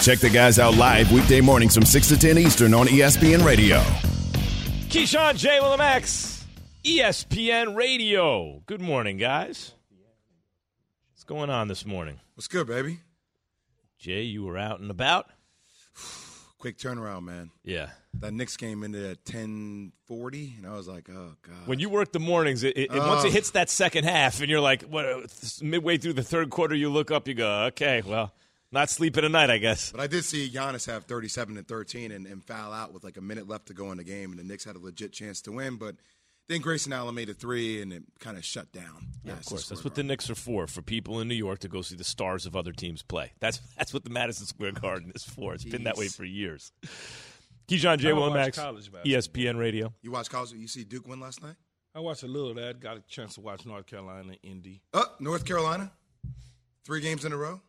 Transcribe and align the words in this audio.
Check 0.00 0.18
the 0.18 0.28
guys 0.30 0.58
out 0.58 0.76
live 0.76 1.10
weekday 1.12 1.40
mornings 1.40 1.74
from 1.74 1.84
6 1.86 2.08
to 2.08 2.18
10 2.18 2.36
Eastern 2.36 2.74
on 2.74 2.86
ESPN 2.86 3.42
Radio. 3.44 3.78
Keyshawn, 4.90 5.36
J. 5.36 5.60
Will, 5.60 5.72
and 5.72 5.78
Max, 5.78 6.44
ESPN 6.84 7.74
Radio. 7.74 8.62
Good 8.66 8.82
morning, 8.82 9.16
guys. 9.16 9.72
What's 11.12 11.24
going 11.24 11.48
on 11.48 11.68
this 11.68 11.86
morning? 11.86 12.20
What's 12.34 12.48
good, 12.48 12.66
baby? 12.66 12.98
Jay, 13.98 14.22
you 14.22 14.44
were 14.44 14.58
out 14.58 14.80
and 14.80 14.90
about? 14.90 15.30
Quick 16.58 16.76
turnaround, 16.76 17.24
man. 17.24 17.50
Yeah. 17.62 17.88
That 18.20 18.34
Knicks 18.34 18.58
game 18.58 18.84
ended 18.84 19.04
at 19.06 19.24
10:40, 19.24 20.58
and 20.58 20.66
I 20.66 20.74
was 20.74 20.86
like, 20.86 21.08
"Oh 21.10 21.34
God." 21.42 21.66
When 21.66 21.78
you 21.78 21.88
work 21.88 22.12
the 22.12 22.20
mornings, 22.20 22.62
it, 22.62 22.76
it, 22.76 22.90
once 22.92 23.24
it 23.24 23.32
hits 23.32 23.50
that 23.52 23.70
second 23.70 24.04
half, 24.04 24.40
and 24.40 24.48
you're 24.50 24.60
like, 24.60 24.82
what? 24.82 25.04
uh, 25.06 25.20
Midway 25.62 25.96
through 25.96 26.12
the 26.12 26.22
third 26.22 26.50
quarter, 26.50 26.74
you 26.74 26.90
look 26.90 27.10
up, 27.10 27.26
you 27.26 27.34
go, 27.34 27.64
okay, 27.64 28.02
well, 28.06 28.32
not 28.74 28.90
sleeping 28.90 29.24
at 29.24 29.30
night, 29.30 29.48
I 29.48 29.58
guess. 29.58 29.92
But 29.92 30.00
I 30.00 30.06
did 30.06 30.24
see 30.24 30.50
Giannis 30.50 30.86
have 30.86 31.04
37 31.04 31.56
and 31.56 31.66
13 31.66 32.12
and, 32.12 32.26
and 32.26 32.44
foul 32.44 32.72
out 32.72 32.92
with 32.92 33.04
like 33.04 33.16
a 33.16 33.22
minute 33.22 33.48
left 33.48 33.66
to 33.66 33.74
go 33.74 33.90
in 33.90 33.96
the 33.96 34.04
game, 34.04 34.30
and 34.30 34.38
the 34.38 34.44
Knicks 34.44 34.64
had 34.64 34.76
a 34.76 34.78
legit 34.78 35.12
chance 35.12 35.40
to 35.42 35.52
win. 35.52 35.76
But 35.76 35.96
then 36.48 36.60
Grayson 36.60 36.92
Allen 36.92 37.14
made 37.14 37.30
a 37.30 37.34
three, 37.34 37.80
and 37.80 37.92
it 37.92 38.02
kind 38.20 38.36
of 38.36 38.44
shut 38.44 38.70
down. 38.72 39.06
Yeah, 39.24 39.32
of 39.32 39.44
course. 39.46 39.68
That's 39.68 39.84
what 39.84 39.94
the 39.94 40.02
Knicks 40.02 40.28
are 40.28 40.34
for, 40.34 40.66
for 40.66 40.82
people 40.82 41.20
in 41.20 41.28
New 41.28 41.34
York 41.34 41.60
to 41.60 41.68
go 41.68 41.80
see 41.80 41.96
the 41.96 42.04
stars 42.04 42.44
of 42.44 42.54
other 42.54 42.72
teams 42.72 43.02
play. 43.02 43.32
That's 43.40 43.58
that's 43.78 43.94
what 43.94 44.04
the 44.04 44.10
Madison 44.10 44.46
Square 44.46 44.72
Garden 44.72 45.12
is 45.14 45.24
for. 45.24 45.54
It's 45.54 45.64
Jeez. 45.64 45.70
been 45.70 45.84
that 45.84 45.96
way 45.96 46.08
for 46.08 46.24
years. 46.24 46.72
Keyshawn 47.68 47.98
J. 47.98 48.12
Will 48.12 48.30
Max, 48.30 48.58
ESPN 48.58 49.58
Radio. 49.58 49.94
You 50.02 50.10
watch 50.10 50.28
college? 50.28 50.52
You 50.52 50.68
see 50.68 50.84
Duke 50.84 51.08
win 51.08 51.20
last 51.20 51.42
night? 51.42 51.54
I 51.94 52.00
watched 52.00 52.24
a 52.24 52.26
little 52.26 52.50
of 52.50 52.56
that. 52.56 52.80
Got 52.80 52.98
a 52.98 53.00
chance 53.02 53.36
to 53.36 53.40
watch 53.40 53.64
North 53.64 53.86
Carolina, 53.86 54.34
Indy. 54.42 54.82
Oh, 54.92 55.06
North 55.20 55.44
Carolina, 55.46 55.92
three 56.84 57.00
games 57.00 57.24
in 57.24 57.32
a 57.32 57.36
row. 57.36 57.60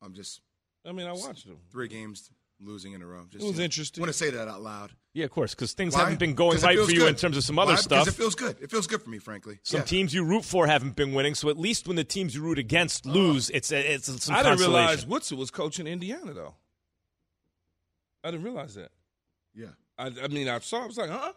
I'm 0.00 0.14
just. 0.14 0.40
I 0.84 0.92
mean, 0.92 1.06
I 1.06 1.12
watched 1.12 1.46
them. 1.46 1.58
Three 1.70 1.88
games 1.88 2.30
losing 2.60 2.92
in 2.92 3.02
a 3.02 3.06
row. 3.06 3.24
Just, 3.30 3.42
it 3.42 3.46
was 3.46 3.52
you 3.52 3.58
know, 3.58 3.64
interesting. 3.64 4.02
I 4.02 4.04
want 4.04 4.12
to 4.12 4.18
say 4.18 4.30
that 4.30 4.48
out 4.48 4.62
loud. 4.62 4.92
Yeah, 5.14 5.24
of 5.24 5.30
course, 5.30 5.54
because 5.54 5.72
things 5.74 5.94
Why? 5.94 6.00
haven't 6.00 6.18
been 6.18 6.34
going 6.34 6.58
right 6.60 6.78
for 6.78 6.90
you 6.90 7.00
good. 7.00 7.08
in 7.10 7.14
terms 7.16 7.36
of 7.36 7.44
some 7.44 7.58
other 7.58 7.76
stuff. 7.76 8.06
Because 8.06 8.14
it 8.14 8.16
feels 8.16 8.34
good. 8.34 8.56
It 8.60 8.70
feels 8.70 8.86
good 8.86 9.02
for 9.02 9.10
me, 9.10 9.18
frankly. 9.18 9.58
Some 9.62 9.80
yeah. 9.80 9.84
teams 9.84 10.14
you 10.14 10.24
root 10.24 10.44
for 10.44 10.66
haven't 10.66 10.96
been 10.96 11.12
winning, 11.12 11.34
so 11.34 11.48
at 11.50 11.58
least 11.58 11.86
when 11.86 11.96
the 11.96 12.04
teams 12.04 12.34
you 12.34 12.42
root 12.42 12.58
against 12.58 13.06
uh, 13.06 13.10
lose, 13.10 13.50
it's 13.50 13.70
it's, 13.70 14.08
it's 14.08 14.24
some 14.24 14.34
I 14.34 14.42
didn't 14.42 14.60
realize 14.60 15.06
Woodson 15.06 15.38
was 15.38 15.50
coaching 15.50 15.86
Indiana 15.86 16.32
though. 16.32 16.54
I 18.24 18.30
didn't 18.30 18.44
realize 18.44 18.74
that. 18.76 18.90
Yeah. 19.54 19.66
I, 19.98 20.10
I 20.22 20.28
mean, 20.28 20.48
I 20.48 20.58
saw. 20.60 20.84
I 20.84 20.86
was 20.86 20.96
like, 20.96 21.10
huh? 21.10 21.32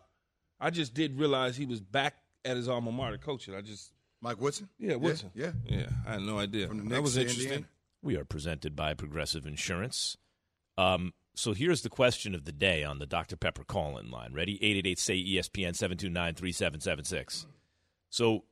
I 0.60 0.70
just 0.70 0.94
did 0.94 1.20
realize 1.20 1.58
he 1.58 1.66
was 1.66 1.82
back 1.82 2.16
at 2.46 2.56
his 2.56 2.70
alma 2.70 2.92
mater 2.92 3.18
coaching. 3.18 3.56
I 3.56 3.62
just 3.62 3.92
Mike 4.22 4.40
Woodson. 4.40 4.70
Yeah, 4.80 4.96
Woodson. 4.96 5.32
Yeah, 5.36 5.52
yeah. 5.68 5.80
yeah 5.80 5.86
I 6.08 6.14
had 6.14 6.22
no 6.22 6.40
idea. 6.40 6.68
From 6.68 6.78
the 6.78 6.84
that 6.84 6.90
Knicks 6.90 7.02
was 7.02 7.14
to 7.16 7.22
interesting. 7.22 7.52
Indiana. 7.52 7.68
We 8.06 8.18
are 8.18 8.24
presented 8.24 8.76
by 8.76 8.94
Progressive 8.94 9.48
Insurance. 9.48 10.16
Um, 10.78 11.14
so 11.34 11.54
here's 11.54 11.82
the 11.82 11.90
question 11.90 12.36
of 12.36 12.46
the 12.46 12.52
day 12.52 12.84
on 12.84 13.00
the 13.00 13.08
Dr. 13.08 13.36
Pepper 13.36 13.64
call 13.64 13.98
in 13.98 14.12
line. 14.12 14.32
Ready? 14.32 14.64
888 14.64 15.00
say 15.00 15.16
ESPN 15.16 15.76
729 15.76 16.36
3776. 16.36 17.48
So 18.12 18.44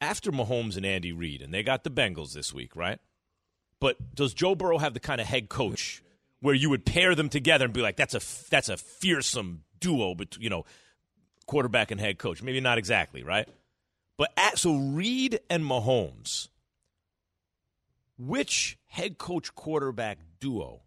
after 0.00 0.32
Mahomes 0.32 0.76
and 0.76 0.84
Andy 0.84 1.12
Reid, 1.12 1.42
and 1.42 1.54
they 1.54 1.62
got 1.62 1.84
the 1.84 1.90
Bengals 1.90 2.34
this 2.34 2.52
week, 2.52 2.74
right? 2.74 2.98
But 3.78 4.16
does 4.16 4.34
Joe 4.34 4.56
Burrow 4.56 4.78
have 4.78 4.94
the 4.94 5.00
kind 5.00 5.20
of 5.20 5.28
head 5.28 5.48
coach 5.48 6.02
where 6.40 6.56
you 6.56 6.70
would 6.70 6.84
pair 6.84 7.14
them 7.14 7.28
together 7.28 7.66
and 7.66 7.72
be 7.72 7.82
like, 7.82 7.96
that's 7.96 8.14
a, 8.14 8.50
that's 8.50 8.68
a 8.68 8.76
fearsome 8.76 9.62
duo, 9.78 10.16
but 10.16 10.36
you 10.38 10.50
know, 10.50 10.64
quarterback 11.46 11.92
and 11.92 12.00
head 12.00 12.18
coach? 12.18 12.42
Maybe 12.42 12.60
not 12.60 12.78
exactly, 12.78 13.22
right? 13.22 13.48
But 14.18 14.32
at, 14.36 14.58
so 14.58 14.76
Reid 14.76 15.38
and 15.48 15.62
Mahomes, 15.64 16.48
which 18.16 18.78
head 18.86 19.18
coach 19.18 19.54
quarterback 19.54 20.18
duo 20.40 20.82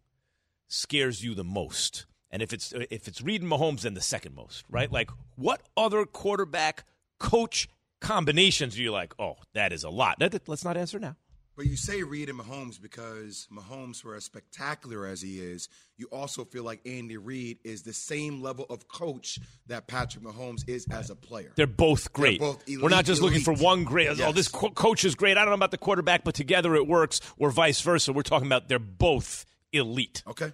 scares 0.67 1.23
you 1.23 1.33
the 1.35 1.43
most? 1.43 2.05
And 2.29 2.41
if 2.41 2.51
it's 2.53 2.73
if 2.91 3.07
it's 3.07 3.21
Reid 3.21 3.41
and 3.41 3.51
Mahomes, 3.51 3.81
then 3.81 3.93
the 3.93 4.01
second 4.01 4.35
most, 4.35 4.65
right? 4.69 4.91
Like 4.91 5.09
what 5.35 5.61
other 5.75 6.05
quarterback 6.05 6.83
coach 7.19 7.69
combinations 8.01 8.77
are 8.77 8.81
you 8.81 8.91
like? 8.91 9.13
Oh, 9.17 9.35
that 9.53 9.71
is 9.71 9.83
a 9.83 9.89
lot. 9.89 10.21
Let's 10.47 10.65
not 10.65 10.77
answer 10.77 10.99
now. 10.99 11.15
But 11.57 11.66
you 11.66 11.75
say 11.75 12.03
Reid 12.03 12.29
and 12.29 12.40
Mahomes 12.40 12.79
because 12.79 13.47
Mahomes, 13.51 14.00
for 14.00 14.16
as 14.16 14.23
spectacular 14.23 15.07
as 15.07 15.23
he 15.23 15.40
is, 15.40 15.69
you 15.97 16.07
also 16.12 16.45
feel 16.45 16.63
like 16.63 16.79
Andy 16.85 17.18
Reid 17.18 17.57
is 17.63 17.81
the 17.81 17.94
same 17.94 18.44
level 18.44 18.68
of 18.69 18.88
coach 18.88 19.40
that 19.66 19.88
Patrick 19.88 20.23
Mahomes 20.23 20.69
is 20.69 20.85
as 20.91 21.09
a 21.09 21.16
player. 21.16 21.51
They're 21.56 21.66
both 21.66 22.13
great. 22.13 22.40
They're 22.40 22.53
both 22.53 22.63
elite, 22.68 22.84
We're 22.84 22.90
not 22.90 23.06
just 23.06 23.22
elite. 23.22 23.34
looking 23.34 23.44
for 23.44 23.59
one 23.62 23.84
great. 23.85 24.06
Yes. 24.06 24.22
Oh, 24.22 24.31
this 24.31 24.47
co- 24.47 24.69
coach 24.69 25.03
is 25.03 25.16
great. 25.16 25.35
I 25.35 25.41
don't 25.41 25.50
know 25.50 25.56
about 25.56 25.72
the 25.72 25.79
quarterback, 25.79 26.23
but 26.23 26.35
together 26.35 26.75
it 26.75 26.88
works, 26.88 27.22
or 27.40 27.50
vice 27.50 27.81
versa. 27.81 28.13
We're 28.13 28.22
talking 28.22 28.45
about 28.47 28.68
they're 28.69 28.78
both 28.78 29.44
elite. 29.74 30.22
Okay. 30.28 30.51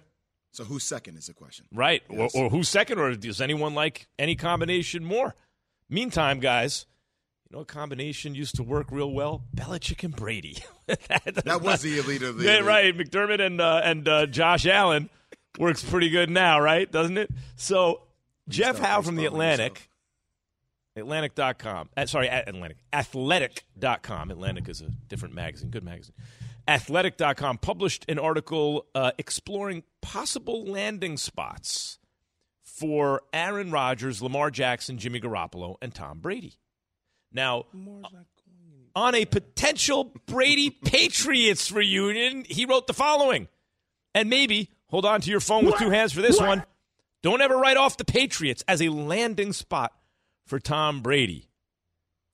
So 0.52 0.64
who's 0.64 0.84
second 0.84 1.18
is 1.18 1.26
the 1.26 1.34
question. 1.34 1.66
Right. 1.70 2.02
Yes. 2.08 2.34
Or, 2.34 2.44
or 2.44 2.48
who's 2.50 2.70
second, 2.70 2.98
or 2.98 3.14
does 3.14 3.42
anyone 3.42 3.74
like 3.74 4.06
any 4.18 4.36
combination 4.36 5.04
more? 5.04 5.34
Meantime, 5.90 6.40
guys, 6.40 6.86
you 7.54 7.58
know 7.58 7.62
a 7.62 7.66
combination 7.66 8.34
used 8.34 8.56
to 8.56 8.64
work 8.64 8.88
real 8.90 9.12
well? 9.12 9.44
Belichick 9.54 10.02
and 10.02 10.14
Brady. 10.14 10.58
That 11.44 11.62
was 11.62 11.82
the 11.82 11.98
elite 12.00 12.22
of 12.22 12.36
the 12.36 12.44
Yeah, 12.44 12.54
elite. 12.56 12.64
right. 12.66 12.98
McDermott 12.98 13.40
and 13.40 13.60
uh, 13.60 13.80
and 13.84 14.06
uh, 14.08 14.26
Josh 14.26 14.66
Allen 14.66 15.08
works 15.58 15.82
pretty 15.84 16.10
good 16.10 16.28
now, 16.30 16.60
right? 16.60 16.90
Doesn't 16.90 17.16
it? 17.16 17.30
So 17.56 18.02
Jeff 18.48 18.78
Howe 18.80 19.00
from 19.02 19.14
the 19.16 19.24
Atlantic, 19.24 19.88
Atlantic.com. 20.96 21.88
Uh, 21.96 22.06
sorry, 22.06 22.28
at 22.28 22.48
Atlantic. 22.48 22.78
Athletic.com. 22.92 24.30
Atlantic 24.32 24.68
is 24.68 24.80
a 24.82 24.88
different 25.08 25.34
magazine. 25.34 25.70
Good 25.70 25.84
magazine. 25.84 26.14
Athletic.com 26.68 27.58
published 27.58 28.04
an 28.08 28.18
article 28.18 28.84
uh, 28.94 29.12
exploring 29.16 29.84
possible 30.02 30.64
landing 30.66 31.16
spots 31.16 31.98
for 32.62 33.22
Aaron 33.32 33.70
Rodgers, 33.70 34.20
Lamar 34.20 34.50
Jackson, 34.50 34.98
Jimmy 34.98 35.20
Garoppolo, 35.20 35.76
and 35.80 35.94
Tom 35.94 36.18
Brady. 36.18 36.58
Now, 37.34 37.64
on 38.94 39.14
a 39.14 39.24
potential 39.24 40.12
Brady 40.26 40.70
Patriots 40.84 41.70
reunion, 41.72 42.44
he 42.48 42.64
wrote 42.64 42.86
the 42.86 42.94
following. 42.94 43.48
And 44.14 44.30
maybe, 44.30 44.70
hold 44.88 45.04
on 45.04 45.20
to 45.22 45.30
your 45.30 45.40
phone 45.40 45.66
with 45.66 45.76
two 45.76 45.90
hands 45.90 46.12
for 46.12 46.22
this 46.22 46.38
one. 46.40 46.64
Don't 47.22 47.40
ever 47.42 47.56
write 47.56 47.76
off 47.76 47.96
the 47.96 48.04
Patriots 48.04 48.62
as 48.68 48.80
a 48.80 48.88
landing 48.90 49.52
spot 49.52 49.92
for 50.46 50.60
Tom 50.60 51.00
Brady. 51.02 51.48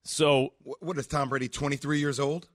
So, 0.04 0.52
What 0.80 0.98
is 0.98 1.06
Tom 1.06 1.28
Brady? 1.30 1.48
Twenty 1.48 1.76
three 1.76 2.00
years 2.00 2.18
old. 2.20 2.48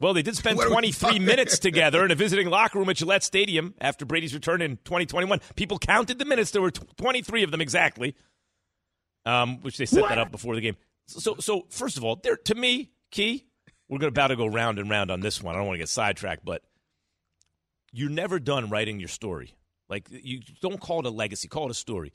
well, 0.00 0.14
they 0.14 0.22
did 0.22 0.36
spend 0.36 0.56
What 0.56 0.66
are 0.66 0.70
we 0.70 0.74
23 0.92 1.18
minutes 1.18 1.58
together 1.58 2.04
in 2.04 2.10
a 2.10 2.14
visiting 2.16 2.48
locker 2.48 2.78
room 2.78 2.88
at 2.88 2.96
Gillette 2.96 3.22
Stadium 3.24 3.74
after 3.80 4.04
Brady's 4.04 4.32
return 4.32 4.62
in 4.62 4.76
2021. 4.84 5.40
People 5.56 5.78
counted 5.78 6.18
the 6.18 6.24
minutes. 6.24 6.52
There 6.52 6.62
were 6.62 6.70
23 6.70 7.42
of 7.42 7.50
them 7.50 7.60
exactly, 7.60 8.14
um, 9.26 9.60
which 9.60 9.76
they 9.76 9.86
set 9.86 10.08
that 10.08 10.18
up 10.18 10.30
before 10.30 10.54
the 10.54 10.60
game. 10.60 10.76
So, 11.12 11.36
so 11.38 11.66
first 11.70 11.96
of 11.96 12.04
all, 12.04 12.16
there 12.16 12.36
to 12.36 12.54
me, 12.54 12.90
Key, 13.10 13.46
we're 13.88 13.98
going 13.98 14.08
about 14.08 14.28
to 14.28 14.36
go 14.36 14.46
round 14.46 14.78
and 14.78 14.88
round 14.88 15.10
on 15.10 15.20
this 15.20 15.42
one. 15.42 15.54
I 15.54 15.58
don't 15.58 15.66
want 15.66 15.76
to 15.76 15.82
get 15.82 15.88
sidetracked, 15.88 16.44
but 16.44 16.62
you're 17.92 18.10
never 18.10 18.38
done 18.38 18.70
writing 18.70 18.98
your 18.98 19.08
story. 19.08 19.54
Like 19.88 20.08
you 20.10 20.40
don't 20.60 20.80
call 20.80 21.00
it 21.00 21.06
a 21.06 21.10
legacy, 21.10 21.48
call 21.48 21.66
it 21.66 21.70
a 21.70 21.74
story. 21.74 22.12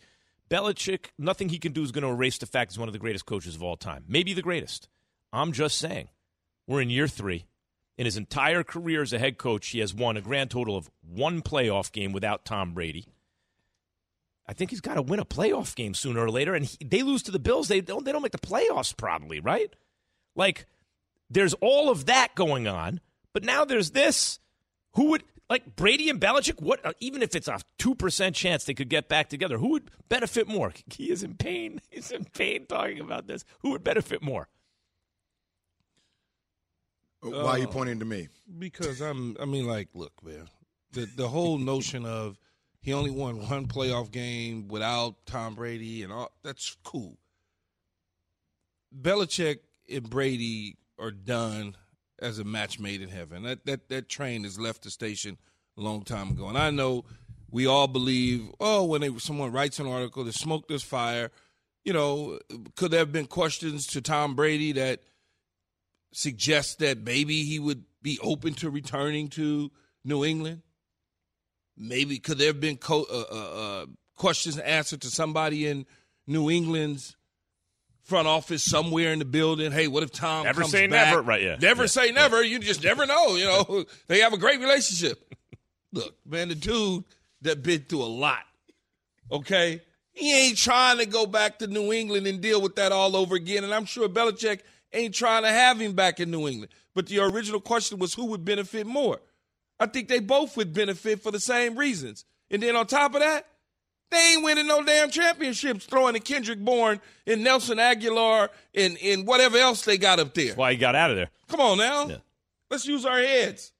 Belichick, 0.49 1.07
nothing 1.19 1.49
he 1.49 1.59
can 1.59 1.73
do 1.73 1.83
is 1.83 1.91
going 1.91 2.03
to 2.03 2.09
erase 2.09 2.37
the 2.37 2.45
fact 2.45 2.71
he's 2.71 2.79
one 2.79 2.87
of 2.89 2.93
the 2.93 2.99
greatest 2.99 3.25
coaches 3.25 3.55
of 3.55 3.63
all 3.63 3.75
time, 3.75 4.05
maybe 4.07 4.33
the 4.33 4.41
greatest. 4.41 4.87
I'm 5.33 5.51
just 5.51 5.77
saying, 5.77 6.09
we're 6.65 6.81
in 6.81 6.89
year 6.89 7.07
three. 7.07 7.45
In 7.97 8.05
his 8.05 8.17
entire 8.17 8.63
career 8.63 9.01
as 9.01 9.11
a 9.11 9.19
head 9.19 9.37
coach, 9.37 9.67
he 9.69 9.79
has 9.79 9.93
won 9.93 10.17
a 10.17 10.21
grand 10.21 10.51
total 10.51 10.77
of 10.77 10.89
one 11.01 11.41
playoff 11.41 11.91
game 11.91 12.11
without 12.11 12.45
Tom 12.45 12.73
Brady. 12.73 13.07
I 14.47 14.53
think 14.53 14.69
he's 14.69 14.81
got 14.81 14.93
to 14.93 15.01
win 15.01 15.19
a 15.19 15.25
playoff 15.25 15.75
game 15.75 15.93
sooner 15.93 16.21
or 16.21 16.31
later, 16.31 16.55
and 16.55 16.65
he, 16.65 16.77
they 16.83 17.03
lose 17.03 17.21
to 17.23 17.31
the 17.31 17.39
Bills. 17.39 17.67
They 17.67 17.81
don't. 17.81 18.05
They 18.05 18.11
don't 18.11 18.21
make 18.21 18.31
the 18.31 18.37
playoffs, 18.37 18.95
probably, 18.95 19.39
right? 19.39 19.73
Like, 20.35 20.65
there's 21.29 21.53
all 21.55 21.89
of 21.89 22.05
that 22.05 22.33
going 22.35 22.67
on, 22.67 23.01
but 23.33 23.43
now 23.43 23.65
there's 23.65 23.91
this. 23.91 24.39
Who 24.93 25.09
would 25.09 25.23
like 25.49 25.75
Brady 25.75 26.09
and 26.09 26.19
Belichick? 26.19 26.61
What? 26.61 26.85
Uh, 26.85 26.93
even 27.01 27.21
if 27.21 27.35
it's 27.35 27.49
a 27.49 27.59
two 27.77 27.93
percent 27.93 28.35
chance 28.35 28.63
they 28.63 28.73
could 28.73 28.89
get 28.89 29.09
back 29.09 29.27
together, 29.27 29.57
who 29.57 29.71
would 29.71 29.91
benefit 30.07 30.47
more? 30.47 30.73
He 30.95 31.11
is 31.11 31.23
in 31.23 31.35
pain. 31.35 31.81
He's 31.89 32.11
in 32.11 32.25
pain 32.25 32.65
talking 32.67 33.01
about 33.01 33.27
this. 33.27 33.43
Who 33.59 33.71
would 33.71 33.83
benefit 33.83 34.21
more? 34.21 34.47
Why 37.21 37.49
are 37.49 37.59
you 37.59 37.67
pointing 37.67 37.99
to 37.99 38.05
me? 38.05 38.29
Because 38.57 39.01
I'm. 39.01 39.35
I 39.41 39.45
mean, 39.45 39.67
like, 39.67 39.89
look, 39.93 40.13
man. 40.23 40.47
the 40.93 41.05
the 41.17 41.27
whole 41.27 41.57
notion 41.57 42.05
of 42.05 42.37
he 42.87 42.93
only 42.93 43.11
won 43.11 43.49
one 43.49 43.67
playoff 43.67 44.11
game 44.11 44.69
without 44.69 45.25
Tom 45.25 45.55
Brady 45.55 46.03
and 46.03 46.13
all 46.13 46.31
that's 46.41 46.77
cool. 46.85 47.17
Belichick 48.97 49.57
and 49.91 50.09
Brady 50.09 50.77
are 50.97 51.11
done 51.11 51.75
as 52.17 52.39
a 52.39 52.45
match 52.45 52.79
made 52.79 53.01
in 53.01 53.09
heaven. 53.09 53.43
That 53.43 53.65
that 53.65 53.89
that 53.89 54.07
train 54.07 54.45
has 54.45 54.57
left 54.57 54.83
the 54.83 54.89
station 54.89 55.37
a 55.77 55.81
long 55.81 56.03
time 56.03 56.29
ago. 56.29 56.47
And 56.47 56.57
I 56.57 56.69
know 56.69 57.03
we 57.51 57.67
all 57.67 57.89
believe, 57.89 58.53
oh, 58.61 58.85
when 58.85 59.01
they, 59.01 59.13
someone 59.17 59.51
writes 59.51 59.79
an 59.79 59.87
article, 59.87 60.23
the 60.23 60.31
smoke, 60.31 60.69
there's 60.69 60.81
fire. 60.81 61.29
You 61.83 61.91
know, 61.91 62.39
could 62.77 62.91
there 62.91 63.01
have 63.01 63.11
been 63.11 63.27
questions 63.27 63.85
to 63.87 64.01
Tom 64.01 64.33
Brady 64.33 64.71
that 64.71 65.01
suggest 66.13 66.79
that 66.79 66.99
maybe 66.99 67.43
he 67.43 67.59
would 67.59 67.83
be 68.01 68.17
open 68.23 68.53
to 68.53 68.69
returning 68.69 69.27
to 69.31 69.71
New 70.05 70.23
England? 70.23 70.61
Maybe 71.77 72.17
could 72.19 72.37
there 72.37 72.47
have 72.47 72.59
been 72.59 72.77
co- 72.77 73.05
uh, 73.09 73.25
uh, 73.31 73.35
uh, 73.81 73.85
questions 74.15 74.57
answered 74.57 75.01
to 75.01 75.09
somebody 75.09 75.67
in 75.67 75.85
New 76.25 76.49
England's 76.49 77.15
front 78.03 78.27
office 78.27 78.63
somewhere 78.63 79.11
in 79.13 79.19
the 79.19 79.25
building? 79.25 79.71
Hey, 79.71 79.87
what 79.87 80.01
if 80.03 80.11
Tom 80.11 80.45
Never 80.45 80.61
comes 80.61 80.71
say 80.71 80.87
back? 80.87 81.07
never, 81.09 81.21
right, 81.21 81.41
yeah. 81.41 81.57
Never 81.61 81.83
Yeah. 81.83 81.87
say 81.87 82.11
never. 82.11 82.41
You 82.43 82.59
just 82.59 82.83
never 82.83 83.05
know. 83.05 83.35
You 83.35 83.45
know, 83.45 83.85
they 84.07 84.21
have 84.21 84.33
a 84.33 84.37
great 84.37 84.59
relationship. 84.59 85.33
Look, 85.93 86.15
man, 86.25 86.49
the 86.49 86.55
dude 86.55 87.03
that 87.41 87.61
been 87.63 87.81
through 87.81 88.03
a 88.03 88.05
lot. 88.05 88.43
Okay, 89.31 89.81
he 90.13 90.47
ain't 90.47 90.57
trying 90.57 90.97
to 90.99 91.05
go 91.05 91.25
back 91.25 91.59
to 91.59 91.67
New 91.67 91.91
England 91.91 92.25
and 92.27 92.39
deal 92.41 92.61
with 92.61 92.75
that 92.77 92.91
all 92.91 93.15
over 93.15 93.35
again. 93.35 93.63
And 93.65 93.73
I'm 93.73 93.85
sure 93.85 94.07
Belichick 94.07 94.61
ain't 94.93 95.13
trying 95.13 95.43
to 95.43 95.49
have 95.49 95.79
him 95.79 95.93
back 95.93 96.19
in 96.19 96.31
New 96.31 96.47
England. 96.47 96.71
But 96.95 97.07
the 97.07 97.19
original 97.19 97.59
question 97.59 97.99
was 97.99 98.13
who 98.13 98.25
would 98.27 98.45
benefit 98.45 98.87
more? 98.87 99.19
I 99.79 99.85
think 99.85 100.07
they 100.07 100.19
both 100.19 100.57
would 100.57 100.73
benefit 100.73 101.21
for 101.21 101.31
the 101.31 101.39
same 101.39 101.77
reasons. 101.77 102.25
And 102.49 102.63
then 102.63 102.75
on 102.75 102.87
top 102.87 103.13
of 103.13 103.21
that, 103.21 103.45
they 104.09 104.33
ain't 104.33 104.43
winning 104.43 104.67
no 104.67 104.83
damn 104.83 105.09
championships 105.09 105.85
throwing 105.85 106.13
to 106.13 106.19
Kendrick 106.19 106.59
Bourne 106.59 107.01
and 107.25 107.43
Nelson 107.43 107.77
Agholor 107.77 108.49
and, 108.73 108.97
and 109.03 109.27
whatever 109.27 109.57
else 109.57 109.83
they 109.83 109.97
got 109.97 110.19
up 110.19 110.33
there. 110.33 110.45
That's 110.45 110.57
why 110.57 110.71
he 110.71 110.77
got 110.77 110.95
out 110.95 111.11
of 111.11 111.17
there. 111.17 111.29
Come 111.49 111.59
on 111.59 111.77
now. 111.77 112.07
Yeah. 112.07 112.17
Let's 112.69 112.85
use 112.85 113.05
our 113.05 113.19
heads. 113.19 113.73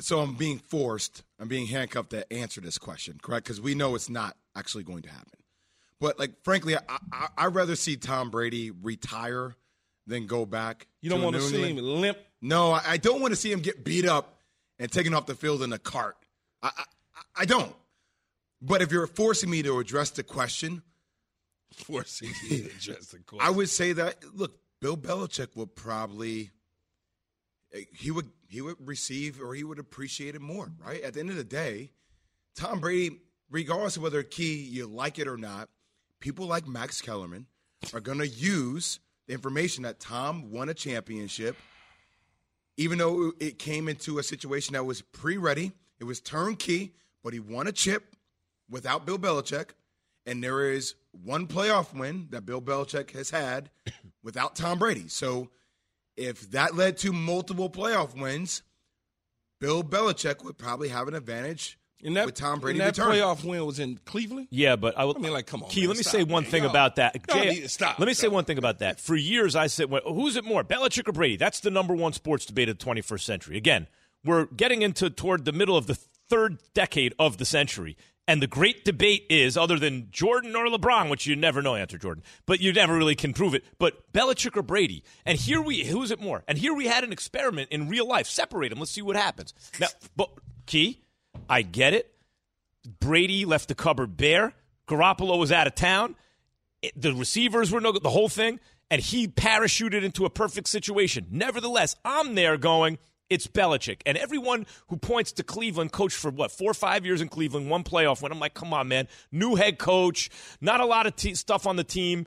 So 0.00 0.20
I'm 0.20 0.34
being 0.34 0.58
forced, 0.58 1.24
I'm 1.40 1.48
being 1.48 1.66
handcuffed 1.66 2.10
to 2.10 2.32
answer 2.32 2.60
this 2.60 2.78
question, 2.78 3.18
correct? 3.20 3.44
Because 3.46 3.60
we 3.60 3.74
know 3.74 3.96
it's 3.96 4.08
not 4.08 4.36
actually 4.54 4.84
going 4.84 5.02
to 5.02 5.08
happen. 5.08 5.38
But 6.00 6.18
like, 6.18 6.42
frankly, 6.44 6.76
I, 6.76 6.80
I, 7.12 7.28
I'd 7.36 7.54
rather 7.54 7.74
see 7.74 7.96
Tom 7.96 8.30
Brady 8.30 8.70
retire 8.70 9.56
than 10.06 10.26
go 10.26 10.46
back. 10.46 10.86
You 11.00 11.10
don't 11.10 11.18
to 11.20 11.24
want 11.24 11.36
to 11.36 11.42
see 11.42 11.68
England. 11.68 11.78
him 11.78 12.00
limp. 12.00 12.18
No, 12.40 12.70
I, 12.72 12.82
I 12.86 12.96
don't 12.96 13.20
want 13.20 13.32
to 13.32 13.36
see 13.36 13.50
him 13.50 13.60
get 13.60 13.84
beat 13.84 14.06
up 14.06 14.37
and 14.78 14.90
taking 14.90 15.14
off 15.14 15.26
the 15.26 15.34
field 15.34 15.62
in 15.62 15.72
a 15.72 15.78
cart. 15.78 16.16
I, 16.62 16.70
I, 16.76 16.82
I 17.42 17.44
don't. 17.44 17.74
But 18.60 18.82
if 18.82 18.90
you're 18.90 19.06
forcing 19.06 19.50
me 19.50 19.62
to 19.62 19.78
address 19.78 20.10
the 20.10 20.22
question, 20.22 20.82
Forcing 21.74 22.30
you 22.48 22.62
to 22.62 22.70
address 22.70 23.06
the 23.08 23.18
question. 23.18 23.40
I 23.46 23.50
would 23.50 23.68
say 23.68 23.92
that 23.92 24.16
look, 24.34 24.58
Bill 24.80 24.96
Belichick 24.96 25.54
would 25.54 25.74
probably 25.76 26.50
eh, 27.72 27.82
he 27.96 28.10
would 28.10 28.30
he 28.48 28.60
would 28.60 28.76
receive 28.80 29.40
or 29.40 29.54
he 29.54 29.64
would 29.64 29.78
appreciate 29.78 30.34
it 30.34 30.40
more, 30.40 30.72
right? 30.84 31.02
At 31.02 31.14
the 31.14 31.20
end 31.20 31.30
of 31.30 31.36
the 31.36 31.44
day, 31.44 31.90
Tom 32.56 32.80
Brady, 32.80 33.20
regardless 33.50 33.96
of 33.96 34.02
whether 34.02 34.22
key 34.22 34.62
you 34.62 34.86
like 34.86 35.18
it 35.18 35.28
or 35.28 35.36
not, 35.36 35.68
people 36.20 36.46
like 36.46 36.66
Max 36.66 37.00
Kellerman 37.00 37.46
are 37.92 38.00
going 38.00 38.18
to 38.18 38.26
use 38.26 38.98
the 39.26 39.34
information 39.34 39.84
that 39.84 40.00
Tom 40.00 40.50
won 40.50 40.68
a 40.68 40.74
championship, 40.74 41.56
even 42.78 42.96
though 42.96 43.32
it 43.40 43.58
came 43.58 43.88
into 43.88 44.18
a 44.18 44.22
situation 44.22 44.72
that 44.72 44.84
was 44.84 45.02
pre-ready, 45.02 45.72
it 45.98 46.04
was 46.04 46.20
turnkey, 46.20 46.94
but 47.22 47.32
he 47.32 47.40
won 47.40 47.66
a 47.66 47.72
chip 47.72 48.14
without 48.70 49.04
Bill 49.04 49.18
Belichick, 49.18 49.70
and 50.24 50.42
there 50.42 50.70
is 50.70 50.94
one 51.10 51.48
playoff 51.48 51.92
win 51.92 52.28
that 52.30 52.46
Bill 52.46 52.62
Belichick 52.62 53.10
has 53.10 53.30
had 53.30 53.70
without 54.22 54.54
Tom 54.54 54.78
Brady. 54.78 55.08
So 55.08 55.50
if 56.16 56.52
that 56.52 56.76
led 56.76 56.96
to 56.98 57.12
multiple 57.12 57.68
playoff 57.68 58.18
wins, 58.18 58.62
Bill 59.60 59.82
Belichick 59.82 60.44
would 60.44 60.56
probably 60.56 60.88
have 60.88 61.08
an 61.08 61.14
advantage 61.14 61.78
and 62.04 62.16
that, 62.16 62.26
with 62.26 62.34
Tom 62.34 62.60
Brady 62.60 62.78
and 62.78 62.86
that 62.86 62.96
returning. 62.98 63.20
playoff 63.20 63.44
win 63.44 63.64
was 63.66 63.78
in 63.78 63.98
Cleveland. 64.04 64.48
Yeah, 64.50 64.76
but 64.76 64.96
I, 64.98 65.04
will, 65.04 65.16
I 65.16 65.20
mean, 65.20 65.32
like, 65.32 65.46
come 65.46 65.62
on, 65.62 65.70
Key, 65.70 65.80
man, 65.82 65.88
let 65.90 65.96
me 65.98 66.02
stop, 66.02 66.12
say 66.12 66.22
one 66.24 66.42
man. 66.44 66.50
thing 66.52 66.62
Y'all- 66.62 66.70
about 66.70 66.96
that. 66.96 67.16
y'all 67.28 67.42
Jay, 67.42 67.48
need 67.50 67.70
stop, 67.70 67.98
Let 67.98 68.06
me 68.06 68.14
say 68.14 68.28
one 68.28 68.44
thing 68.44 68.58
about 68.58 68.78
that. 68.80 69.00
For 69.00 69.16
years, 69.16 69.56
I 69.56 69.66
said, 69.66 69.90
well, 69.90 70.02
who's 70.06 70.36
it 70.36 70.44
more, 70.44 70.62
Belichick 70.64 71.08
or 71.08 71.12
Brady? 71.12 71.36
That's 71.36 71.60
the 71.60 71.70
number 71.70 71.94
one 71.94 72.12
sports 72.12 72.46
debate 72.46 72.68
of 72.68 72.78
the 72.78 72.84
21st 72.84 73.20
century. 73.22 73.56
Again, 73.56 73.86
we're 74.24 74.46
getting 74.46 74.82
into 74.82 75.10
toward 75.10 75.44
the 75.44 75.52
middle 75.52 75.76
of 75.76 75.86
the 75.86 75.94
third 75.94 76.58
decade 76.74 77.14
of 77.18 77.38
the 77.38 77.44
century. 77.44 77.96
And 78.26 78.42
the 78.42 78.46
great 78.46 78.84
debate 78.84 79.24
is, 79.30 79.56
other 79.56 79.78
than 79.78 80.08
Jordan 80.10 80.54
or 80.54 80.66
LeBron, 80.66 81.08
which 81.08 81.26
you 81.26 81.34
never 81.34 81.62
know, 81.62 81.76
answer 81.76 81.96
Jordan, 81.96 82.22
but 82.44 82.60
you 82.60 82.74
never 82.74 82.94
really 82.94 83.14
can 83.14 83.32
prove 83.32 83.54
it. 83.54 83.64
But 83.78 84.12
Belichick 84.12 84.54
or 84.54 84.60
Brady, 84.62 85.02
and 85.24 85.38
here 85.38 85.62
we, 85.62 85.84
who's 85.84 86.10
it 86.10 86.20
more? 86.20 86.44
And 86.46 86.58
here 86.58 86.74
we 86.74 86.86
had 86.88 87.04
an 87.04 87.12
experiment 87.12 87.70
in 87.70 87.88
real 87.88 88.06
life. 88.06 88.26
Separate 88.26 88.68
them. 88.68 88.80
Let's 88.80 88.90
see 88.90 89.00
what 89.00 89.16
happens. 89.16 89.54
Now, 89.80 89.86
but 90.14 90.28
Key, 90.66 91.00
I 91.48 91.62
get 91.62 91.94
it. 91.94 92.12
Brady 93.00 93.44
left 93.44 93.68
the 93.68 93.74
cupboard 93.74 94.16
bare. 94.16 94.54
Garoppolo 94.88 95.38
was 95.38 95.52
out 95.52 95.66
of 95.66 95.74
town. 95.74 96.14
It- 96.82 97.00
the 97.00 97.12
receivers 97.12 97.70
were 97.70 97.80
no 97.80 97.92
good, 97.92 98.02
the 98.02 98.10
whole 98.10 98.28
thing, 98.28 98.60
and 98.90 99.02
he 99.02 99.28
parachuted 99.28 100.02
into 100.02 100.24
a 100.24 100.30
perfect 100.30 100.68
situation. 100.68 101.26
Nevertheless, 101.30 101.96
I'm 102.04 102.34
there 102.34 102.56
going, 102.56 102.98
it's 103.28 103.46
Belichick. 103.46 104.00
And 104.06 104.16
everyone 104.16 104.64
who 104.86 104.96
points 104.96 105.32
to 105.32 105.42
Cleveland, 105.42 105.92
coached 105.92 106.16
for 106.16 106.30
what, 106.30 106.50
four 106.50 106.70
or 106.70 106.74
five 106.74 107.04
years 107.04 107.20
in 107.20 107.28
Cleveland, 107.28 107.68
one 107.68 107.84
playoff 107.84 108.22
win. 108.22 108.32
I'm 108.32 108.40
like, 108.40 108.54
come 108.54 108.72
on, 108.72 108.88
man. 108.88 109.08
New 109.30 109.56
head 109.56 109.78
coach, 109.78 110.30
not 110.62 110.80
a 110.80 110.86
lot 110.86 111.06
of 111.06 111.36
stuff 111.36 111.66
on 111.66 111.76
the 111.76 111.84
team. 111.84 112.26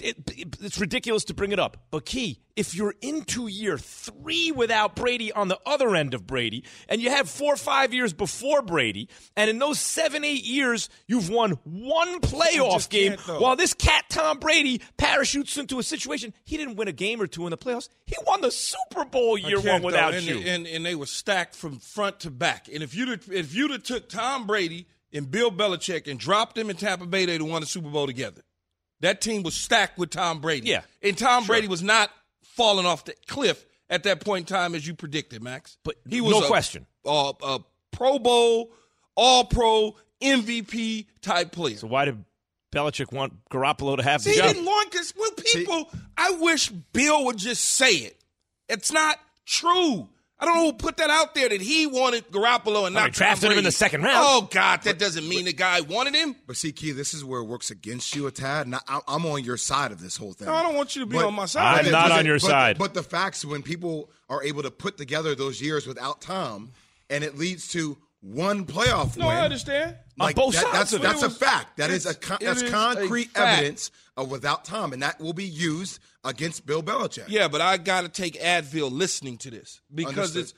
It, 0.00 0.16
it- 0.36 0.56
it's 0.60 0.78
ridiculous 0.78 1.24
to 1.24 1.34
bring 1.34 1.50
it 1.52 1.58
up. 1.58 1.76
But 1.90 2.04
Key, 2.06 2.38
if 2.54 2.74
you're 2.74 2.94
into 3.00 3.48
year 3.48 3.76
three 3.76 4.52
without 4.52 4.94
Brady 4.94 5.32
on 5.32 5.48
the 5.48 5.58
other 5.66 5.96
end 5.96 6.14
of 6.14 6.26
Brady, 6.26 6.62
and 6.88 7.00
you 7.02 7.10
have 7.10 7.28
four 7.28 7.54
or 7.54 7.56
five 7.56 7.92
years 7.92 8.12
before 8.12 8.62
Brady, 8.62 9.08
and 9.36 9.50
in 9.50 9.58
those 9.58 9.80
seven, 9.80 10.24
eight 10.24 10.44
years, 10.44 10.88
you've 11.08 11.28
won 11.28 11.52
one 11.64 12.20
playoff 12.20 12.88
game, 12.88 13.16
while 13.40 13.56
this 13.56 13.74
cat 13.74 14.04
Tom 14.10 14.38
Brady 14.38 14.80
parachutes 14.96 15.56
into 15.56 15.78
a 15.78 15.82
situation, 15.82 16.34
he 16.44 16.56
didn't 16.56 16.76
win 16.76 16.86
a 16.86 16.92
game 16.92 17.20
or 17.20 17.26
two 17.26 17.46
in 17.46 17.50
the 17.50 17.58
playoffs. 17.58 17.88
He 18.06 18.14
won 18.26 18.42
the 18.42 18.50
Super 18.52 19.04
Bowl 19.04 19.36
year 19.38 19.58
one 19.60 19.82
without 19.82 20.14
and, 20.14 20.24
you. 20.24 20.38
and 20.38 20.66
and 20.68 20.86
they 20.86 20.94
were 20.94 21.06
stacked 21.06 21.56
from 21.56 21.78
front 21.80 22.20
to 22.20 22.30
back. 22.30 22.68
And 22.72 22.82
if 22.84 22.94
you'd 22.94 23.08
have- 23.08 23.32
if 23.32 23.54
you'd 23.54 23.70
have 23.72 23.82
took 23.82 24.08
Tom 24.08 24.46
Brady 24.46 24.86
and 25.12 25.28
Bill 25.28 25.50
Belichick 25.50 26.06
and 26.08 26.20
dropped 26.20 26.54
them 26.54 26.70
in 26.70 26.76
Tampa 26.76 27.06
Bay, 27.06 27.24
they'd 27.24 27.40
have 27.40 27.50
won 27.50 27.60
the 27.62 27.66
Super 27.66 27.88
Bowl 27.88 28.06
together. 28.06 28.42
That 29.00 29.20
team 29.20 29.42
was 29.42 29.54
stacked 29.54 29.98
with 29.98 30.10
Tom 30.10 30.40
Brady. 30.40 30.68
Yeah, 30.68 30.82
and 31.02 31.16
Tom 31.16 31.46
Brady 31.46 31.68
was 31.68 31.82
not 31.82 32.10
falling 32.42 32.86
off 32.86 33.04
the 33.04 33.14
cliff 33.26 33.64
at 33.88 34.02
that 34.04 34.20
point 34.20 34.50
in 34.50 34.54
time 34.56 34.74
as 34.74 34.86
you 34.86 34.94
predicted, 34.94 35.42
Max. 35.42 35.78
But 35.84 35.96
he 36.08 36.20
was 36.20 36.32
no 36.32 36.44
a- 36.44 36.46
question. 36.46 36.86
a, 37.06 37.32
a 37.42 37.58
Pro 37.92 38.18
Bowl, 38.18 38.70
All 39.16 39.44
Pro, 39.44 39.96
MVP 40.22 41.06
type 41.22 41.50
player. 41.52 41.76
so 41.76 41.86
why 41.86 42.04
did 42.04 42.24
Belichick 42.72 43.12
want 43.12 43.32
Garoppolo 43.50 43.96
to 43.96 44.02
have 44.02 44.20
See, 44.22 44.30
the 44.30 44.34
he 44.36 44.40
job? 44.42 44.54
didn't 44.54 44.66
want 44.66 44.90
because 44.92 45.12
when 45.16 45.30
people, 45.34 45.90
I 46.16 46.32
wish 46.40 46.68
Bill 46.68 47.24
would 47.24 47.38
just 47.38 47.64
say 47.64 47.90
it. 47.90 48.22
It's 48.68 48.92
not 48.92 49.18
true. 49.46 50.08
I 50.40 50.46
don't 50.46 50.54
know 50.56 50.64
who 50.66 50.72
put 50.72 50.96
that 50.96 51.10
out 51.10 51.34
there 51.34 51.48
that 51.50 51.60
he 51.60 51.86
wanted 51.86 52.30
Garoppolo 52.30 52.86
and 52.86 52.96
Oh, 52.96 53.00
not 53.00 53.04
he 53.06 53.10
drafted 53.10 53.42
Tom 53.48 53.52
him 53.52 53.58
in 53.58 53.64
the 53.64 53.70
second 53.72 54.02
round. 54.02 54.16
Oh 54.26 54.48
God, 54.50 54.82
that 54.84 54.98
doesn't 54.98 55.28
mean 55.28 55.44
the 55.44 55.52
guy 55.52 55.82
wanted 55.82 56.14
him. 56.14 56.34
But 56.46 56.56
see, 56.56 56.72
Key, 56.72 56.92
this 56.92 57.12
is 57.12 57.22
where 57.24 57.40
it 57.40 57.44
works 57.44 57.70
against 57.70 58.16
you 58.16 58.26
a 58.26 58.30
tad. 58.30 58.66
And 58.66 58.74
I, 58.76 59.00
I'm 59.06 59.26
on 59.26 59.44
your 59.44 59.58
side 59.58 59.92
of 59.92 60.00
this 60.00 60.16
whole 60.16 60.32
thing. 60.32 60.46
No, 60.46 60.54
I 60.54 60.62
don't 60.62 60.74
want 60.74 60.96
you 60.96 61.00
to 61.02 61.06
be 61.06 61.16
But- 61.16 61.26
on 61.26 61.34
my 61.34 61.44
side. 61.46 61.84
I'm 61.84 61.92
not 61.92 62.08
but- 62.08 62.18
on 62.20 62.26
your 62.26 62.38
but- 62.40 62.48
side. 62.48 62.78
But 62.78 62.94
the 62.94 63.02
facts, 63.02 63.44
when 63.44 63.62
people 63.62 64.10
are 64.30 64.42
able 64.42 64.62
to 64.62 64.70
put 64.70 64.96
together 64.96 65.34
those 65.34 65.60
years 65.60 65.86
without 65.86 66.20
Tom, 66.22 66.72
and 67.10 67.22
it 67.24 67.36
leads 67.36 67.68
to 67.72 67.98
one 68.20 68.66
playoff 68.66 69.16
no, 69.16 69.26
win. 69.28 69.36
I 69.36 69.40
understand. 69.44 69.96
On 70.18 70.32
both 70.34 70.52
that- 70.54 70.62
sides 70.64 70.90
That's, 70.90 71.02
that's 71.02 71.22
It 71.22 71.26
a 71.26 71.30
fact. 71.30 71.76
That 71.78 71.90
is 71.90 72.04
a 72.06 72.14
con- 72.14 72.38
that's 72.40 72.62
is 72.62 72.68
a 72.68 72.72
concrete 72.72 73.30
fact. 73.30 73.58
evidence 73.60 73.90
of 74.16 74.30
without 74.30 74.64
Tom, 74.66 74.92
and 74.92 75.02
that 75.02 75.18
will 75.20 75.32
be 75.32 75.44
used 75.46 75.98
against 76.24 76.66
Bill 76.66 76.82
Belichick. 76.82 77.24
Yeah, 77.28 77.48
but 77.48 77.60
I 77.62 77.78
got 77.78 78.02
to 78.02 78.08
take 78.10 78.38
Advil 78.40 78.90
listening 78.92 79.38
to 79.38 79.50
this 79.50 79.80
because 79.94 80.36
Understood. 80.36 80.42
it's 80.42 80.54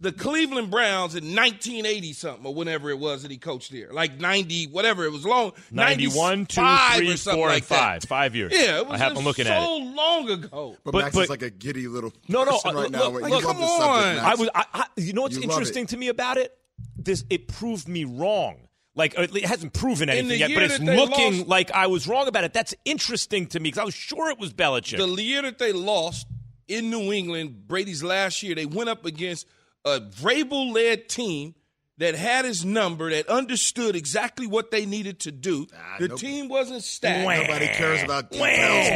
the 0.00 0.10
Cleveland 0.12 0.70
Browns 0.70 1.14
in 1.14 1.36
1980 1.36 2.12
something 2.14 2.46
or 2.46 2.54
whenever 2.54 2.88
it 2.90 2.98
was 2.98 3.22
that 3.22 3.30
he 3.30 3.36
coached 3.36 3.70
there, 3.70 3.92
like 3.92 4.18
90, 4.18 4.68
whatever 4.68 5.04
it 5.04 5.12
was 5.12 5.24
long, 5.26 5.52
91, 5.70 6.46
2, 6.46 6.60
95 6.60 6.96
3, 6.96 7.12
or 7.12 7.16
something 7.18 7.38
4, 7.38 7.48
and 7.48 7.54
like 7.54 7.66
that. 7.68 8.08
5. 8.08 8.34
Years. 8.34 8.52
Yeah, 8.52 8.78
it 8.78 8.86
was 8.86 8.94
I 8.94 9.04
have, 9.04 9.10
just 9.12 9.20
I'm 9.20 9.24
looking 9.26 9.44
so 9.44 9.52
at 9.52 9.62
it. 9.62 9.94
long 9.94 10.30
ago. 10.30 10.76
But, 10.82 10.92
But- 10.92 10.98
Max 11.04 11.14
but- 11.14 11.20
is 11.24 11.30
like 11.30 11.42
a 11.42 11.50
giddy 11.50 11.86
little 11.86 12.12
No, 12.28 12.42
no, 12.44 12.52
uh, 12.52 12.60
right 12.64 12.74
look, 12.74 12.90
now. 12.90 13.08
look, 13.10 13.22
You 13.22 13.28
look, 13.28 13.42
come 13.44 13.58
on. 13.58 13.80
subject, 14.02 14.24
I 14.24 14.34
was, 14.34 14.48
I, 14.54 14.64
I, 14.72 14.86
you 14.96 15.12
know 15.12 15.22
what's 15.22 15.36
You 15.36 15.42
interesting 15.42 15.86
to 15.88 15.96
me 15.98 16.08
about 16.08 16.38
it? 16.38 16.52
This 16.96 17.24
it 17.30 17.48
proved 17.48 17.88
me 17.88 18.04
wrong. 18.04 18.68
Like 18.94 19.18
uh, 19.18 19.22
it 19.22 19.46
hasn't 19.46 19.72
proven 19.72 20.10
anything 20.10 20.38
yet, 20.38 20.50
but 20.54 20.64
it's 20.64 20.78
looking 20.78 21.38
lost- 21.38 21.48
like 21.48 21.70
I 21.72 21.86
was 21.86 22.06
wrong 22.06 22.28
about 22.28 22.44
it. 22.44 22.52
That's 22.52 22.74
interesting 22.84 23.46
to 23.48 23.60
me 23.60 23.70
because 23.70 23.78
I 23.78 23.84
was 23.84 23.94
sure 23.94 24.30
it 24.30 24.38
was 24.38 24.52
Belichick. 24.52 24.98
The 24.98 25.22
year 25.22 25.42
that 25.42 25.58
they 25.58 25.72
lost 25.72 26.26
in 26.68 26.90
New 26.90 27.12
England, 27.12 27.66
Brady's 27.66 28.02
last 28.02 28.42
year, 28.42 28.54
they 28.54 28.66
went 28.66 28.90
up 28.90 29.06
against 29.06 29.46
a 29.84 30.00
Vrabel 30.00 30.72
led 30.72 31.08
team 31.08 31.54
that 31.98 32.14
had 32.14 32.44
his 32.44 32.64
number, 32.64 33.10
that 33.10 33.28
understood 33.28 33.94
exactly 33.94 34.46
what 34.46 34.70
they 34.70 34.86
needed 34.86 35.20
to 35.20 35.30
do. 35.32 35.66
Ah, 35.76 35.96
the 36.00 36.08
nope. 36.08 36.18
team 36.18 36.48
wasn't 36.48 36.82
stacked. 36.82 37.24
Wah. 37.26 37.34
Nobody 37.36 37.66
cares 37.68 38.02
about 38.02 38.32
Wah. 38.32 38.46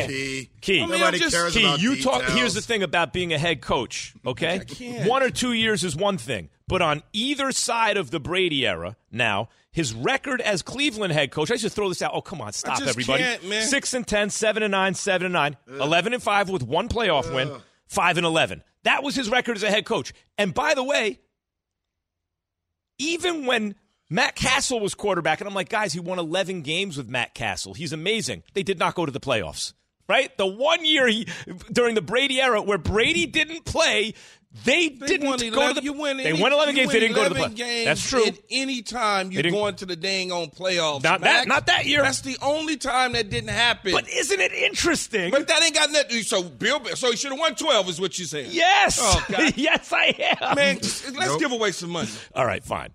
Key. 0.07 0.51
Key. 0.61 0.79
I 0.83 0.87
mean, 0.87 0.99
Nobody 1.01 1.19
just- 1.19 1.35
cares 1.35 1.53
Key, 1.55 1.65
about 1.65 1.81
you 1.81 1.97
details. 1.97 2.23
talk. 2.23 2.31
Here's 2.33 2.55
the 2.55 2.61
thing 2.63 2.83
about 2.83 3.13
being 3.13 3.33
a 3.33 3.39
head 3.39 3.61
coach. 3.61 4.15
Okay, 4.27 4.61
one 5.07 5.23
or 5.23 5.31
two 5.31 5.53
years 5.53 5.85
is 5.85 5.95
one 5.95 6.19
thing, 6.19 6.49
but 6.67 6.83
on 6.83 7.03
either 7.13 7.53
side 7.53 7.97
of 7.97 8.11
the 8.11 8.19
Brady 8.19 8.67
era, 8.67 8.97
now 9.13 9.49
his 9.71 9.93
record 9.93 10.41
as 10.41 10.63
Cleveland 10.63 11.13
head 11.13 11.31
coach. 11.31 11.51
I 11.51 11.55
used 11.55 11.65
to 11.65 11.71
throw 11.71 11.89
this 11.91 12.01
out. 12.01 12.13
Oh, 12.15 12.23
come 12.23 12.41
on, 12.41 12.53
stop, 12.55 12.79
just 12.79 12.89
everybody. 12.89 13.23
can't, 13.23 13.45
man. 13.47 13.63
Six 13.63 13.93
and 13.93 14.07
10, 14.07 14.31
7 14.31 14.63
and 14.63 14.73
nine, 14.73 14.95
seven 14.95 15.27
and 15.27 15.33
nine, 15.35 15.57
11 15.69 16.15
and 16.15 16.23
five 16.23 16.49
with 16.49 16.63
one 16.63 16.89
playoff 16.89 17.33
win, 17.33 17.51
five 17.87 18.17
and 18.17 18.25
eleven. 18.27 18.63
That 18.85 19.03
was 19.03 19.15
his 19.15 19.29
record 19.29 19.57
as 19.57 19.63
a 19.63 19.71
head 19.71 19.85
coach. 19.85 20.13
And 20.39 20.55
by 20.55 20.73
the 20.75 20.83
way, 20.83 21.19
even 22.99 23.47
when 23.47 23.75
Matt 24.09 24.37
Cassel 24.37 24.81
was 24.81 24.95
quarterback, 24.95 25.41
and 25.41 25.49
I'm 25.49 25.55
like, 25.55 25.69
guys, 25.69 25.93
he 25.93 26.01
won 26.01 26.19
11 26.19 26.63
games 26.63 26.97
with 26.97 27.09
Matt 27.09 27.35
Cassel. 27.35 27.75
He's 27.75 27.93
amazing. 27.93 28.43
They 28.55 28.63
did 28.63 28.79
not 28.79 28.95
go 28.95 29.05
to 29.05 29.13
the 29.13 29.21
playoffs, 29.21 29.73
right? 30.09 30.37
The 30.37 30.47
one 30.47 30.85
year 30.85 31.09
he 31.09 31.27
during 31.73 31.95
the 31.95 32.03
Brady 32.03 32.41
era 32.41 32.63
where 32.63 32.79
Brady 32.79 33.27
didn't 33.27 33.65
play, 33.65 34.15
they, 34.65 34.89
They 34.89 35.07
didn't 35.07 35.27
won 35.29 35.39
go 35.51 35.69
to 35.69 35.75
the. 35.75 35.83
you 35.83 35.93
win 35.93 36.17
they 36.17 36.25
any- 36.27 36.41
won 36.41 36.53
11 36.53 36.75
you 36.75 36.83
games. 36.83 36.93
They 36.93 37.01
didn't 37.01 37.15
go 37.15 37.25
to 37.29 37.35
the 37.35 37.41
playoffs. 37.41 37.85
That's 37.85 38.09
true. 38.11 38.27
At 38.27 38.39
any 38.51 38.83
time 38.83 39.31
you're 39.31 39.43
didn't- 39.43 39.55
going 39.55 39.75
to 39.77 39.87
the 39.87 39.97
dang 39.97 40.33
on 40.33 40.47
playoffs. 40.51 41.03
Not 41.03 41.21
that- 41.23 41.47
not 41.47 41.67
that 41.67 41.87
year. 41.87 42.03
That's 42.03 42.21
the 42.23 42.37
only 42.43 42.77
time 42.77 43.13
that 43.13 43.31
didn't 43.31 43.51
happen. 43.51 43.93
But 43.93 44.09
isn't 44.09 44.41
it 44.41 44.53
interesting? 44.53 45.31
But 45.31 45.47
that 45.49 45.63
ain't 45.63 45.75
got 45.75 45.91
nothing. 45.91 46.23
So 46.23 46.43
Bill, 46.43 46.85
so 46.97 47.11
he 47.11 47.17
should 47.17 47.31
have 47.31 47.39
won 47.41 47.55
twelve, 47.55 47.89
is 47.89 48.01
what 48.01 48.19
you 48.19 48.25
saying? 48.25 48.49
yes, 48.53 48.99
Oh, 49.01 49.25
God. 49.31 49.53
yes, 49.57 49.93
I 49.93 50.37
am. 50.41 50.55
man. 50.57 50.77
Let's 50.77 51.13
Nope. 51.13 51.41
give 51.41 51.53
away 51.53 51.73
some 51.73 51.91
money. 51.91 52.09
All 52.35 52.47
right, 52.47 52.65
fine. 52.65 52.91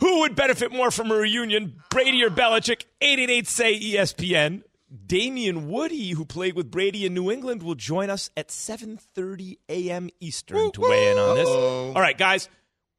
Who 0.00 0.20
would 0.20 0.34
benefit 0.34 0.72
more 0.72 0.90
from 0.90 1.10
a 1.12 1.14
reunion, 1.14 1.74
Brady 1.90 2.22
or 2.24 2.30
Belichick? 2.30 2.82
888 3.00 3.46
say 3.46 3.78
ESPN. 3.80 4.62
Damien 5.06 5.68
Woody, 5.68 6.10
who 6.10 6.24
played 6.24 6.54
with 6.54 6.70
Brady 6.70 7.06
in 7.06 7.14
New 7.14 7.30
England, 7.30 7.62
will 7.62 7.74
join 7.74 8.10
us 8.10 8.30
at 8.36 8.48
7:30 8.48 9.56
a.m. 9.68 10.10
Eastern 10.20 10.70
to 10.72 10.80
weigh 10.82 11.10
in 11.10 11.18
on 11.18 11.36
this. 11.36 11.48
All 11.48 11.94
right, 11.94 12.18
guys, 12.18 12.48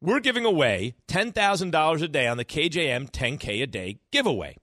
we're 0.00 0.20
giving 0.20 0.44
away 0.44 0.96
$10,000 1.08 2.02
a 2.02 2.08
day 2.08 2.26
on 2.26 2.36
the 2.36 2.44
KJM 2.44 3.10
10K 3.10 3.62
a 3.62 3.66
day 3.66 3.98
giveaway. 4.10 4.56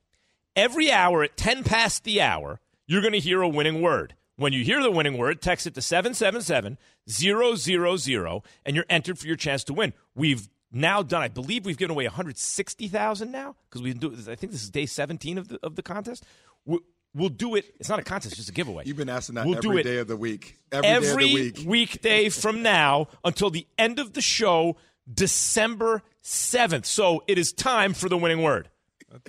Every 0.56 0.92
hour 0.92 1.24
at 1.24 1.38
10 1.38 1.64
past 1.64 2.04
the 2.04 2.22
hour, 2.22 2.60
you're 2.86 3.02
going 3.02 3.14
to 3.14 3.20
hear 3.20 3.42
a 3.42 3.48
winning 3.48 3.82
word. 3.82 4.16
When 4.36 4.54
you 4.54 4.64
hear 4.64 4.84
the 4.84 4.92
winning 4.92 5.18
word, 5.18 5.42
text 5.42 5.66
it 5.68 5.74
to 5.76 5.82
777 5.82 6.78
000 7.08 8.44
and 8.66 8.76
you're 8.76 8.86
entered 8.90 9.18
for 9.18 9.28
your 9.28 9.36
chance 9.36 9.64
to 9.66 9.74
win. 9.74 9.94
We've 10.16 10.50
now 10.72 11.04
done, 11.04 11.22
I 11.22 11.28
believe 11.28 11.66
we've 11.66 11.78
given 11.78 11.92
away 11.92 12.06
160,000 12.06 13.32
now 13.32 13.56
because 13.70 13.82
we 13.82 13.94
do 13.94 14.14
I 14.14 14.36
think 14.36 14.52
this 14.52 14.64
is 14.64 14.70
day 14.70 14.86
17 14.86 15.38
of 15.38 15.48
the, 15.48 15.60
of 15.64 15.76
the 15.76 15.84
contest. 15.84 16.26
We, 16.66 16.80
we'll 17.14 17.30
do 17.30 17.54
it. 17.56 17.74
It's 17.80 17.90
not 17.90 18.00
a 18.00 18.04
contest, 18.04 18.34
it's 18.34 18.38
just 18.38 18.50
a 18.50 18.54
giveaway. 18.54 18.84
You've 18.86 18.98
been 18.98 19.10
asking 19.10 19.36
that 19.36 19.46
We'll 19.46 19.58
every 19.58 19.70
do 19.70 19.78
it 19.78 19.84
day 19.84 19.98
of 19.98 20.08
the 20.08 20.18
week. 20.18 20.58
Every, 20.72 20.88
day 20.88 20.94
every 20.94 21.12
of 21.12 21.20
the 21.20 21.34
week. 21.34 21.62
weekday 21.66 22.30
from 22.30 22.64
now 22.64 23.08
until 23.24 23.50
the 23.50 23.68
end 23.78 24.00
of 24.00 24.14
the 24.14 24.22
show, 24.22 24.78
December 25.12 26.04
7th. 26.24 26.86
So 26.86 27.24
it 27.28 27.38
is 27.38 27.52
time 27.54 27.94
for 27.94 28.10
the 28.10 28.18
winning 28.18 28.42
word. 28.42 28.70
DJ 29.12 29.24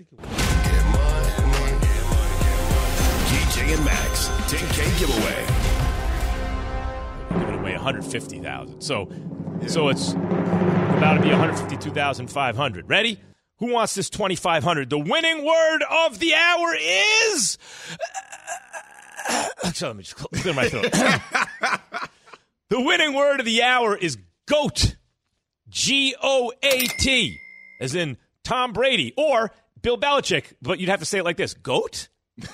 and 3.75 3.85
Max, 3.85 4.29
10K 4.49 4.99
giveaway. 4.99 5.45
Giving 7.41 7.59
away 7.61 7.73
150,000. 7.73 8.81
So 8.81 9.09
so 9.67 9.89
it's 9.89 10.12
about 10.12 11.15
to 11.15 11.23
be 11.23 11.31
152,500. 11.31 12.89
Ready? 12.89 13.19
Who 13.62 13.73
wants 13.73 13.95
this 13.95 14.11
2,500? 14.11 14.90
The 14.90 14.99
winning 14.99 15.47
word 15.47 15.85
of 15.88 16.19
the 16.19 16.35
hour 16.35 16.75
is. 16.76 17.59
So 19.75 19.87
let 19.87 19.97
me 19.97 20.02
just 20.02 20.16
clear 20.16 20.52
my 20.52 20.69
throat. 20.69 20.90
the 22.71 22.81
winning 22.81 23.14
word 23.14 23.38
of 23.38 23.47
the 23.47 23.62
hour 23.62 23.97
is 23.97 24.19
goat. 24.47 24.97
G 25.69 26.16
O 26.21 26.52
A 26.61 26.87
T, 26.99 27.38
as 27.81 27.95
in 27.95 28.16
Tom 28.42 28.73
Brady 28.73 29.14
or 29.16 29.52
Bill 29.81 29.97
Belichick, 29.97 30.54
but 30.61 30.81
you'd 30.81 30.88
have 30.88 30.99
to 30.99 31.07
say 31.07 31.19
it 31.21 31.25
like 31.25 31.37
this: 31.37 31.54
goat. 31.54 32.09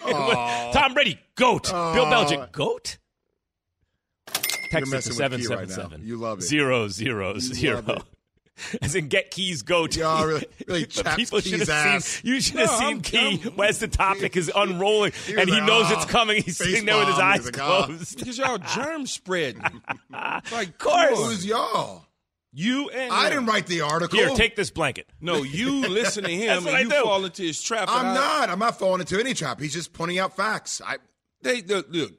Tom 0.00 0.94
Brady, 0.94 1.18
goat. 1.34 1.64
Bill 1.64 2.06
Belichick, 2.06 2.52
goat. 2.52 2.98
Text 4.28 4.72
it 4.72 4.84
to 4.84 4.86
messing 4.86 5.10
with 5.10 5.16
seven 5.16 5.40
Key 5.40 5.46
seven 5.46 5.58
right 5.58 5.68
now. 5.68 5.74
seven. 5.74 6.06
You 6.06 6.16
love 6.18 6.38
it. 6.38 6.42
Zero 6.42 6.86
zero 6.86 7.38
zero. 7.40 8.04
Love 8.58 8.74
it. 8.74 8.84
As 8.84 8.94
in, 8.94 9.08
get 9.08 9.30
keys, 9.30 9.62
goat. 9.62 9.96
Yeah, 9.96 10.22
really- 10.24 10.46
really 10.66 10.80
But 10.82 10.90
chaps 10.90 11.16
people 11.16 11.40
should 11.40 11.60
Key's 11.60 11.68
have 11.68 11.86
ass. 11.96 12.04
seen. 12.06 12.32
You 12.34 12.40
should 12.40 12.56
have 12.60 12.70
No, 12.70 12.76
seen 12.78 12.86
I'm- 12.88 13.00
Key 13.00 13.42
I'm- 13.44 13.60
as 13.60 13.78
the 13.78 13.88
topic 13.88 14.36
is 14.36 14.50
unrolling, 14.54 15.12
He 15.26 15.34
and 15.34 15.48
he 15.48 15.56
like, 15.56 15.64
knows 15.64 15.86
"Ah, 15.88 15.94
it's 16.02 16.10
coming. 16.10 16.42
He's 16.42 16.58
face 16.58 16.68
sitting 16.68 16.86
there 16.86 16.98
with 16.98 17.08
his 17.08 17.18
eyes 17.18 17.36
He's 17.38 17.46
like, 17.46 17.60
"Ah." 17.60 17.84
closed. 17.86 18.18
Because 18.18 18.38
y'all 18.38 18.58
germ 18.58 19.06
spreading. 19.06 19.62
like, 20.10 20.68
of 20.68 20.78
course. 20.78 21.18
Who's 21.18 21.46
y'all? 21.46 22.04
You 22.58 22.88
and 22.88 23.12
I 23.12 23.24
him. 23.26 23.30
didn't 23.32 23.46
write 23.46 23.66
the 23.66 23.82
article. 23.82 24.18
Here, 24.18 24.30
take 24.30 24.56
this 24.56 24.70
blanket. 24.70 25.06
No, 25.20 25.42
you 25.42 25.86
listen 25.88 26.24
to 26.24 26.30
him 26.30 26.46
That's 26.46 26.64
what 26.64 26.74
I 26.74 26.80
and 26.80 26.90
you 26.90 26.96
do. 26.96 27.02
fall 27.04 27.22
into 27.26 27.42
his 27.42 27.60
trap. 27.60 27.88
I'm 27.90 28.06
I- 28.06 28.14
not. 28.14 28.48
I'm 28.48 28.58
not 28.58 28.78
falling 28.78 29.00
into 29.00 29.20
any 29.20 29.34
trap. 29.34 29.60
He's 29.60 29.74
just 29.74 29.92
pointing 29.92 30.18
out 30.18 30.34
facts. 30.36 30.80
I 30.84 30.96
They 31.42 31.60
look, 31.60 31.88
look. 31.90 32.12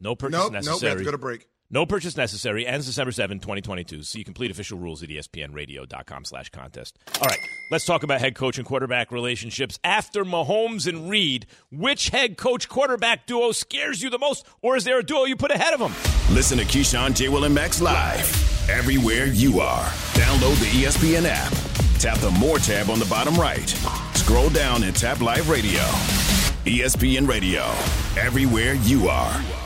No 0.00 0.16
purchase 0.16 0.32
nope, 0.32 0.52
nope. 0.52 0.52
We 0.52 0.56
have 0.56 0.64
necessary. 0.64 0.98
to 0.98 1.04
go 1.04 1.10
to 1.12 1.18
break. 1.18 1.46
No 1.68 1.84
purchase 1.84 2.16
necessary. 2.16 2.66
Ends 2.66 2.86
December 2.86 3.10
7, 3.12 3.40
2022. 3.40 4.02
See 4.02 4.22
complete 4.22 4.50
official 4.50 4.78
rules 4.78 5.02
at 5.02 5.08
espnradio.com 5.08 6.24
slash 6.24 6.50
contest. 6.50 6.98
All 7.20 7.28
right, 7.28 7.38
let's 7.70 7.84
talk 7.84 8.02
about 8.04 8.20
head 8.20 8.36
coach 8.36 8.58
and 8.58 8.66
quarterback 8.66 9.10
relationships. 9.10 9.78
After 9.82 10.24
Mahomes 10.24 10.86
and 10.86 11.10
Reid, 11.10 11.46
which 11.72 12.10
head 12.10 12.36
coach 12.36 12.68
quarterback 12.68 13.26
duo 13.26 13.52
scares 13.52 14.02
you 14.02 14.10
the 14.10 14.18
most, 14.18 14.46
or 14.62 14.76
is 14.76 14.84
there 14.84 14.98
a 14.98 15.02
duo 15.04 15.24
you 15.24 15.34
put 15.36 15.50
ahead 15.50 15.74
of 15.74 15.80
them? 15.80 15.92
Listen 16.34 16.58
to 16.58 16.64
Keyshawn, 16.64 17.14
J. 17.14 17.28
Will, 17.28 17.44
and 17.44 17.54
Max 17.54 17.80
live 17.80 18.70
everywhere 18.70 19.26
you 19.26 19.60
are. 19.60 19.84
Download 20.14 20.58
the 20.60 20.84
ESPN 20.84 21.24
app. 21.26 21.52
Tap 21.98 22.18
the 22.18 22.30
More 22.32 22.58
tab 22.58 22.90
on 22.90 22.98
the 22.98 23.06
bottom 23.06 23.34
right. 23.36 23.68
Scroll 24.14 24.50
down 24.50 24.84
and 24.84 24.94
tap 24.94 25.20
Live 25.20 25.48
Radio. 25.48 25.80
ESPN 26.64 27.28
Radio, 27.28 27.62
everywhere 28.20 28.74
you 28.74 29.08
are. 29.08 29.65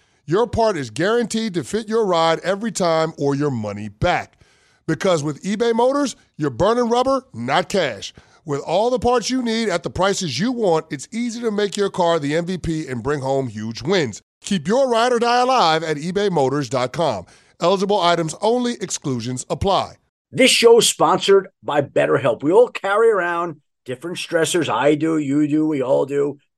your 0.31 0.47
part 0.47 0.77
is 0.77 0.89
guaranteed 0.89 1.53
to 1.53 1.63
fit 1.63 1.89
your 1.89 2.05
ride 2.05 2.39
every 2.39 2.71
time 2.71 3.11
or 3.17 3.35
your 3.35 3.51
money 3.51 3.89
back. 3.89 4.39
Because 4.87 5.23
with 5.23 5.43
eBay 5.43 5.75
Motors, 5.75 6.15
you're 6.37 6.49
burning 6.49 6.89
rubber, 6.89 7.25
not 7.33 7.67
cash. 7.67 8.13
With 8.45 8.61
all 8.61 8.89
the 8.89 8.97
parts 8.97 9.29
you 9.29 9.43
need 9.43 9.67
at 9.67 9.83
the 9.83 9.89
prices 9.89 10.39
you 10.39 10.53
want, 10.53 10.85
it's 10.89 11.09
easy 11.11 11.41
to 11.41 11.51
make 11.51 11.75
your 11.75 11.89
car 11.89 12.17
the 12.17 12.31
MVP 12.31 12.89
and 12.89 13.03
bring 13.03 13.19
home 13.19 13.49
huge 13.49 13.81
wins. 13.81 14.21
Keep 14.39 14.69
your 14.69 14.89
ride 14.89 15.11
or 15.11 15.19
die 15.19 15.41
alive 15.41 15.83
at 15.83 15.97
ebaymotors.com. 15.97 17.25
Eligible 17.59 17.99
items 17.99 18.33
only, 18.41 18.75
exclusions 18.81 19.45
apply. 19.49 19.95
This 20.31 20.49
show 20.49 20.79
is 20.79 20.87
sponsored 20.87 21.49
by 21.61 21.81
BetterHelp. 21.81 22.41
We 22.41 22.53
all 22.53 22.69
carry 22.69 23.11
around 23.11 23.59
different 23.83 24.15
stressors. 24.15 24.69
I 24.69 24.95
do, 24.95 25.17
you 25.17 25.45
do, 25.47 25.67
we 25.67 25.83
all 25.83 26.05
do, 26.05 26.39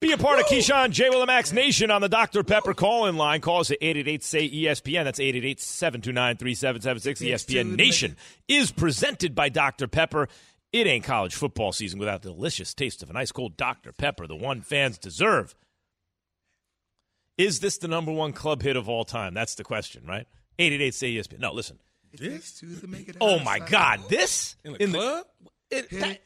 Be 0.00 0.12
a 0.12 0.18
part 0.18 0.38
of 0.38 0.44
Keyshawn 0.46 0.90
J. 0.90 1.08
Willimax 1.08 1.54
Nation 1.54 1.90
on 1.90 2.02
the 2.02 2.08
Dr. 2.08 2.44
Pepper 2.44 2.74
call 2.74 3.06
in 3.06 3.16
line. 3.16 3.40
Call 3.40 3.60
us 3.60 3.70
at 3.70 3.78
888 3.80 4.22
say 4.22 4.48
ESPN. 4.50 5.04
That's 5.04 5.18
888 5.18 5.58
729 5.60 6.36
3776. 6.36 7.44
ESPN 7.44 7.76
Nation 7.76 8.16
is 8.46 8.70
presented 8.70 9.34
by 9.34 9.48
Dr. 9.48 9.88
Pepper. 9.88 10.28
It 10.70 10.86
ain't 10.86 11.04
college 11.04 11.34
football 11.34 11.72
season 11.72 11.98
without 11.98 12.20
the 12.20 12.28
delicious 12.30 12.74
taste 12.74 13.02
of 13.02 13.08
an 13.08 13.16
ice 13.16 13.32
cold 13.32 13.56
Dr. 13.56 13.92
Pepper, 13.92 14.26
the 14.26 14.36
one 14.36 14.60
fans 14.60 14.98
deserve. 14.98 15.54
Is 17.38 17.60
this 17.60 17.78
the 17.78 17.88
number 17.88 18.12
one 18.12 18.34
club 18.34 18.62
hit 18.62 18.76
of 18.76 18.90
all 18.90 19.04
time? 19.06 19.32
That's 19.32 19.54
the 19.54 19.64
question, 19.64 20.04
right? 20.06 20.26
888 20.58 20.94
say 20.94 21.14
ESPN. 21.14 21.38
No, 21.40 21.52
listen. 21.54 21.78
This 22.12 22.52
to 22.60 22.86
make 22.86 23.08
it 23.08 23.16
Oh 23.20 23.38
my. 23.38 23.58
God, 23.60 24.00
this 24.10 24.56
In 24.62 24.72
a 24.72 24.76
in 24.76 24.92
the- 24.92 24.98
club? 24.98 25.26
in, 25.70 25.84
that- 26.00 26.20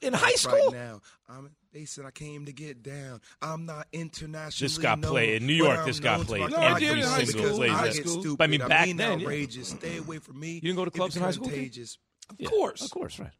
in 0.00 0.12
want 0.12 0.16
high 0.16 0.26
right 0.26 0.38
school. 0.38 0.72
now. 0.72 1.00
I'm, 1.28 1.50
they 1.72 1.84
said 1.84 2.04
I 2.04 2.10
came 2.10 2.44
to 2.46 2.52
get 2.52 2.82
down. 2.82 3.20
I'm 3.40 3.66
not 3.66 3.86
international. 3.92 4.68
This 4.68 4.78
got 4.78 5.00
played 5.00 5.40
in 5.40 5.46
New 5.46 5.54
York, 5.54 5.84
this 5.84 6.00
got 6.00 6.26
played 6.26 6.50
No, 6.50 6.76
it 6.76 6.80
did 6.80 6.98
in 6.98 7.04
high 7.04 7.24
school. 7.24 7.56
Plays 7.56 7.70
High 7.72 7.86
that. 7.88 8.08
school. 8.08 8.36
But 8.36 8.44
I 8.44 8.46
mean, 8.46 8.60
back 8.68 8.86
mean 8.86 8.96
then, 8.96 9.20
yeah. 9.20 9.46
Stay 9.62 9.98
away 9.98 10.18
from 10.18 10.38
me. 10.38 10.54
You 10.54 10.60
didn't 10.60 10.76
go 10.76 10.84
to 10.84 10.90
clubs 10.90 11.16
in 11.16 11.22
it's 11.22 11.26
high 11.26 11.32
school, 11.32 11.48
kid? 11.48 11.54
Contagious. 11.54 11.98
Yeah, 12.38 12.48
course. 12.48 12.82
Of 12.82 12.90
course, 12.90 13.18
right. 13.18 13.30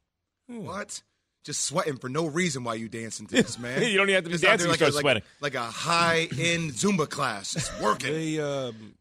What? 0.46 1.02
Just 1.44 1.64
sweating 1.64 1.96
for 1.96 2.08
no 2.08 2.26
reason 2.26 2.62
while 2.62 2.76
you 2.76 2.88
dancing 2.88 3.26
to 3.26 3.34
this, 3.34 3.58
man. 3.58 3.82
You 3.82 3.96
don't 3.96 4.08
even 4.08 4.14
have 4.14 4.24
to 4.24 4.30
be 4.30 4.34
Just 4.34 4.44
dancing, 4.44 4.68
there 4.68 4.72
you 4.72 4.76
start 4.76 4.94
like 4.94 5.00
a, 5.00 5.02
sweating. 5.02 5.22
Like, 5.40 5.54
like 5.54 5.62
a 5.62 5.70
high 5.70 6.28
end 6.38 6.70
Zumba 6.72 7.08
class, 7.08 7.56
It's 7.56 7.80
working. 7.80 8.12
They 8.12 8.40
um, 8.40 8.94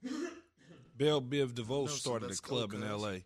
Belle 0.97 1.21
Biv 1.21 1.53
DeVoe 1.53 1.87
started 1.87 2.31
a 2.31 2.35
club 2.35 2.73
in 2.73 2.81
guys. 2.81 2.89
L.A. 2.89 3.23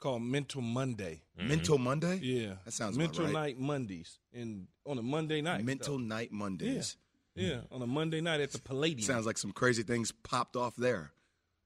called 0.00 0.22
Mental 0.22 0.60
Monday. 0.60 1.22
Mental 1.36 1.78
Monday. 1.78 2.18
Yeah, 2.22 2.54
that 2.64 2.72
sounds 2.72 2.96
about 2.96 3.04
Mental 3.04 3.24
right. 3.26 3.32
Night 3.32 3.58
Mondays, 3.58 4.18
and 4.32 4.66
on 4.86 4.98
a 4.98 5.02
Monday 5.02 5.40
night. 5.40 5.64
Mental 5.64 5.96
though. 5.98 6.04
Night 6.04 6.32
Mondays. 6.32 6.96
yeah, 7.34 7.48
yeah, 7.48 7.60
on 7.70 7.82
a 7.82 7.86
Monday 7.86 8.20
night 8.20 8.40
at 8.40 8.52
the 8.52 8.60
Palladium. 8.60 9.02
Sounds 9.02 9.26
like 9.26 9.38
some 9.38 9.52
crazy 9.52 9.82
things 9.82 10.12
popped 10.22 10.56
off 10.56 10.74
there. 10.76 11.12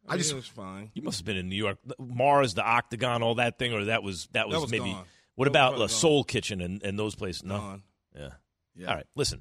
I 0.06 0.14
I 0.14 0.16
just 0.16 0.30
just 0.30 0.36
was 0.36 0.46
fine. 0.46 0.90
You 0.94 1.02
must 1.02 1.20
have 1.20 1.26
been 1.26 1.36
in 1.36 1.48
New 1.48 1.56
York. 1.56 1.78
Mars, 1.98 2.54
the 2.54 2.64
Octagon, 2.64 3.22
all 3.22 3.36
that 3.36 3.58
thing, 3.58 3.72
or 3.72 3.86
that 3.86 4.02
was 4.02 4.28
that 4.32 4.48
was, 4.48 4.60
was 4.60 4.70
maybe. 4.70 4.92
gone. 4.92 5.04
What 5.36 5.46
That 5.46 5.50
about 5.50 5.70
probably 5.70 5.84
uh. 5.86 5.88
Soul 5.88 6.24
Kitchen 6.24 6.60
and, 6.60 6.82
and 6.82 6.98
those 6.98 7.14
places? 7.14 7.42
No. 7.44 7.58
Gone. 7.58 7.82
Yeah. 8.14 8.28
Yeah. 8.76 8.88
All 8.88 8.94
right. 8.94 9.06
Listen. 9.14 9.40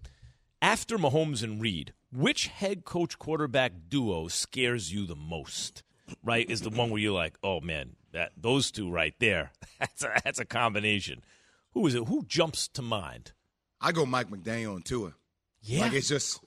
After 0.61 0.97
Mahomes 0.97 1.43
and 1.43 1.61
Reid, 1.61 1.93
which 2.11 2.47
head 2.47 2.85
coach 2.85 3.19
quarterback 3.19 3.73
duo 3.89 4.29
scares 4.29 4.93
you 4.93 5.05
the 5.05 5.15
most? 5.15 5.83
Right, 6.23 6.49
is 6.49 6.61
the 6.61 6.69
one 6.69 6.89
where 6.89 6.99
you're 6.99 7.13
like, 7.13 7.37
oh 7.43 7.61
man, 7.61 7.95
that 8.11 8.31
those 8.37 8.71
two 8.71 8.89
right 8.89 9.13
there. 9.19 9.51
That's 9.79 10.03
a, 10.03 10.21
that's 10.23 10.39
a 10.39 10.45
combination. 10.45 11.23
Who 11.73 11.85
is 11.87 11.95
it? 11.95 12.07
Who 12.07 12.23
jumps 12.25 12.69
to 12.69 12.81
mind? 12.81 13.33
I 13.81 13.91
go 13.91 14.05
Mike 14.05 14.29
McDaniel 14.29 14.75
and 14.75 14.85
Tua. 14.85 15.13
Yeah. 15.61 15.81
Like 15.81 15.93
it's 15.93 16.07
just, 16.07 16.39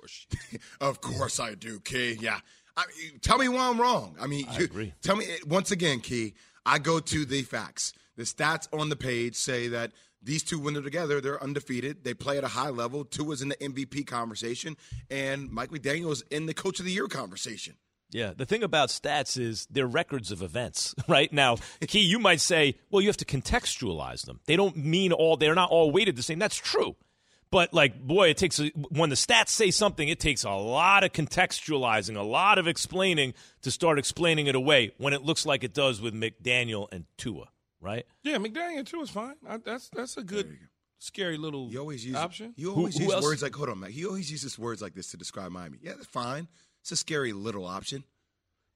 of 0.81 1.03
course 1.03 1.39
I 1.39 1.55
do, 1.55 1.81
Key. 1.81 2.17
Yeah. 2.19 2.39
I, 2.77 2.85
tell 3.21 3.37
me 3.37 3.49
why 3.49 3.69
I'm 3.69 3.79
wrong. 3.81 4.17
I 4.19 4.27
mean, 4.27 4.47
I 4.49 4.59
you, 4.59 4.65
agree. 4.65 4.95
tell 5.03 5.17
me 5.17 5.27
once 5.47 5.71
again, 5.71 6.01
Key. 6.01 6.35
I 6.65 6.79
go 6.79 6.99
to 6.99 7.25
the 7.27 7.43
facts. 7.43 7.93
The 8.17 8.23
stats 8.23 8.69
on 8.73 8.89
the 8.89 8.97
page 8.97 9.35
say 9.37 9.69
that 9.69 9.93
these 10.23 10.43
two, 10.43 10.59
when 10.59 10.75
they're 10.75 10.83
together, 10.83 11.21
they're 11.21 11.43
undefeated. 11.43 12.05
They 12.05 12.15
play 12.15 12.39
at 12.39 12.45
a 12.45 12.49
high 12.49 12.71
level. 12.71 13.05
Tua's 13.05 13.43
in 13.43 13.49
the 13.49 13.57
MVP 13.57 14.07
conversation, 14.07 14.77
and 15.11 15.51
Mike 15.51 15.71
McDaniel 15.71 16.11
is 16.11 16.23
in 16.31 16.47
the 16.47 16.55
Coach 16.55 16.79
of 16.79 16.87
the 16.87 16.93
Year 16.93 17.07
conversation. 17.07 17.75
Yeah, 18.11 18.33
the 18.37 18.47
thing 18.47 18.63
about 18.63 18.91
stats 18.91 19.39
is 19.39 19.67
they're 19.71 19.87
records 19.87 20.31
of 20.31 20.41
events, 20.43 20.95
right? 21.09 21.33
Now, 21.33 21.57
Key, 21.87 22.01
you 22.01 22.19
might 22.19 22.41
say, 22.41 22.77
well, 22.91 23.03
you 23.03 23.09
have 23.09 23.17
to 23.19 23.25
contextualize 23.25 24.27
them. 24.27 24.41
They 24.47 24.57
don't 24.57 24.77
mean 24.77 25.13
all, 25.13 25.37
they're 25.37 25.55
not 25.55 25.71
all 25.71 25.91
weighted 25.91 26.17
the 26.17 26.23
same. 26.23 26.39
That's 26.39 26.57
true. 26.57 26.97
But, 27.51 27.73
like, 27.73 28.01
boy, 28.01 28.31
it 28.31 28.37
takes, 28.37 28.59
a, 28.59 28.69
when 28.91 29.09
the 29.09 29.17
stats 29.17 29.51
say 29.51 29.71
something, 29.71 30.09
it 30.09 30.19
takes 30.19 30.43
a 30.45 30.51
lot 30.51 31.05
of 31.05 31.13
contextualizing, 31.13 32.17
a 32.17 32.23
lot 32.23 32.59
of 32.59 32.67
explaining 32.67 33.35
to 33.63 33.71
start 33.71 33.99
explaining 33.99 34.47
it 34.49 34.55
away 34.57 34.93
when 34.99 35.13
it 35.13 35.23
looks 35.23 35.47
like 35.47 35.63
it 35.63 35.73
does 35.73 36.01
with 36.01 36.13
McDaniel 36.13 36.89
and 36.91 37.05
Tua, 37.17 37.47
right? 37.81 38.05
Yeah, 38.23 38.37
McDaniel 38.39 38.85
too 38.85 39.01
is 39.01 39.11
fine. 39.11 39.35
I, 39.49 39.59
that's 39.59 39.89
that's 39.91 40.17
a 40.17 40.25
good, 40.25 40.59
scary 40.99 41.37
little 41.37 41.69
You 41.71 41.79
always 41.79 42.05
use 42.05 42.17
option. 42.17 42.53
You 42.57 42.73
always 42.73 42.97
who 42.99 43.05
use 43.05 43.13
else? 43.13 43.25
words 43.25 43.43
like 43.43 43.55
hold 43.55 43.69
on, 43.69 43.81
Mac. 43.81 43.91
He 43.91 44.05
always 44.07 44.31
uses 44.31 44.59
words 44.59 44.83
like 44.83 44.95
this 44.95 45.11
to 45.13 45.17
describe 45.17 45.53
Miami. 45.53 45.79
Yeah, 45.81 45.93
that's 45.95 46.07
fine. 46.07 46.49
It's 46.87 46.93
a 46.93 46.97
scary 46.97 47.33
little 47.33 47.65
option. 47.67 48.05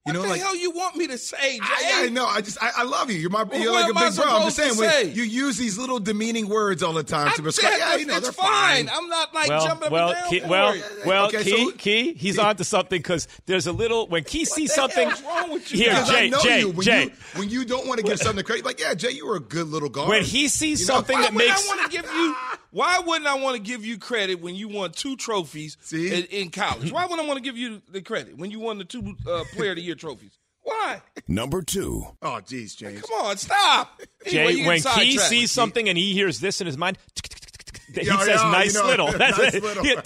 You 0.04 0.14
what 0.14 0.14
know, 0.14 0.22
the 0.22 0.28
like 0.30 0.40
hell 0.40 0.56
you 0.56 0.70
want 0.72 0.96
me 0.96 1.06
to 1.08 1.16
say, 1.18 1.58
Jay? 1.58 1.62
I, 1.62 2.06
I 2.06 2.08
know. 2.08 2.26
I 2.26 2.40
just 2.40 2.60
I, 2.60 2.70
I 2.78 2.82
love 2.84 3.08
you. 3.10 3.18
You're 3.18 3.30
my 3.30 3.44
Well, 3.44 3.60
you're 3.60 3.70
what 3.70 3.82
like 3.94 4.04
a 4.04 4.10
big 4.10 4.16
bro. 4.20 4.34
I'm 4.34 4.42
just 4.44 4.56
saying 4.56 4.76
when 4.78 5.14
you 5.14 5.22
use 5.22 5.58
these 5.58 5.78
little 5.78 6.00
demeaning 6.00 6.48
words 6.48 6.82
all 6.82 6.92
the 6.94 7.04
time 7.04 7.28
I 7.28 7.36
to 7.36 7.42
describe. 7.42 7.72
said 7.74 7.78
Yeah, 7.78 7.94
you 7.96 8.06
know 8.06 8.16
it's 8.16 8.24
they're 8.24 8.32
fine. 8.32 8.86
fine. 8.86 8.96
I'm 8.96 9.08
not 9.08 9.32
like 9.32 9.48
well, 9.50 9.64
jumping 9.66 9.86
up 9.86 9.92
well, 9.92 10.08
and 10.08 10.18
down 10.18 10.28
Key, 10.30 10.40
for 10.40 10.48
well, 10.48 10.72
it. 10.72 10.84
well, 11.06 11.26
Okay, 11.26 11.44
Key, 11.44 11.64
so- 11.66 11.76
Key, 11.76 12.14
he's 12.14 12.38
onto 12.38 12.64
something 12.64 12.98
because 12.98 13.28
there's 13.46 13.66
a 13.68 13.72
little 13.72 14.08
when 14.08 14.24
Key 14.24 14.44
sees 14.46 14.70
the 14.70 14.74
something. 14.74 15.06
hell's 15.08 15.22
wrong 15.22 15.52
with 15.52 15.70
you 15.70 15.78
Here. 15.78 15.90
Because 15.90 16.08
Jay, 16.08 16.24
I 16.24 16.28
know 16.30 16.40
Jay, 16.42 16.60
you 16.60 16.70
when 16.70 16.84
Jay. 16.84 17.02
you 17.04 17.10
when 17.36 17.48
you 17.50 17.64
don't 17.66 17.86
want 17.86 18.00
to 18.00 18.04
give 18.06 18.18
something 18.18 18.42
credit. 18.44 18.64
Like 18.64 18.80
yeah, 18.80 18.94
Jay, 18.94 19.10
you 19.10 19.26
were 19.26 19.36
a 19.36 19.40
good 19.40 19.68
little 19.68 19.90
guard. 19.90 20.08
When 20.08 20.24
he 20.24 20.48
sees 20.48 20.80
You 20.80 20.86
know, 20.88 20.94
something 20.94 21.14
Why 21.16 21.22
that 21.24 21.34
would 21.34 21.38
makes 21.46 21.62
I 21.70 21.76
want 21.76 21.90
to 21.92 21.96
give 21.96 22.10
you? 22.10 22.34
Why 22.72 23.00
wouldn't 23.00 23.26
I 23.26 23.34
want 23.40 23.56
to 23.56 23.62
give 23.62 23.84
you 23.84 23.98
credit 23.98 24.40
when 24.40 24.54
you 24.54 24.68
won 24.68 24.92
two 24.92 25.16
trophies 25.16 25.76
in, 25.92 26.24
in 26.30 26.50
college? 26.50 26.92
Why 26.92 27.02
wouldn't 27.08 27.20
I 27.20 27.26
want 27.26 27.38
to 27.38 27.42
give 27.42 27.56
you 27.58 27.82
the 27.90 28.00
credit 28.02 28.36
when 28.36 28.50
you 28.50 28.60
won 28.60 28.78
the 28.78 28.84
two 28.84 29.16
uh, 29.28 29.44
Player 29.54 29.70
of 29.70 29.76
the 29.76 29.82
Year 29.82 29.94
trophies? 29.96 30.38
Why? 30.62 31.00
Number 31.26 31.62
two. 31.62 32.04
Oh, 32.22 32.40
geez, 32.40 32.74
James. 32.74 33.00
Come 33.02 33.26
on, 33.26 33.36
stop. 33.38 34.00
Anyway, 34.26 34.52
Jay, 34.52 34.58
you 34.60 34.66
when 34.68 34.80
get 34.80 34.94
Key 34.94 35.18
sees 35.18 35.50
something 35.50 35.88
and 35.88 35.96
he 35.98 36.12
hears 36.12 36.38
this 36.38 36.60
in 36.60 36.66
his 36.66 36.76
mind, 36.78 36.98
he 37.94 38.02
Yeah, 38.06 38.18
says 38.20 38.40
yeah, 38.42 38.50
nice 38.52 38.74
you 38.74 38.80
know, 38.82 38.86
little. 38.86 39.12
That's 39.12 39.38
nice 39.38 39.54
it. 39.54 39.62
little. 39.62 39.82
He, 39.84 39.96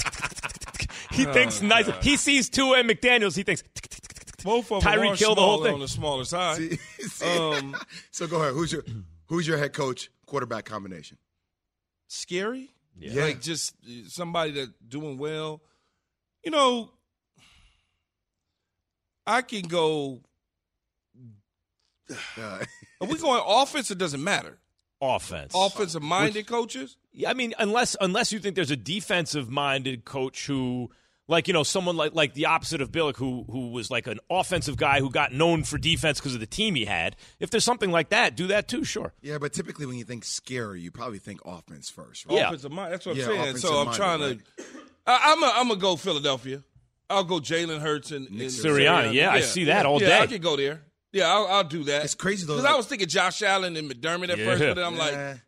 he 1.11 1.24
thinks 1.33 1.61
nice. 1.61 1.88
He 2.03 2.16
sees 2.16 2.48
Tua 2.48 2.79
and 2.79 2.88
McDaniels. 2.88 3.37
He 3.37 3.42
thinks 3.42 3.62
both 4.42 4.70
of 4.72 4.83
them 4.85 4.98
are 5.00 5.16
killed 5.16 5.38
the 5.38 5.42
whole 5.42 5.62
thing. 5.64 5.74
on 5.74 5.81
the 5.81 5.88
smaller 5.88 6.24
side. 6.24 6.57
See- 6.57 6.77
see? 6.77 7.27
Um, 7.38 7.77
so 8.11 8.27
go 8.27 8.40
ahead. 8.40 8.55
Who's 8.55 8.72
your 8.72 8.85
who's 9.27 9.46
your 9.46 9.59
head 9.59 9.72
coach 9.72 10.11
quarterback 10.27 10.64
combination? 10.64 11.18
Scary. 12.14 12.70
Yeah. 12.98 13.24
Like 13.24 13.40
just 13.40 13.74
uh, 13.85 14.09
somebody 14.09 14.53
that 14.53 14.88
doing 14.88 15.18
well. 15.18 15.61
You 16.44 16.50
know, 16.50 16.90
I 19.27 19.42
can 19.42 19.62
go. 19.62 20.20
Are 22.38 22.61
we 23.09 23.18
going 23.18 23.42
offense? 23.44 23.90
It 23.90 23.98
doesn't 23.98 24.22
matter. 24.22 24.59
offense. 25.00 25.53
Offensive 25.55 26.03
minded 26.03 26.46
coaches. 26.46 26.96
Yeah, 27.12 27.31
I 27.31 27.35
mean, 27.35 27.55
unless 27.59 27.96
unless 28.00 28.33
you 28.33 28.38
think 28.38 28.57
there's 28.57 28.70
a 28.70 28.77
defensive 28.77 29.48
minded 29.50 30.05
coach 30.05 30.46
who, 30.46 30.90
like 31.27 31.49
you 31.49 31.55
know, 31.55 31.63
someone 31.63 31.97
like 31.97 32.15
like 32.15 32.35
the 32.35 32.47
opposite 32.47 32.81
of 32.81 32.91
Billick, 32.93 33.17
who 33.17 33.45
who 33.51 33.71
was 33.71 33.91
like 33.91 34.07
an 34.07 34.19
offensive 34.31 34.77
guy 34.77 35.01
who 35.01 35.11
got 35.11 35.33
known 35.33 35.65
for 35.65 35.79
defense 35.79 36.21
because 36.21 36.35
of 36.35 36.41
the 36.41 36.47
team 36.47 36.75
he 36.75 36.85
had. 36.85 37.17
If 37.41 37.51
there's 37.51 37.65
something 37.65 37.91
like 37.91 38.11
that, 38.11 38.37
do 38.37 38.49
that 38.49 38.69
too. 38.69 38.85
Sure. 38.85 39.13
yeah, 39.23 39.39
but 39.39 39.53
typically 39.53 39.87
when 39.87 39.97
you 39.97 40.05
think 40.05 40.25
scary, 40.25 40.81
you 40.81 40.91
probably 40.91 41.19
think 41.19 41.41
offense 41.45 41.89
first. 41.91 42.27
Right? 42.27 42.37
Yeah. 42.37 42.49
Offensive 42.49 42.73
mind. 42.73 42.93
That's 42.93 43.07
what 43.07 43.13
I'm 43.13 43.19
Yeah, 43.19 43.27
saying. 43.27 43.57
So 43.57 43.69
I'm 43.79 43.87
minded, 43.87 43.97
trying 43.97 44.21
right. 44.21 44.39
to. 44.59 44.65
I, 45.07 45.33
I'm 45.33 45.43
a, 45.43 45.53
I'm 45.57 45.69
gonna 45.69 45.81
go 45.81 45.97
Philadelphia. 45.97 46.63
I'll 47.11 47.25
go 47.25 47.39
Jalen 47.39 47.81
Hurts 47.81 48.11
and, 48.11 48.27
and 48.29 48.39
Sirianni. 48.39 49.13
Yeah, 49.15 49.31
I 49.31 49.41
see 49.41 49.65
that 49.65 49.87
all 49.87 50.01
yeah, 50.01 50.09
day. 50.09 50.19
I 50.21 50.27
can 50.27 50.41
go 50.41 50.57
there. 50.57 50.83
Yeah, 51.13 51.29
I'll, 51.29 51.47
I'll 51.47 51.65
do 51.65 51.85
that. 51.85 52.05
It's 52.05 52.15
crazy, 52.15 52.45
though, 52.47 52.57
Because 52.57 52.71
I 52.71 52.75
was 52.77 52.87
thinking 52.87 53.07
Josh 53.09 53.41
Allen 53.43 53.77
and 53.77 53.89
McDermott 53.89 54.31
at 54.31 54.39
Yeah. 54.39 54.45
first, 54.47 54.61
but 54.61 54.75
then 54.75 54.85
I'm 54.85 54.97
like. 54.99 55.39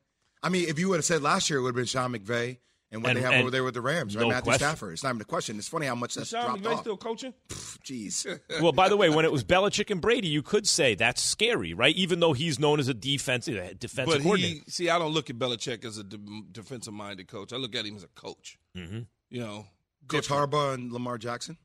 I 0.43 0.49
mean, 0.49 0.69
if 0.69 0.79
you 0.79 0.91
would 0.91 0.97
have 0.97 1.05
said 1.05 1.23
last 1.23 1.51
year, 1.51 1.59
it 1.59 1.63
would 1.63 1.71
have 1.71 1.77
been 1.77 1.87
Sean 1.87 2.13
McVay 2.13 2.59
and 2.93 3.03
what 3.03 3.11
And- 3.11 3.19
they 3.19 3.23
have 3.23 3.41
over 3.41 3.51
there 3.51 3.65
with 3.65 3.75
the 3.75 3.81
Rams, 3.81 4.15
right? 4.15 4.23
no 4.23 4.29
Matthew 4.29 4.43
question. 4.45 4.59
Stafford. 4.69 4.93
It's 4.93 5.03
not 5.03 5.11
even 5.11 5.21
a 5.23 5.25
question. 5.25 5.59
It's 5.59 5.69
funny 5.69 5.87
how 5.87 5.95
much 5.95 6.15
that's 6.15 6.29
Sean 6.31 6.59
dropped 6.61 6.67
off. 6.67 6.81
still 6.81 6.97
coaching? 6.97 7.35
Jeez. 7.49 8.41
well, 8.63 8.73
by 8.73 8.89
the 8.89 8.97
way, 8.97 9.11
when 9.11 9.25
it 9.25 9.33
was 9.33 9.43
Belichick 9.45 9.91
and 9.91 10.01
Brady, 10.01 10.29
you 10.29 10.43
could 10.43 10.67
say 10.69 10.95
that's 10.95 11.23
scary, 11.23 11.75
right? 11.75 11.95
Even 11.97 12.21
though 12.21 12.33
he's 12.33 12.59
known 12.59 12.79
as 12.81 12.89
a 12.89 12.95
defensive 12.95 13.79
defensive 13.79 14.15
But 14.15 14.23
coordinator. 14.23 14.63
he, 14.65 14.71
see, 14.71 14.89
I 14.91 14.99
don't 14.99 15.13
look 15.13 15.31
at 15.31 15.37
Belichick 15.39 15.85
as 15.85 15.99
a 15.99 16.05
de- 16.05 16.19
defensive-minded 16.53 17.27
coach. 17.29 17.53
I 17.53 17.57
look 17.57 17.75
at 17.75 17.85
him 17.85 17.97
as 17.97 18.05
a 18.05 18.09
coach. 18.09 18.59
Mm-hmm. 18.77 19.01
You 19.31 19.41
know, 19.41 19.67
Coach 20.09 20.29
different. 20.29 20.53
Harbaugh 20.53 20.75
and 20.75 20.93
Lamar 20.93 21.19
Jackson. 21.19 21.57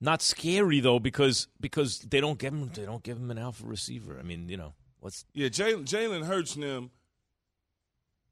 Not 0.00 0.22
scary 0.22 0.80
though, 0.80 0.98
because 0.98 1.48
because 1.60 1.98
they 1.98 2.20
don't 2.20 2.38
give 2.38 2.54
him 2.54 2.70
they 2.72 2.86
don't 2.86 3.02
give 3.02 3.18
him 3.18 3.30
an 3.30 3.36
alpha 3.38 3.66
receiver. 3.66 4.16
I 4.18 4.22
mean, 4.22 4.48
you 4.48 4.56
know, 4.56 4.72
what's 5.00 5.24
Yeah, 5.34 5.48
Jalen 5.48 5.84
Jalen 5.84 6.24
Hurts 6.24 6.54
and 6.54 6.62
them. 6.64 6.90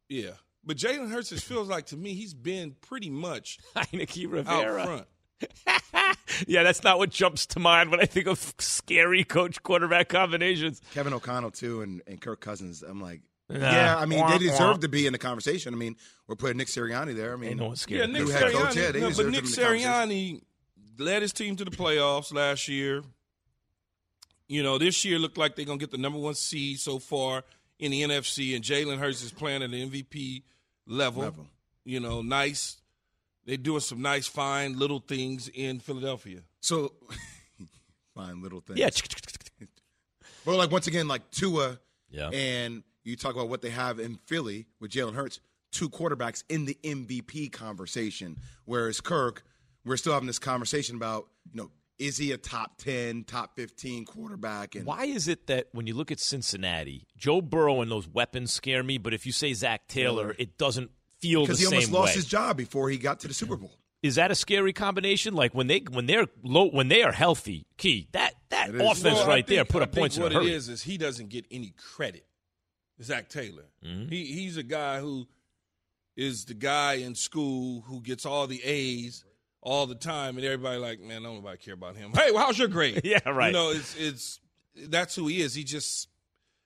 Yeah, 0.08 0.30
but 0.68 0.76
Jalen 0.76 1.10
Hurts 1.10 1.30
just 1.30 1.44
feels 1.44 1.66
like 1.68 1.86
to 1.86 1.96
me 1.96 2.12
he's 2.14 2.34
been 2.34 2.76
pretty 2.80 3.10
much 3.10 3.58
Heineke 3.76 4.46
out 4.46 4.84
front. 4.84 5.06
yeah, 6.46 6.62
that's 6.62 6.84
not 6.84 6.98
what 6.98 7.10
jumps 7.10 7.46
to 7.46 7.58
mind 7.60 7.90
when 7.90 8.00
I 8.00 8.04
think 8.04 8.26
of 8.26 8.54
scary 8.58 9.24
coach 9.24 9.62
quarterback 9.62 10.08
combinations. 10.08 10.80
Kevin 10.94 11.12
O'Connell 11.12 11.50
too, 11.52 11.80
and, 11.80 12.02
and 12.06 12.20
Kirk 12.20 12.40
Cousins. 12.40 12.82
I'm 12.82 13.00
like, 13.00 13.22
Nah. 13.50 13.58
yeah, 13.60 13.96
I 13.96 14.04
mean, 14.04 14.20
Wah, 14.20 14.28
they 14.32 14.38
deserve 14.38 14.58
wah. 14.76 14.76
to 14.76 14.88
be 14.90 15.06
in 15.06 15.12
the 15.14 15.18
conversation. 15.18 15.72
I 15.72 15.78
mean, 15.78 15.96
we're 16.26 16.36
putting 16.36 16.58
Nick 16.58 16.68
Sirianni 16.68 17.16
there. 17.16 17.32
I 17.32 17.36
mean, 17.36 17.50
Ain't 17.52 17.60
no 17.60 17.68
one 17.68 17.76
scared. 17.76 18.00
Yeah, 18.00 18.06
Nick 18.06 18.26
New 18.26 18.30
Kirk. 18.30 18.42
head 18.42 18.52
Sirianni. 18.52 18.62
coach, 18.62 18.76
yeah, 18.76 18.90
no, 18.90 18.90
but 18.90 19.00
Nick 19.00 19.18
him 19.18 19.24
in 19.26 19.32
the 19.32 19.40
conversation. 19.40 19.90
Sirianni 19.90 20.42
led 20.98 21.22
his 21.22 21.32
team 21.32 21.56
to 21.56 21.64
the 21.64 21.70
playoffs 21.70 22.30
last 22.34 22.68
year. 22.68 23.02
You 24.48 24.62
know, 24.62 24.76
this 24.76 25.02
year 25.04 25.18
looked 25.18 25.38
like 25.38 25.56
they're 25.56 25.64
gonna 25.64 25.78
get 25.78 25.90
the 25.90 25.96
number 25.98 26.18
one 26.18 26.34
seed 26.34 26.78
so 26.78 26.98
far 26.98 27.42
in 27.78 27.90
the 27.90 28.02
NFC, 28.02 28.54
and 28.54 28.62
Jalen 28.62 28.98
Hurts 28.98 29.22
is 29.22 29.30
playing 29.30 29.62
at 29.62 29.70
the 29.70 29.88
MVP 29.88 30.42
level. 30.88 31.22
Level. 31.22 31.46
You 31.84 32.00
know, 32.00 32.22
nice. 32.22 32.78
They're 33.44 33.56
doing 33.56 33.80
some 33.80 34.02
nice, 34.02 34.26
fine 34.26 34.78
little 34.78 34.98
things 35.00 35.48
in 35.54 35.78
Philadelphia. 35.80 36.40
So, 36.60 36.92
fine 38.14 38.42
little 38.42 38.60
things. 38.60 38.78
Yeah, 38.78 38.90
But 40.44 40.56
like 40.56 40.70
once 40.70 40.86
again, 40.86 41.08
like 41.08 41.30
Tua, 41.30 41.78
Yeah. 42.10 42.28
and 42.30 42.82
you 43.04 43.16
talk 43.16 43.34
about 43.34 43.48
what 43.48 43.62
they 43.62 43.70
have 43.70 43.98
in 44.00 44.16
Philly 44.26 44.66
with 44.80 44.90
Jalen 44.90 45.14
Hurts, 45.14 45.40
two 45.72 45.88
quarterbacks 45.88 46.44
in 46.48 46.64
the 46.64 46.76
MVP 46.84 47.52
conversation. 47.52 48.36
Whereas 48.64 49.00
Kirk, 49.00 49.44
we're 49.84 49.96
still 49.96 50.12
having 50.12 50.26
this 50.26 50.38
conversation 50.38 50.96
about, 50.96 51.28
you 51.52 51.60
know, 51.62 51.70
is 51.98 52.16
he 52.16 52.32
a 52.32 52.36
top 52.38 52.78
ten, 52.78 53.24
top 53.24 53.56
fifteen 53.56 54.04
quarterback? 54.04 54.74
And 54.74 54.84
Why 54.86 55.04
is 55.04 55.28
it 55.28 55.46
that 55.48 55.68
when 55.72 55.86
you 55.86 55.94
look 55.94 56.10
at 56.12 56.20
Cincinnati, 56.20 57.06
Joe 57.16 57.40
Burrow 57.40 57.80
and 57.80 57.90
those 57.90 58.08
weapons 58.08 58.52
scare 58.52 58.82
me, 58.82 58.98
but 58.98 59.12
if 59.14 59.26
you 59.26 59.32
say 59.32 59.52
Zac 59.54 59.88
Taylor, 59.88 60.34
it 60.38 60.56
doesn't 60.58 60.90
feel 61.20 61.44
the 61.46 61.54
same 61.54 61.56
because 61.56 61.58
he 61.60 61.66
almost 61.66 61.92
lost 61.92 62.10
way. 62.10 62.14
his 62.14 62.26
job 62.26 62.56
before 62.56 62.88
he 62.90 62.98
got 62.98 63.20
to 63.20 63.28
the 63.28 63.34
Super 63.34 63.56
Bowl. 63.56 63.72
Is 64.00 64.14
that 64.14 64.30
a 64.30 64.36
scary 64.36 64.72
combination? 64.72 65.34
Like 65.34 65.54
when 65.54 65.66
they 65.66 65.80
when 65.90 66.06
they're 66.06 66.26
low 66.44 66.68
when 66.70 66.86
they 66.88 67.02
are 67.02 67.10
healthy, 67.10 67.66
key 67.76 68.08
that 68.12 68.34
that 68.50 68.68
It 68.68 68.76
is. 68.76 68.80
offense 68.80 69.16
Well, 69.16 69.24
I 69.24 69.28
right 69.28 69.46
there 69.46 69.64
put 69.64 69.82
I 69.82 69.86
a 69.86 69.88
points 69.88 70.14
think 70.14 70.26
in 70.28 70.32
what 70.34 70.40
a 70.40 70.44
hurry. 70.44 70.52
it 70.52 70.56
is 70.56 70.68
is 70.68 70.82
he 70.84 70.98
doesn't 70.98 71.30
get 71.30 71.46
any 71.50 71.74
credit. 71.76 72.24
Zac 73.02 73.28
Taylor. 73.28 73.64
Mm-hmm. 73.84 74.08
He 74.08 74.24
he's 74.26 74.56
a 74.56 74.62
guy 74.62 75.00
who 75.00 75.26
is 76.16 76.44
the 76.44 76.54
guy 76.54 76.94
in 76.94 77.14
school 77.16 77.80
who 77.82 78.00
gets 78.00 78.24
all 78.24 78.46
the 78.46 78.62
A's 78.62 79.24
all 79.60 79.86
the 79.86 79.94
time, 79.94 80.36
and 80.36 80.44
everybody 80.46 80.78
like, 80.78 81.00
man, 81.00 81.22
don't 81.22 81.34
nobody 81.36 81.58
care 81.58 81.74
about 81.74 81.96
him. 81.96 82.12
Hey, 82.14 82.30
well, 82.30 82.46
how's 82.46 82.58
your 82.58 82.68
grade? 82.68 83.00
Yeah, 83.04 83.28
right. 83.28 83.48
You 83.48 83.52
know, 83.52 83.70
it's 83.70 83.96
it's 83.96 84.40
that's 84.88 85.14
who 85.14 85.26
he 85.26 85.40
is. 85.40 85.54
He 85.54 85.64
just 85.64 86.08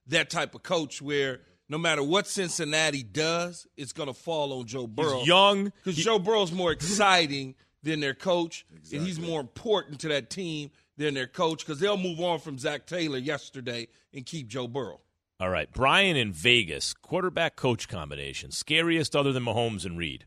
that 0.09 0.31
type 0.31 0.55
of 0.55 0.63
coach 0.63 1.01
where 1.01 1.41
no 1.69 1.79
matter 1.79 2.03
what 2.03 2.27
Cincinnati 2.27 3.03
does, 3.03 3.67
it's 3.77 3.93
going 3.93 4.09
to 4.09 4.13
fall 4.15 4.53
on 4.59 4.67
Joe 4.67 4.87
Burrow. 4.87 5.19
He's 5.21 5.27
young. 5.29 5.65
because 5.65 5.97
He- 5.97 6.03
Joe 6.03 6.19
Burrow's 6.19 6.53
more 6.53 6.71
exciting 6.73 7.55
than 7.83 8.01
their 8.01 8.15
coach, 8.15 8.67
and 8.93 9.07
he's 9.07 9.19
more 9.19 9.41
important 9.41 10.01
to 10.01 10.09
that 10.09 10.29
team 10.31 10.71
than 10.99 11.15
their 11.15 11.27
coach 11.27 11.65
because 11.65 11.81
they'll 11.81 11.97
move 11.97 12.21
on 12.21 12.39
from 12.41 12.59
Zac 12.59 12.87
Taylor 12.87 13.19
yesterday 13.19 13.89
and 14.15 14.27
keep 14.27 14.47
Joe 14.49 14.69
Burrow. 14.69 15.01
All 15.41 15.49
right, 15.49 15.69
Brian 15.73 16.15
in 16.17 16.33
Vegas, 16.33 16.95
quarterback 16.95 17.57
coach 17.57 17.89
combination, 17.89 18.51
scariest 18.53 19.17
other 19.17 19.33
than 19.33 19.45
Mahomes 19.45 19.85
and 19.85 19.99
Reid. 19.99 20.27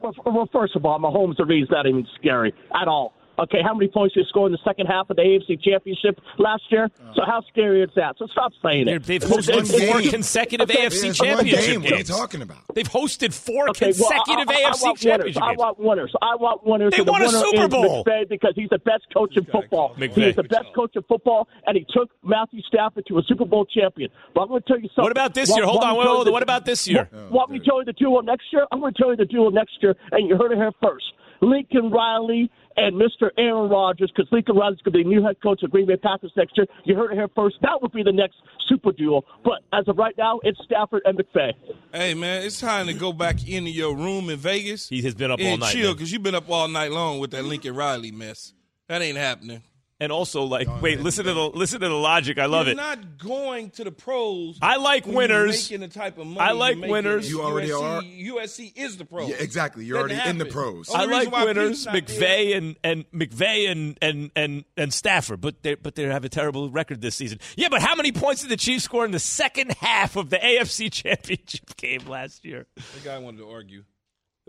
Well, 0.00 0.14
well, 0.24 0.48
first 0.52 0.76
of 0.76 0.84
all, 0.84 0.98
Mahomes 0.98 1.34
and 1.38 1.48
Reid's 1.48 1.70
not 1.70 1.86
even 1.86 2.06
scary 2.18 2.54
at 2.80 2.88
all. 2.88 3.14
Okay, 3.40 3.58
how 3.64 3.72
many 3.74 3.88
points 3.88 4.14
did 4.14 4.24
he 4.24 4.28
score 4.28 4.46
in 4.46 4.52
the 4.52 4.58
second 4.64 4.86
half 4.86 5.08
of 5.08 5.16
the 5.16 5.22
AFC 5.22 5.60
Championship 5.62 6.20
last 6.38 6.62
year? 6.70 6.88
Oh. 7.00 7.12
So 7.16 7.22
how 7.26 7.40
scary 7.48 7.82
is 7.82 7.90
that? 7.96 8.16
So 8.18 8.26
stop 8.26 8.52
saying 8.62 8.84
They're- 8.86 8.96
it. 8.96 9.04
They've 9.04 9.22
hosted 9.22 9.48
it's- 9.64 9.70
four 9.70 9.98
it's- 9.98 10.10
consecutive 10.10 10.70
okay, 10.70 10.84
AFC 10.86 11.08
It's 11.08 11.18
one 11.20 11.28
championship 11.28 11.66
game. 11.66 11.82
What 11.82 11.92
are 11.92 11.96
you 11.96 12.04
talking 12.04 12.42
about? 12.42 12.58
They've 12.74 12.88
hosted 12.88 13.32
four 13.32 13.70
Okay, 13.70 13.92
well, 13.98 14.12
I- 14.12 14.18
consecutive 14.18 14.48
I, 14.50 14.52
I, 14.52 14.56
AFC 14.70 14.82
want 14.82 14.82
winners. 14.82 15.00
championship 15.00 15.42
I 15.42 15.46
games. 15.48 15.58
want 15.58 15.78
winners. 15.80 16.12
I 16.20 16.34
want 16.36 16.66
winners. 16.66 16.90
They 16.92 16.98
and 16.98 17.08
the 17.08 17.12
won 17.12 17.22
a 17.22 17.28
Super 17.30 17.68
Bowl. 17.68 18.04
McVay 18.04 18.28
because 18.28 18.52
he's 18.56 18.68
the 18.68 18.78
best 18.78 19.04
coach 19.14 19.36
in 19.36 19.44
football. 19.46 19.94
McVay. 19.96 20.12
He 20.14 20.22
is 20.28 20.36
the 20.36 20.42
best 20.44 20.68
coach 20.74 20.92
in 20.94 21.02
football, 21.04 21.48
and 21.66 21.76
he 21.78 21.86
took 21.90 22.10
Matthew 22.22 22.60
Stafford 22.68 23.06
to 23.08 23.18
a 23.18 23.22
Super 23.22 23.46
Bowl 23.46 23.64
champion. 23.64 24.10
But 24.34 24.42
I'm 24.42 24.48
going 24.48 24.60
to 24.62 24.68
tell 24.68 24.78
you 24.78 24.88
something. 24.88 25.04
What 25.04 25.12
about 25.12 25.32
this 25.34 25.48
Want- 25.48 25.60
year? 25.60 25.66
Hold 25.66 25.82
on, 25.82 25.92
me 25.92 25.98
wait, 25.98 26.02
to 26.02 26.06
tell 26.06 26.14
hold 26.16 26.26
you 26.26 26.30
on. 26.30 26.32
What 26.34 26.42
about 26.42 26.64
this 26.66 26.86
year? 26.86 27.08
Want- 27.12 27.32
Want 27.32 27.50
me 27.52 27.58
to 27.60 27.64
tell 27.64 27.78
you 27.78 27.84
the 27.86 27.92
duo 27.94 28.20
next 28.20 28.52
year? 28.52 28.66
I'm 28.70 28.80
going 28.80 28.92
to 28.92 28.98
tell 29.00 29.10
you 29.10 29.16
the 29.16 29.24
duo 29.24 29.48
next 29.48 29.78
year, 29.82 29.96
and 30.12 30.28
you 30.28 30.36
heard 30.36 30.52
it 30.52 30.56
here 30.58 30.72
first. 30.82 31.04
Lincoln 31.42 31.90
Riley 31.90 32.50
and 32.80 32.96
Mr. 33.00 33.30
Aaron 33.38 33.68
Rodgers, 33.70 34.10
because 34.14 34.30
Lincoln 34.32 34.56
Riley's 34.56 34.80
going 34.80 34.92
to 34.92 34.98
be 34.98 35.02
the 35.04 35.08
new 35.08 35.22
head 35.22 35.36
coach 35.42 35.62
of 35.62 35.70
Green 35.70 35.86
Bay 35.86 35.96
Packers 35.96 36.32
next 36.36 36.56
year. 36.56 36.66
You 36.84 36.96
heard 36.96 37.12
it 37.12 37.14
here 37.16 37.28
first. 37.34 37.56
That 37.62 37.80
would 37.82 37.92
be 37.92 38.02
the 38.02 38.12
next 38.12 38.36
super 38.68 38.92
duo. 38.92 39.22
But 39.44 39.60
as 39.72 39.86
of 39.88 39.98
right 39.98 40.14
now, 40.16 40.40
it's 40.42 40.58
Stafford 40.64 41.02
and 41.04 41.18
McVay. 41.18 41.52
Hey 41.92 42.14
man, 42.14 42.42
it's 42.44 42.60
time 42.60 42.86
to 42.86 42.94
go 42.94 43.12
back 43.12 43.46
into 43.48 43.70
your 43.70 43.94
room 43.96 44.30
in 44.30 44.38
Vegas 44.38 44.88
He 44.88 45.02
has 45.02 45.14
been 45.14 45.30
up 45.30 45.40
all 45.40 45.46
and 45.46 45.60
night. 45.60 45.72
chill 45.72 45.92
because 45.92 46.12
you've 46.12 46.22
been 46.22 46.34
up 46.34 46.48
all 46.48 46.68
night 46.68 46.90
long 46.92 47.18
with 47.18 47.32
that 47.32 47.44
Lincoln 47.44 47.74
Riley 47.74 48.10
mess. 48.12 48.54
That 48.88 49.02
ain't 49.02 49.18
happening. 49.18 49.62
And 50.00 50.10
also, 50.10 50.44
like, 50.44 50.80
wait, 50.80 51.00
listen 51.00 51.26
to 51.26 51.34
the 51.34 51.40
listen 51.50 51.80
to 51.80 51.88
the 51.88 51.94
logic. 51.94 52.38
I 52.38 52.46
love 52.46 52.66
You're 52.66 52.72
it. 52.72 52.76
not 52.76 53.18
going 53.18 53.68
to 53.72 53.84
the 53.84 53.92
pros. 53.92 54.58
I 54.62 54.76
like 54.76 55.04
when 55.04 55.12
you're 55.28 55.42
winners. 55.42 55.70
Making 55.70 55.86
the 55.86 55.94
type 55.94 56.16
of 56.16 56.26
money 56.26 56.40
I 56.40 56.52
like 56.52 56.78
winners. 56.78 57.28
You 57.28 57.42
already 57.42 57.68
USC, 57.68 57.82
are. 57.82 58.02
USC 58.02 58.72
is 58.76 58.96
the 58.96 59.04
pros. 59.04 59.28
Yeah, 59.28 59.36
exactly. 59.36 59.84
You're 59.84 59.98
Doesn't 60.08 60.16
already 60.16 60.30
in 60.30 60.38
the 60.38 60.46
pros. 60.46 60.88
Only 60.88 61.14
I 61.14 61.18
reason 61.18 61.32
like 61.32 61.44
winners, 61.44 61.86
Pete's 61.86 62.12
McVay 62.14 62.56
and 62.56 62.76
and 62.82 63.10
McVay 63.12 63.70
and 63.70 63.98
and 64.00 64.30
and 64.34 64.64
and 64.76 64.94
Stafford, 64.94 65.42
but 65.42 65.62
they 65.62 65.74
but 65.74 65.96
they 65.96 66.04
have 66.04 66.24
a 66.24 66.30
terrible 66.30 66.70
record 66.70 67.02
this 67.02 67.16
season. 67.16 67.38
Yeah, 67.56 67.68
but 67.68 67.82
how 67.82 67.94
many 67.94 68.10
points 68.10 68.40
did 68.40 68.50
the 68.50 68.56
Chiefs 68.56 68.84
score 68.84 69.04
in 69.04 69.10
the 69.10 69.18
second 69.18 69.72
half 69.72 70.16
of 70.16 70.30
the 70.30 70.38
AFC 70.42 70.90
Championship 70.90 71.76
game 71.76 72.06
last 72.06 72.44
year? 72.44 72.66
The 72.76 73.00
guy 73.04 73.18
wanted 73.18 73.38
to 73.38 73.50
argue. 73.50 73.84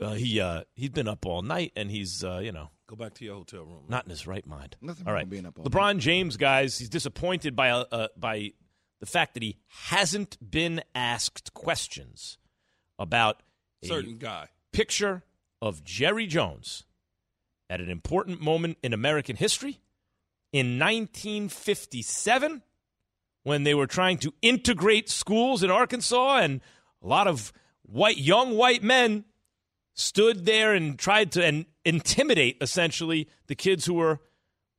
Uh, 0.01 0.13
he 0.13 0.39
uh, 0.39 0.63
he's 0.75 0.89
been 0.89 1.07
up 1.07 1.25
all 1.25 1.41
night, 1.41 1.73
and 1.75 1.91
he's 1.91 2.23
uh, 2.23 2.39
you 2.39 2.51
know 2.53 2.69
Go 2.91 2.97
back 2.97 3.13
to 3.13 3.23
your 3.25 3.36
hotel 3.36 3.63
room. 3.63 3.86
not 3.88 4.04
in 4.04 4.10
his 4.10 4.27
right 4.27 4.45
mind. 4.45 4.75
Nothing 4.82 5.08
all 5.08 5.13
wrong 5.13 5.19
right, 5.21 5.23
with 5.23 5.30
being 5.30 5.45
up 5.45 5.58
all 5.58 5.63
LeBron 5.63 5.99
James, 5.99 6.36
guys, 6.36 6.77
he's 6.77 6.89
disappointed 6.89 7.56
by 7.56 7.69
uh, 7.69 7.86
uh, 7.89 8.08
by 8.17 8.51
the 8.99 9.06
fact 9.06 9.34
that 9.36 9.43
he 9.43 9.56
hasn't 9.67 10.38
been 10.51 10.84
asked 10.93 11.54
questions 11.54 12.38
about 12.99 13.43
a 13.82 13.88
Certain 13.88 14.17
guy. 14.17 14.49
picture 14.73 15.23
of 15.62 15.86
Jerry 15.86 16.27
Jones 16.27 16.84
at 17.69 17.80
an 17.80 17.89
important 17.89 18.41
moment 18.41 18.77
in 18.84 18.91
American 18.91 19.38
history 19.38 19.80
in 20.51 20.77
1957 20.77 22.62
when 23.43 23.63
they 23.63 23.73
were 23.73 23.88
trying 23.88 24.17
to 24.17 24.34
integrate 24.41 25.10
schools 25.10 25.63
in 25.63 25.71
Arkansas 25.71 26.39
and 26.39 26.60
a 27.01 27.08
lot 27.08 27.27
of 27.27 27.54
white 27.84 28.17
young 28.17 28.58
white 28.58 28.84
men 28.84 29.23
stood 29.93 30.45
there 30.45 30.73
and 30.73 30.99
tried 30.99 31.32
to 31.32 31.45
and 31.45 31.65
intimidate 31.86 32.58
essentially 32.62 33.28
the 33.48 33.56
kids 33.56 33.86
who 33.86 33.94
were 33.96 34.20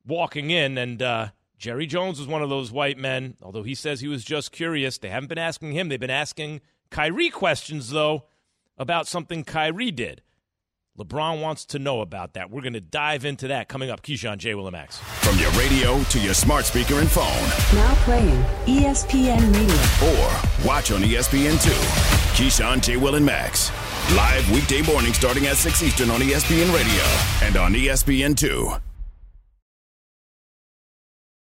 walking 0.06 0.50
in. 0.50 0.78
And 0.78 1.02
uh, 1.02 1.28
Jerry 1.58 1.86
Jones 1.86 2.18
was 2.18 2.28
one 2.28 2.42
of 2.42 2.48
those 2.50 2.70
white 2.72 2.98
men. 2.98 3.36
Although 3.42 3.62
he 3.62 3.74
says 3.74 4.00
he 4.00 4.08
was 4.08 4.24
just 4.24 4.52
curious 4.52 4.98
they 4.98 5.08
haven't 5.10 5.28
been 5.28 5.38
asking 5.38 5.72
him. 5.72 5.88
They've 5.88 5.98
been 6.00 6.10
asking 6.10 6.60
Kyrie 6.90 7.30
questions 7.30 7.90
though 7.90 8.24
about 8.78 9.06
something 9.06 9.44
Kyrie 9.44 9.90
did. 9.90 10.22
LeBron 10.98 11.40
wants 11.40 11.64
to 11.64 11.78
know 11.78 12.02
about 12.02 12.34
that. 12.34 12.50
We're 12.50 12.60
going 12.60 12.74
to 12.74 12.80
dive 12.80 13.24
into 13.24 13.48
that 13.48 13.66
coming 13.66 13.88
up. 13.88 14.02
Keyshawn 14.02 14.36
J 14.36 14.54
Will 14.54 14.70
Max 14.70 14.98
From 14.98 15.38
your 15.38 15.50
radio 15.52 16.02
to 16.02 16.20
your 16.20 16.34
smart 16.34 16.66
speaker 16.66 16.98
and 16.98 17.10
phone, 17.10 17.24
Now 17.74 17.94
playing 18.04 18.42
ESPN 18.66 19.54
Radio. 19.54 20.10
or 20.12 20.66
watch 20.66 20.92
on 20.92 21.02
E 21.02 21.14
ESPN2. 21.14 22.11
Keyshawn, 22.32 22.80
J. 22.80 22.96
Will, 22.96 23.16
and 23.16 23.26
Max. 23.26 23.70
Live 24.16 24.50
weekday 24.50 24.80
morning 24.82 25.12
starting 25.12 25.46
at 25.46 25.56
6 25.56 25.82
Eastern 25.82 26.10
on 26.10 26.20
ESPN 26.20 26.74
Radio 26.74 27.46
and 27.46 27.56
on 27.56 27.74
ESPN2. 27.74 28.91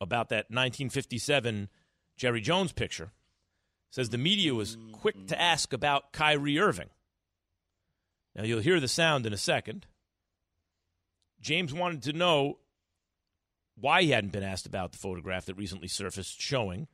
about 0.00 0.28
that 0.30 0.50
1957 0.50 1.68
Jerry 2.16 2.40
Jones 2.40 2.72
picture. 2.72 3.12
Says 3.90 4.08
the 4.08 4.18
media 4.18 4.54
was 4.54 4.76
quick 4.92 5.28
to 5.28 5.40
ask 5.40 5.72
about 5.72 6.12
Kyrie 6.12 6.58
Irving. 6.58 6.90
Now 8.34 8.42
you'll 8.42 8.60
hear 8.60 8.80
the 8.80 8.88
sound 8.88 9.24
in 9.24 9.32
a 9.32 9.38
second. 9.38 9.86
James 11.40 11.72
wanted 11.72 12.02
to 12.02 12.12
know 12.12 12.58
why 13.76 14.02
he 14.02 14.10
hadn't 14.10 14.32
been 14.32 14.42
asked 14.42 14.66
about 14.66 14.92
the 14.92 14.98
photograph 14.98 15.46
that 15.46 15.54
recently 15.54 15.88
surfaced 15.88 16.40
showing 16.40 16.88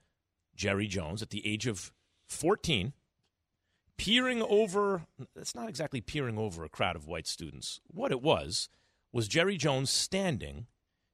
Jerry 0.55 0.87
Jones 0.87 1.23
at 1.23 1.31
the 1.31 1.47
age 1.47 1.67
of 1.67 1.93
14 2.29 2.93
peering 3.97 4.43
over 4.43 5.03
that's 5.37 5.55
not 5.55 5.69
exactly 5.69 6.01
peering 6.01 6.39
over 6.39 6.65
a 6.65 6.71
crowd 6.71 6.97
of 6.97 7.07
white 7.07 7.27
students. 7.27 7.81
What 7.87 8.13
it 8.13 8.23
was 8.23 8.71
was 9.13 9.29
Jerry 9.29 9.59
Jones 9.59 9.91
standing 9.91 10.67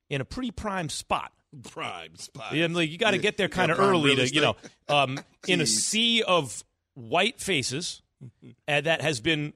in 0.08 0.20
a 0.20 0.24
pretty 0.24 0.52
prime 0.52 0.88
spot 0.88 1.32
prime 1.70 2.16
spot. 2.16 2.54
Yeah, 2.54 2.68
like 2.70 2.90
you 2.90 2.98
got 2.98 3.12
to 3.12 3.18
get 3.18 3.36
there 3.36 3.48
kind 3.48 3.70
of 3.70 3.78
early 3.78 4.16
to, 4.16 4.28
you 4.28 4.40
know, 4.40 4.56
um, 4.88 5.18
in 5.46 5.60
a 5.60 5.66
sea 5.66 6.22
of 6.22 6.64
white 6.94 7.40
faces 7.40 8.02
and 8.68 8.86
that 8.86 9.00
has 9.00 9.20
been 9.20 9.52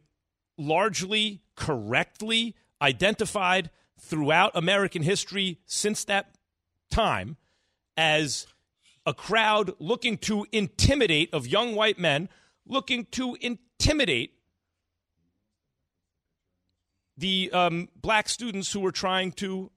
largely 0.59 1.41
correctly 1.57 2.55
identified 2.83 3.71
throughout 3.99 4.53
American 4.55 5.03
history 5.03 5.59
since 5.67 6.05
that 6.05 6.35
time 6.91 7.37
as 7.97 8.47
a 9.07 9.15
crowd 9.15 9.73
looking 9.79 10.17
to 10.19 10.47
intimidate 10.53 11.33
of 11.33 11.47
young 11.47 11.75
white 11.75 11.99
men 11.99 12.29
looking 12.67 13.07
to 13.07 13.37
intimidate 13.41 14.35
the 17.17 17.51
um, 17.53 17.89
black 18.01 18.29
students 18.29 18.73
who 18.73 18.81
were 18.81 18.93
trying 18.93 19.33
to 19.33 19.71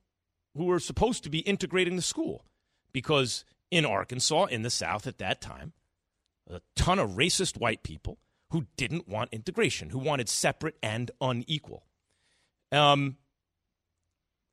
who 0.55 0.65
were 0.65 0.79
supposed 0.79 1.23
to 1.23 1.29
be 1.29 1.39
integrating 1.39 1.95
the 1.95 2.01
school. 2.01 2.45
Because 2.91 3.45
in 3.71 3.85
Arkansas, 3.85 4.45
in 4.45 4.61
the 4.61 4.69
South 4.69 5.07
at 5.07 5.17
that 5.17 5.41
time, 5.41 5.73
a 6.49 6.61
ton 6.75 6.99
of 6.99 7.11
racist 7.11 7.59
white 7.59 7.83
people 7.83 8.19
who 8.51 8.67
didn't 8.77 9.07
want 9.07 9.33
integration, 9.33 9.89
who 9.89 9.97
wanted 9.97 10.29
separate 10.29 10.75
and 10.83 11.09
unequal. 11.19 11.87
Um, 12.71 13.17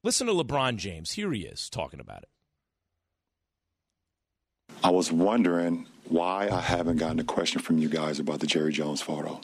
listen 0.03 0.27
to 0.27 0.33
LeBron 0.33 0.77
James. 0.77 1.13
Here 1.13 1.31
he 1.33 1.43
is 1.43 1.69
talking 1.69 2.01
about 2.01 2.23
it. 2.23 2.29
I 4.83 4.91
was 4.91 5.13
wondering 5.13 5.87
why 6.09 6.49
I 6.51 6.61
haven't 6.61 6.97
gotten 6.97 7.21
a 7.21 7.25
question 7.25 7.61
from 7.61 7.79
you 7.79 7.89
guys 7.89 8.19
about 8.19 8.41
the 8.41 8.47
Jerry 8.47 8.73
Jones 8.73 9.03
photo. 9.03 9.41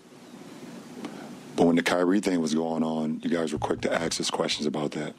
But 1.54 1.66
when 1.66 1.76
the 1.76 1.82
Kyrie 1.82 2.20
thing 2.20 2.40
was 2.40 2.54
going 2.54 2.82
on, 2.82 3.20
you 3.22 3.30
guys 3.30 3.52
were 3.52 3.58
quick 3.58 3.82
to 3.82 3.92
ask 3.92 4.20
us 4.20 4.30
questions 4.30 4.66
about 4.66 4.92
that. 4.92 5.14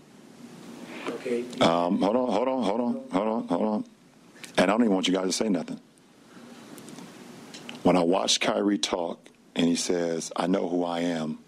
Okay. 1.10 1.46
Um, 1.62 2.02
hold 2.02 2.16
on, 2.16 2.32
hold 2.32 2.48
on, 2.48 2.64
hold 2.64 2.82
on, 2.82 3.04
hold 3.12 3.28
on, 3.28 3.48
hold 3.48 3.64
on. 3.64 3.86
And 4.58 4.64
I 4.64 4.66
don't 4.66 4.82
even 4.82 4.94
want 4.94 5.08
you 5.08 5.14
guys 5.14 5.28
to 5.28 5.32
say 5.32 5.50
nothing. 5.50 5.80
When 7.84 7.96
I 7.96 8.02
watch 8.04 8.40
Kyrie 8.40 8.78
talk 8.78 9.20
and 9.56 9.66
he 9.66 9.76
says, 9.76 10.32
I 10.36 10.48
know 10.48 10.68
who 10.68 10.84
I 10.84 11.02
am, 11.02 11.40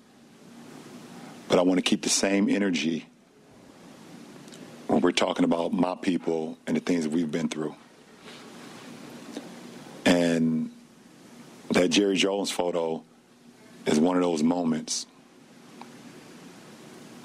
but 1.47 1.59
I 1.59 1.63
want 1.63 1.79
to 1.79 1.81
keep 1.81 2.03
the 2.03 2.09
same 2.09 2.49
energy 2.49 3.05
when 4.87 5.01
we're 5.01 5.11
talking 5.11 5.43
about 5.43 5.73
my 5.73 5.95
people 5.95 6.57
and 6.65 6.77
the 6.77 6.81
things 6.81 7.03
that 7.03 7.11
we've 7.11 7.31
been 7.31 7.49
through. 7.49 7.75
And 10.05 10.71
that 11.71 11.89
Jerry 11.89 12.15
Jones 12.15 12.51
photo 12.51 13.03
is 13.85 13.99
one 13.99 14.15
of 14.15 14.21
those 14.21 14.41
moments 14.41 15.05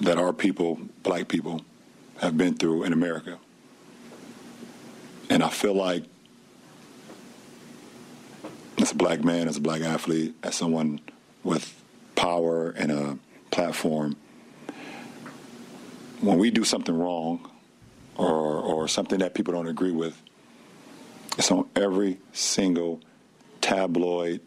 that 0.01 0.17
our 0.17 0.33
people, 0.33 0.79
black 1.03 1.27
people, 1.27 1.61
have 2.21 2.37
been 2.37 2.55
through 2.55 2.83
in 2.83 2.93
America. 2.93 3.39
And 5.29 5.43
I 5.43 5.49
feel 5.49 5.73
like 5.73 6.03
as 8.77 8.91
a 8.91 8.95
black 8.95 9.23
man, 9.23 9.47
as 9.47 9.57
a 9.57 9.61
black 9.61 9.81
athlete, 9.81 10.35
as 10.43 10.55
someone 10.55 10.99
with 11.43 11.81
power 12.15 12.69
and 12.71 12.91
a 12.91 13.17
platform, 13.51 14.15
when 16.21 16.37
we 16.37 16.51
do 16.51 16.63
something 16.63 16.97
wrong 16.97 17.49
or, 18.15 18.31
or 18.31 18.87
something 18.87 19.19
that 19.19 19.33
people 19.33 19.53
don't 19.53 19.67
agree 19.67 19.91
with, 19.91 20.21
it's 21.37 21.51
on 21.51 21.67
every 21.75 22.19
single 22.31 23.01
tabloid, 23.61 24.41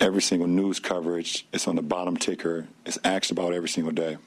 every 0.00 0.20
single 0.20 0.48
news 0.48 0.78
coverage. 0.78 1.46
It's 1.52 1.66
on 1.68 1.76
the 1.76 1.82
bottom 1.82 2.16
ticker. 2.16 2.66
It's 2.84 2.98
asked 3.04 3.30
about 3.30 3.54
every 3.54 3.68
single 3.68 3.92
day. 3.92 4.18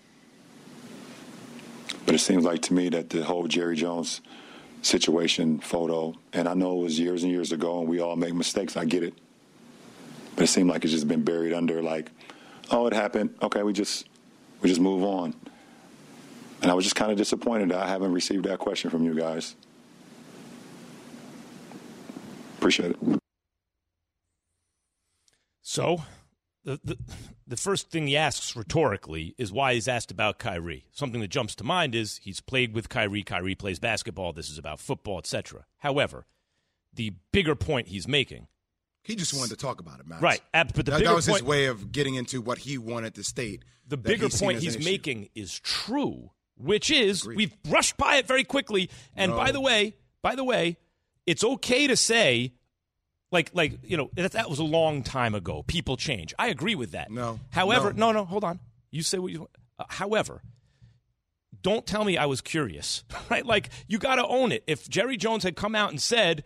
But 2.06 2.16
it 2.16 2.20
seems 2.20 2.44
like 2.44 2.62
to 2.64 2.74
me 2.74 2.90
that 2.90 3.10
the 3.10 3.24
whole 3.24 3.48
Jerry 3.48 3.76
Jones 3.76 4.22
situation 4.82 5.60
photo, 5.60 6.16
and 6.34 6.48
I 6.48 6.54
know 6.54 6.80
it 6.80 6.84
was 6.84 7.00
years 7.00 7.24
and 7.24 7.32
years 7.32 7.52
ago, 7.52 7.80
and 7.80 7.88
we 7.88 8.00
all 8.00 8.16
make 8.16 8.34
mistakes. 8.34 8.76
I 8.76 8.86
get 8.86 9.04
it, 9.04 9.14
but 10.36 10.44
it 10.44 10.48
seemed 10.48 10.70
like 10.70 10.84
it's 10.84 10.94
just 10.94 11.08
been 11.08 11.24
buried 11.24 11.54
under 11.54 11.82
like, 11.82 12.12
oh, 12.72 12.88
it 12.88 12.94
happened. 12.94 13.36
Okay, 13.42 13.64
we 13.64 13.74
just 13.74 14.08
we 14.62 14.70
just 14.70 14.82
move 14.82 15.04
on. 15.04 15.34
And 16.62 16.70
I 16.70 16.74
was 16.76 16.86
just 16.86 16.96
kind 16.96 17.12
of 17.12 17.18
disappointed 17.18 17.70
that 17.70 17.80
I 17.80 17.88
haven't 17.88 18.14
received 18.14 18.46
that 18.46 18.60
question 18.60 18.90
from 18.92 19.04
you 19.04 19.16
guys. 19.16 19.56
Appreciate 22.58 22.92
it. 22.92 23.20
So, 25.64 26.04
the, 26.64 26.80
the, 26.84 26.98
the 27.48 27.58
first 27.58 27.90
thing 27.90 28.08
he 28.08 28.16
asks 28.16 28.56
rhetorically 28.56 29.34
is 29.38 29.52
why 29.52 29.74
he's 29.74 29.88
asked 29.88 30.12
about 30.12 30.38
Kyrie. 30.40 30.86
Something 30.92 31.22
that 31.22 31.30
jumps 31.30 31.56
to 31.56 31.64
mind 31.64 31.96
is 31.96 32.20
he's 32.24 32.40
played 32.40 32.74
with 32.74 32.90
Kyrie. 32.90 33.24
Kyrie 33.24 33.56
plays 33.56 33.80
basketball. 33.80 34.34
This 34.34 34.50
is 34.50 34.58
about 34.58 34.80
football, 34.80 35.18
etc. 35.18 35.66
However, 35.80 36.26
the 36.94 37.14
bigger 37.32 37.56
point 37.56 37.88
he's 37.88 38.08
making 38.08 38.48
He 39.04 39.16
just 39.16 39.34
wanted 39.34 39.50
to 39.52 39.58
talk 39.58 39.80
about 39.80 40.00
it, 40.00 40.08
Max. 40.08 40.22
Right. 40.22 40.42
But 40.54 40.74
the 40.76 40.84
that, 40.84 41.00
bigger 41.00 41.10
that 41.10 41.16
was 41.16 41.26
his 41.26 41.42
way 41.44 41.66
of 41.66 41.92
getting 41.92 42.16
into 42.16 42.42
what 42.42 42.60
he 42.60 42.78
wanted 42.78 43.16
to 43.16 43.24
state. 43.24 43.64
the 43.88 43.98
bigger 43.98 44.26
he's 44.26 44.40
point 44.40 44.60
he's 44.60 44.84
making 44.84 45.30
is 45.34 45.60
true, 45.60 46.32
which 46.58 46.92
is 46.92 47.26
we've 47.26 47.56
brushed 47.64 47.98
by 47.98 48.18
it 48.18 48.28
very 48.28 48.44
quickly. 48.44 48.90
And 49.16 49.32
by 49.32 49.52
the 49.52 49.62
way, 49.62 49.96
by 50.22 50.36
the 50.36 50.44
way, 50.44 50.78
it's 51.26 51.44
okay 51.44 51.88
to 51.88 51.96
say, 51.96 52.54
like, 53.32 53.50
like 53.54 53.80
you 53.84 53.98
know, 53.98 54.10
that, 54.16 54.34
that 54.34 54.50
was 54.50 54.60
a 54.60 54.64
long 54.64 55.04
time 55.04 55.34
ago. 55.36 55.64
People 55.64 55.98
change. 55.98 56.34
I 56.38 56.48
agree 56.48 56.76
with 56.76 56.92
that. 56.92 57.10
No. 57.12 57.40
However, 57.52 57.94
No. 57.94 58.12
no, 58.12 58.20
no, 58.20 58.26
hold 58.26 58.44
on. 58.44 58.60
You 58.92 59.02
say 59.04 59.18
what 59.18 59.32
you. 59.32 59.48
Uh, 59.80 59.86
however, 59.88 60.42
don't 61.62 61.86
tell 61.86 62.04
me 62.04 62.18
I 62.18 62.26
was 62.26 62.42
curious, 62.42 63.04
right? 63.30 63.46
Like 63.46 63.70
you 63.88 63.98
got 64.00 64.16
to 64.16 64.26
own 64.26 64.52
it. 64.52 64.64
If 64.68 64.90
Jerry 64.90 65.18
Jones 65.18 65.44
had 65.44 65.56
come 65.56 65.76
out 65.76 65.90
and 65.92 66.02
said. 66.02 66.44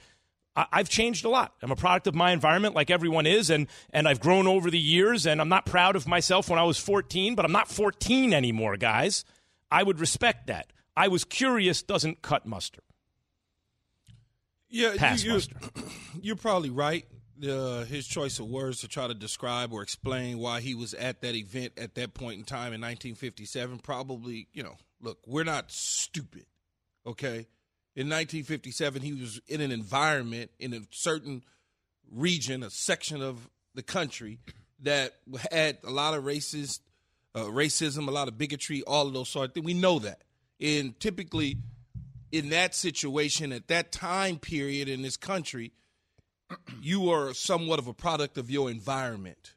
I- 0.57 0.67
I've 0.71 0.87
changed 0.87 1.25
a 1.25 1.29
lot. 1.29 1.53
I'm 1.61 1.71
a 1.71 1.75
product 1.75 2.07
of 2.07 2.15
my 2.15 2.31
environment, 2.31 2.75
like 2.75 2.89
everyone 2.89 3.25
is, 3.25 3.49
and 3.49 3.67
and 3.89 4.07
I've 4.07 4.21
grown 4.21 4.47
over 4.47 4.71
the 4.71 4.79
years. 4.79 5.25
And 5.25 5.41
I'm 5.41 5.49
not 5.49 5.65
proud 5.65 5.97
of 5.97 6.07
myself 6.07 6.49
when 6.49 6.57
I 6.57 6.63
was 6.63 6.77
14, 6.77 7.35
but 7.35 7.43
I'm 7.43 7.51
not 7.51 7.67
14 7.67 8.33
anymore, 8.33 8.77
guys. 8.77 9.25
I 9.69 9.83
would 9.83 9.99
respect 9.99 10.47
that. 10.47 10.71
I 10.95 11.09
was 11.09 11.25
curious 11.25 11.83
doesn't 11.83 12.21
cut 12.21 12.45
mustard. 12.45 12.84
Yeah, 14.69 14.93
Pass 14.97 15.23
you, 15.23 15.33
muster. 15.33 15.55
You're 16.21 16.35
probably 16.35 16.69
right. 16.69 17.05
Uh, 17.43 17.83
his 17.83 18.07
choice 18.07 18.39
of 18.39 18.47
words 18.47 18.79
to 18.79 18.87
try 18.87 19.07
to 19.07 19.13
describe 19.13 19.73
or 19.73 19.81
explain 19.81 20.39
why 20.39 20.61
he 20.61 20.73
was 20.73 20.93
at 20.93 21.21
that 21.21 21.35
event 21.35 21.73
at 21.77 21.95
that 21.95 22.13
point 22.13 22.39
in 22.39 22.45
time 22.45 22.67
in 22.67 22.79
1957 22.79 23.79
probably, 23.79 24.47
you 24.53 24.63
know, 24.63 24.77
look, 25.01 25.17
we're 25.27 25.43
not 25.43 25.69
stupid, 25.69 26.45
okay? 27.05 27.47
In 27.97 28.07
1957, 28.07 29.01
he 29.01 29.13
was 29.13 29.41
in 29.47 29.59
an 29.59 29.71
environment 29.71 30.51
in 30.59 30.73
a 30.73 30.81
certain 30.91 31.43
region, 32.09 32.63
a 32.63 32.69
section 32.69 33.21
of 33.21 33.49
the 33.73 33.83
country 33.83 34.39
that 34.81 35.13
had 35.51 35.77
a 35.83 35.89
lot 35.89 36.13
of 36.13 36.23
racist, 36.23 36.79
uh, 37.33 37.41
racism, 37.41 38.07
a 38.07 38.11
lot 38.11 38.27
of 38.27 38.37
bigotry, 38.37 38.81
all 38.83 39.07
of 39.07 39.13
those 39.13 39.29
sort 39.29 39.49
of 39.49 39.53
things. 39.53 39.65
We 39.65 39.73
know 39.73 39.99
that. 39.99 40.21
And 40.59 40.97
typically, 40.99 41.57
in 42.35 42.49
that 42.49 42.75
situation, 42.75 43.53
at 43.53 43.69
that 43.69 43.93
time 43.93 44.37
period 44.37 44.89
in 44.89 45.01
this 45.01 45.15
country, 45.15 45.71
you 46.81 47.09
are 47.09 47.33
somewhat 47.33 47.79
of 47.79 47.87
a 47.87 47.93
product 47.93 48.37
of 48.37 48.51
your 48.51 48.69
environment. 48.69 49.53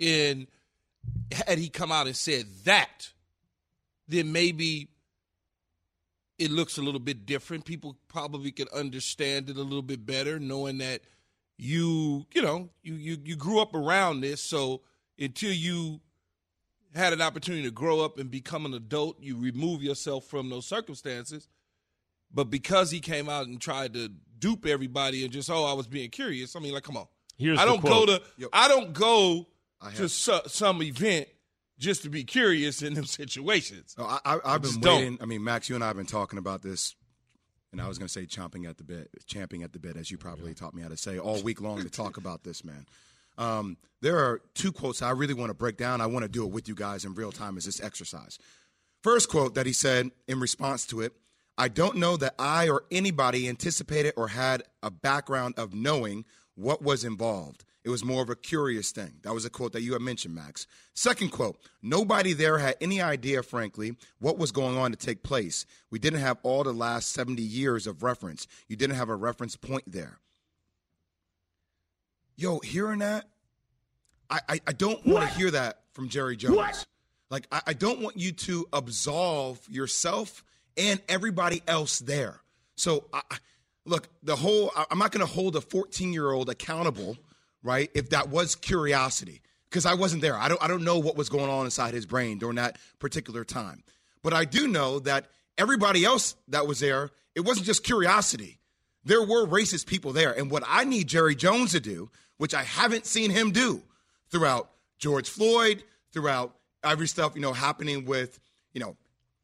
And 0.00 0.48
had 1.46 1.58
he 1.58 1.68
come 1.68 1.92
out 1.92 2.08
and 2.08 2.16
said 2.16 2.46
that, 2.64 3.10
then 4.08 4.32
maybe 4.32 4.88
it 6.36 6.50
looks 6.50 6.78
a 6.78 6.82
little 6.82 6.98
bit 6.98 7.26
different. 7.26 7.64
People 7.64 7.96
probably 8.08 8.50
could 8.50 8.68
understand 8.70 9.48
it 9.48 9.56
a 9.56 9.62
little 9.62 9.80
bit 9.80 10.04
better, 10.04 10.40
knowing 10.40 10.78
that 10.78 11.02
you, 11.58 12.26
you 12.34 12.42
know, 12.42 12.70
you 12.82 12.94
you, 12.94 13.18
you 13.22 13.36
grew 13.36 13.60
up 13.60 13.72
around 13.72 14.20
this. 14.20 14.42
So 14.42 14.80
until 15.16 15.52
you 15.52 16.00
had 16.92 17.12
an 17.12 17.22
opportunity 17.22 17.62
to 17.62 17.70
grow 17.70 18.00
up 18.00 18.18
and 18.18 18.32
become 18.32 18.66
an 18.66 18.74
adult, 18.74 19.22
you 19.22 19.36
remove 19.36 19.80
yourself 19.80 20.24
from 20.24 20.50
those 20.50 20.66
circumstances. 20.66 21.46
But 22.32 22.50
because 22.50 22.90
he 22.90 23.00
came 23.00 23.28
out 23.28 23.46
and 23.46 23.60
tried 23.60 23.94
to 23.94 24.10
dupe 24.38 24.66
everybody 24.66 25.24
and 25.24 25.32
just, 25.32 25.50
oh, 25.50 25.64
I 25.64 25.72
was 25.72 25.86
being 25.86 26.10
curious. 26.10 26.54
I 26.56 26.60
mean, 26.60 26.72
like, 26.72 26.84
come 26.84 26.96
on. 26.96 27.06
Here's 27.38 27.58
I 27.58 27.64
don't 27.64 27.80
quote. 27.80 28.06
go 28.08 28.18
to 28.18 28.50
I 28.52 28.68
don't 28.68 28.92
go 28.92 29.46
I 29.80 29.90
to 29.92 30.08
su- 30.08 30.40
some 30.46 30.82
event 30.82 31.26
just 31.78 32.02
to 32.02 32.10
be 32.10 32.22
curious 32.24 32.82
in 32.82 32.94
them 32.94 33.04
situations. 33.06 33.94
No, 33.98 34.04
I, 34.04 34.18
I, 34.24 34.38
I've 34.44 34.62
been 34.62 34.70
just 34.70 34.80
don't. 34.82 34.96
waiting. 34.98 35.18
I 35.20 35.24
mean, 35.26 35.42
Max, 35.42 35.68
you 35.68 35.74
and 35.74 35.82
I 35.82 35.88
have 35.88 35.96
been 35.96 36.06
talking 36.06 36.38
about 36.38 36.62
this, 36.62 36.94
and 37.72 37.80
I 37.80 37.88
was 37.88 37.98
going 37.98 38.06
to 38.06 38.12
say 38.12 38.26
chomping 38.26 38.68
at 38.68 38.76
the 38.76 38.84
bit, 38.84 39.08
champing 39.26 39.62
at 39.62 39.72
the 39.72 39.78
bit, 39.78 39.96
as 39.96 40.10
you 40.10 40.18
probably 40.18 40.52
taught 40.54 40.74
me 40.74 40.82
how 40.82 40.88
to 40.88 40.96
say 40.98 41.18
all 41.18 41.40
week 41.42 41.60
long 41.62 41.82
to 41.82 41.88
talk 41.90 42.18
about 42.18 42.44
this, 42.44 42.62
man. 42.64 42.84
Um, 43.38 43.78
there 44.02 44.18
are 44.18 44.42
two 44.54 44.70
quotes 44.70 45.00
I 45.00 45.10
really 45.10 45.32
want 45.34 45.48
to 45.48 45.54
break 45.54 45.78
down. 45.78 46.02
I 46.02 46.06
want 46.06 46.24
to 46.24 46.28
do 46.28 46.44
it 46.44 46.52
with 46.52 46.68
you 46.68 46.74
guys 46.74 47.06
in 47.06 47.14
real 47.14 47.32
time 47.32 47.56
as 47.56 47.64
this 47.64 47.80
exercise. 47.82 48.38
First 49.02 49.30
quote 49.30 49.54
that 49.54 49.64
he 49.64 49.72
said 49.72 50.10
in 50.28 50.40
response 50.40 50.84
to 50.86 51.00
it 51.00 51.14
I 51.60 51.68
don't 51.68 51.98
know 51.98 52.16
that 52.16 52.36
I 52.38 52.70
or 52.70 52.84
anybody 52.90 53.46
anticipated 53.46 54.14
or 54.16 54.28
had 54.28 54.62
a 54.82 54.90
background 54.90 55.56
of 55.58 55.74
knowing 55.74 56.24
what 56.54 56.80
was 56.80 57.04
involved. 57.04 57.66
It 57.84 57.90
was 57.90 58.02
more 58.02 58.22
of 58.22 58.30
a 58.30 58.34
curious 58.34 58.92
thing. 58.92 59.16
That 59.24 59.34
was 59.34 59.44
a 59.44 59.50
quote 59.50 59.74
that 59.74 59.82
you 59.82 59.92
had 59.92 60.00
mentioned, 60.00 60.34
Max. 60.34 60.66
Second 60.94 61.32
quote 61.32 61.58
Nobody 61.82 62.32
there 62.32 62.56
had 62.56 62.76
any 62.80 63.02
idea, 63.02 63.42
frankly, 63.42 63.94
what 64.20 64.38
was 64.38 64.52
going 64.52 64.78
on 64.78 64.90
to 64.92 64.96
take 64.96 65.22
place. 65.22 65.66
We 65.90 65.98
didn't 65.98 66.20
have 66.20 66.38
all 66.44 66.64
the 66.64 66.72
last 66.72 67.12
70 67.12 67.42
years 67.42 67.86
of 67.86 68.02
reference. 68.02 68.46
You 68.66 68.76
didn't 68.76 68.96
have 68.96 69.10
a 69.10 69.14
reference 69.14 69.56
point 69.56 69.84
there. 69.86 70.18
Yo, 72.36 72.60
hearing 72.60 73.00
that, 73.00 73.26
I, 74.30 74.40
I, 74.48 74.60
I 74.68 74.72
don't 74.72 75.06
want 75.06 75.28
to 75.28 75.36
hear 75.36 75.50
that 75.50 75.80
from 75.92 76.08
Jerry 76.08 76.38
Jones. 76.38 76.86
Like, 77.28 77.46
I, 77.52 77.60
I 77.66 77.72
don't 77.74 78.00
want 78.00 78.16
you 78.16 78.32
to 78.32 78.66
absolve 78.72 79.60
yourself 79.68 80.42
and 80.80 81.00
everybody 81.08 81.62
else 81.66 81.98
there. 81.98 82.40
So, 82.76 83.04
I, 83.12 83.22
look, 83.84 84.08
the 84.22 84.36
whole, 84.36 84.72
I'm 84.90 84.98
not 84.98 85.12
going 85.12 85.26
to 85.26 85.32
hold 85.32 85.56
a 85.56 85.60
14 85.60 86.12
year 86.12 86.30
old 86.30 86.48
accountable, 86.48 87.16
right? 87.62 87.90
If 87.94 88.10
that 88.10 88.28
was 88.28 88.54
curiosity, 88.54 89.42
because 89.68 89.86
I 89.86 89.94
wasn't 89.94 90.22
there. 90.22 90.36
I 90.36 90.48
don't, 90.48 90.62
I 90.62 90.66
don't 90.66 90.82
know 90.82 90.98
what 90.98 91.16
was 91.16 91.28
going 91.28 91.50
on 91.50 91.64
inside 91.64 91.94
his 91.94 92.06
brain 92.06 92.38
during 92.38 92.56
that 92.56 92.78
particular 92.98 93.44
time. 93.44 93.82
But 94.22 94.32
I 94.32 94.44
do 94.44 94.66
know 94.66 94.98
that 95.00 95.26
everybody 95.56 96.04
else 96.04 96.34
that 96.48 96.66
was 96.66 96.80
there, 96.80 97.10
it 97.34 97.40
wasn't 97.40 97.66
just 97.66 97.84
curiosity. 97.84 98.58
There 99.04 99.22
were 99.22 99.46
racist 99.46 99.86
people 99.86 100.12
there. 100.12 100.32
And 100.32 100.50
what 100.50 100.64
I 100.66 100.84
need 100.84 101.06
Jerry 101.06 101.34
Jones 101.34 101.72
to 101.72 101.80
do, 101.80 102.10
which 102.38 102.54
I 102.54 102.64
haven't 102.64 103.06
seen 103.06 103.30
him 103.30 103.50
do 103.50 103.82
throughout 104.30 104.70
George 104.98 105.28
Floyd, 105.28 105.82
throughout 106.12 106.54
every 106.82 107.06
stuff, 107.06 107.32
you 107.34 107.40
know, 107.40 107.52
happening 107.52 108.04
with, 108.04 108.38
you 108.72 108.80
know, 108.80 108.96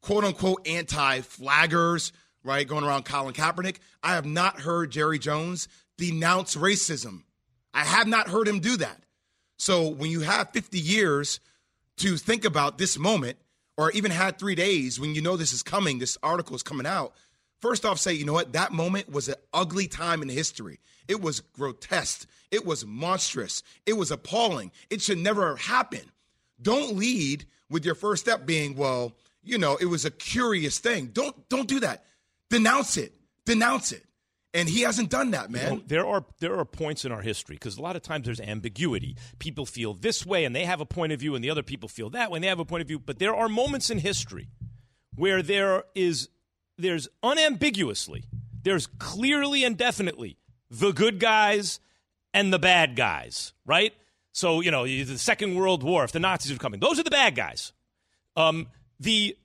quote 0.07 0.23
unquote 0.23 0.65
anti 0.65 1.19
flaggers, 1.19 2.13
right, 2.41 2.65
going 2.65 2.85
around 2.85 3.03
Colin 3.03 3.33
Kaepernick. 3.33 3.79
I 4.01 4.15
have 4.15 4.25
not 4.25 4.61
heard 4.61 4.89
Jerry 4.89 5.19
Jones 5.19 5.67
denounce 5.97 6.55
racism. 6.55 7.23
I 7.73 7.83
have 7.83 8.07
not 8.07 8.29
heard 8.29 8.47
him 8.47 8.61
do 8.61 8.77
that. 8.77 9.03
So 9.57 9.89
when 9.89 10.09
you 10.09 10.21
have 10.21 10.51
50 10.51 10.79
years 10.79 11.41
to 11.97 12.15
think 12.15 12.45
about 12.45 12.77
this 12.77 12.97
moment, 12.97 13.37
or 13.75 13.91
even 13.91 14.11
had 14.11 14.39
three 14.39 14.55
days 14.55 14.97
when 14.97 15.13
you 15.13 15.21
know 15.21 15.35
this 15.35 15.51
is 15.51 15.61
coming, 15.61 15.99
this 15.99 16.17
article 16.23 16.55
is 16.55 16.63
coming 16.63 16.87
out, 16.87 17.13
first 17.59 17.83
off, 17.83 17.99
say, 17.99 18.13
you 18.13 18.23
know 18.23 18.33
what, 18.33 18.53
that 18.53 18.71
moment 18.71 19.11
was 19.11 19.27
an 19.27 19.35
ugly 19.53 19.87
time 19.87 20.21
in 20.21 20.29
history. 20.29 20.79
It 21.09 21.21
was 21.21 21.41
grotesque. 21.41 22.29
It 22.49 22.65
was 22.65 22.85
monstrous. 22.85 23.61
It 23.85 23.93
was 23.93 24.09
appalling. 24.11 24.71
It 24.89 25.01
should 25.01 25.17
never 25.17 25.57
happen. 25.57 26.11
Don't 26.61 26.95
lead 26.95 27.45
with 27.69 27.83
your 27.83 27.95
first 27.95 28.23
step 28.23 28.45
being, 28.45 28.75
well, 28.77 29.13
you 29.47 29.57
know, 29.57 29.77
it 29.77 29.85
was 29.85 30.05
a 30.05 30.11
curious 30.11 30.79
thing. 30.79 31.07
Don't 31.07 31.47
don't 31.49 31.67
do 31.67 31.79
that. 31.81 32.05
Denounce 32.49 32.97
it. 32.97 33.13
Denounce 33.45 33.91
it. 33.91 34.03
And 34.53 34.67
he 34.67 34.81
hasn't 34.81 35.09
done 35.09 35.31
that, 35.31 35.51
man. 35.51 35.71
You 35.71 35.77
know, 35.77 35.83
there 35.85 36.07
are 36.07 36.25
there 36.39 36.57
are 36.57 36.65
points 36.65 37.05
in 37.05 37.11
our 37.11 37.21
history 37.21 37.55
because 37.55 37.77
a 37.77 37.81
lot 37.81 37.95
of 37.95 38.01
times 38.01 38.25
there's 38.25 38.39
ambiguity. 38.39 39.15
People 39.39 39.65
feel 39.65 39.93
this 39.93 40.25
way 40.25 40.45
and 40.45 40.55
they 40.55 40.65
have 40.65 40.81
a 40.81 40.85
point 40.85 41.11
of 41.11 41.19
view, 41.19 41.35
and 41.35 41.43
the 41.43 41.49
other 41.49 41.63
people 41.63 41.89
feel 41.89 42.09
that 42.11 42.31
way 42.31 42.37
and 42.37 42.43
they 42.43 42.47
have 42.47 42.59
a 42.59 42.65
point 42.65 42.81
of 42.81 42.87
view. 42.87 42.99
But 42.99 43.19
there 43.19 43.35
are 43.35 43.49
moments 43.49 43.89
in 43.89 43.99
history 43.99 44.49
where 45.15 45.41
there 45.41 45.83
is 45.95 46.29
there's 46.77 47.07
unambiguously, 47.23 48.23
there's 48.63 48.87
clearly 48.87 49.63
and 49.63 49.77
definitely 49.77 50.37
the 50.69 50.91
good 50.91 51.19
guys 51.19 51.79
and 52.33 52.51
the 52.51 52.59
bad 52.59 52.95
guys, 52.95 53.53
right? 53.65 53.93
So 54.31 54.61
you 54.61 54.71
know 54.71 54.85
the 54.85 55.17
Second 55.17 55.55
World 55.55 55.83
War, 55.83 56.03
if 56.03 56.11
the 56.11 56.19
Nazis 56.19 56.51
are 56.51 56.59
coming, 56.59 56.79
those 56.79 56.99
are 56.99 57.03
the 57.03 57.11
bad 57.11 57.35
guys. 57.35 57.73
Um, 58.35 58.67
the 58.99 59.37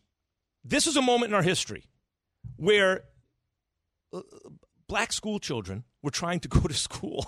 this 0.65 0.87
is 0.87 0.97
a 0.97 1.03
moment 1.03 1.31
in 1.31 1.35
our 1.35 1.43
history 1.43 1.85
where 2.57 3.05
uh, 4.13 4.21
black 4.87 5.13
school 5.13 5.39
children 5.39 5.85
were 6.03 6.11
trying 6.11 6.41
to 6.41 6.49
go 6.49 6.61
to 6.61 6.75
school 6.75 7.27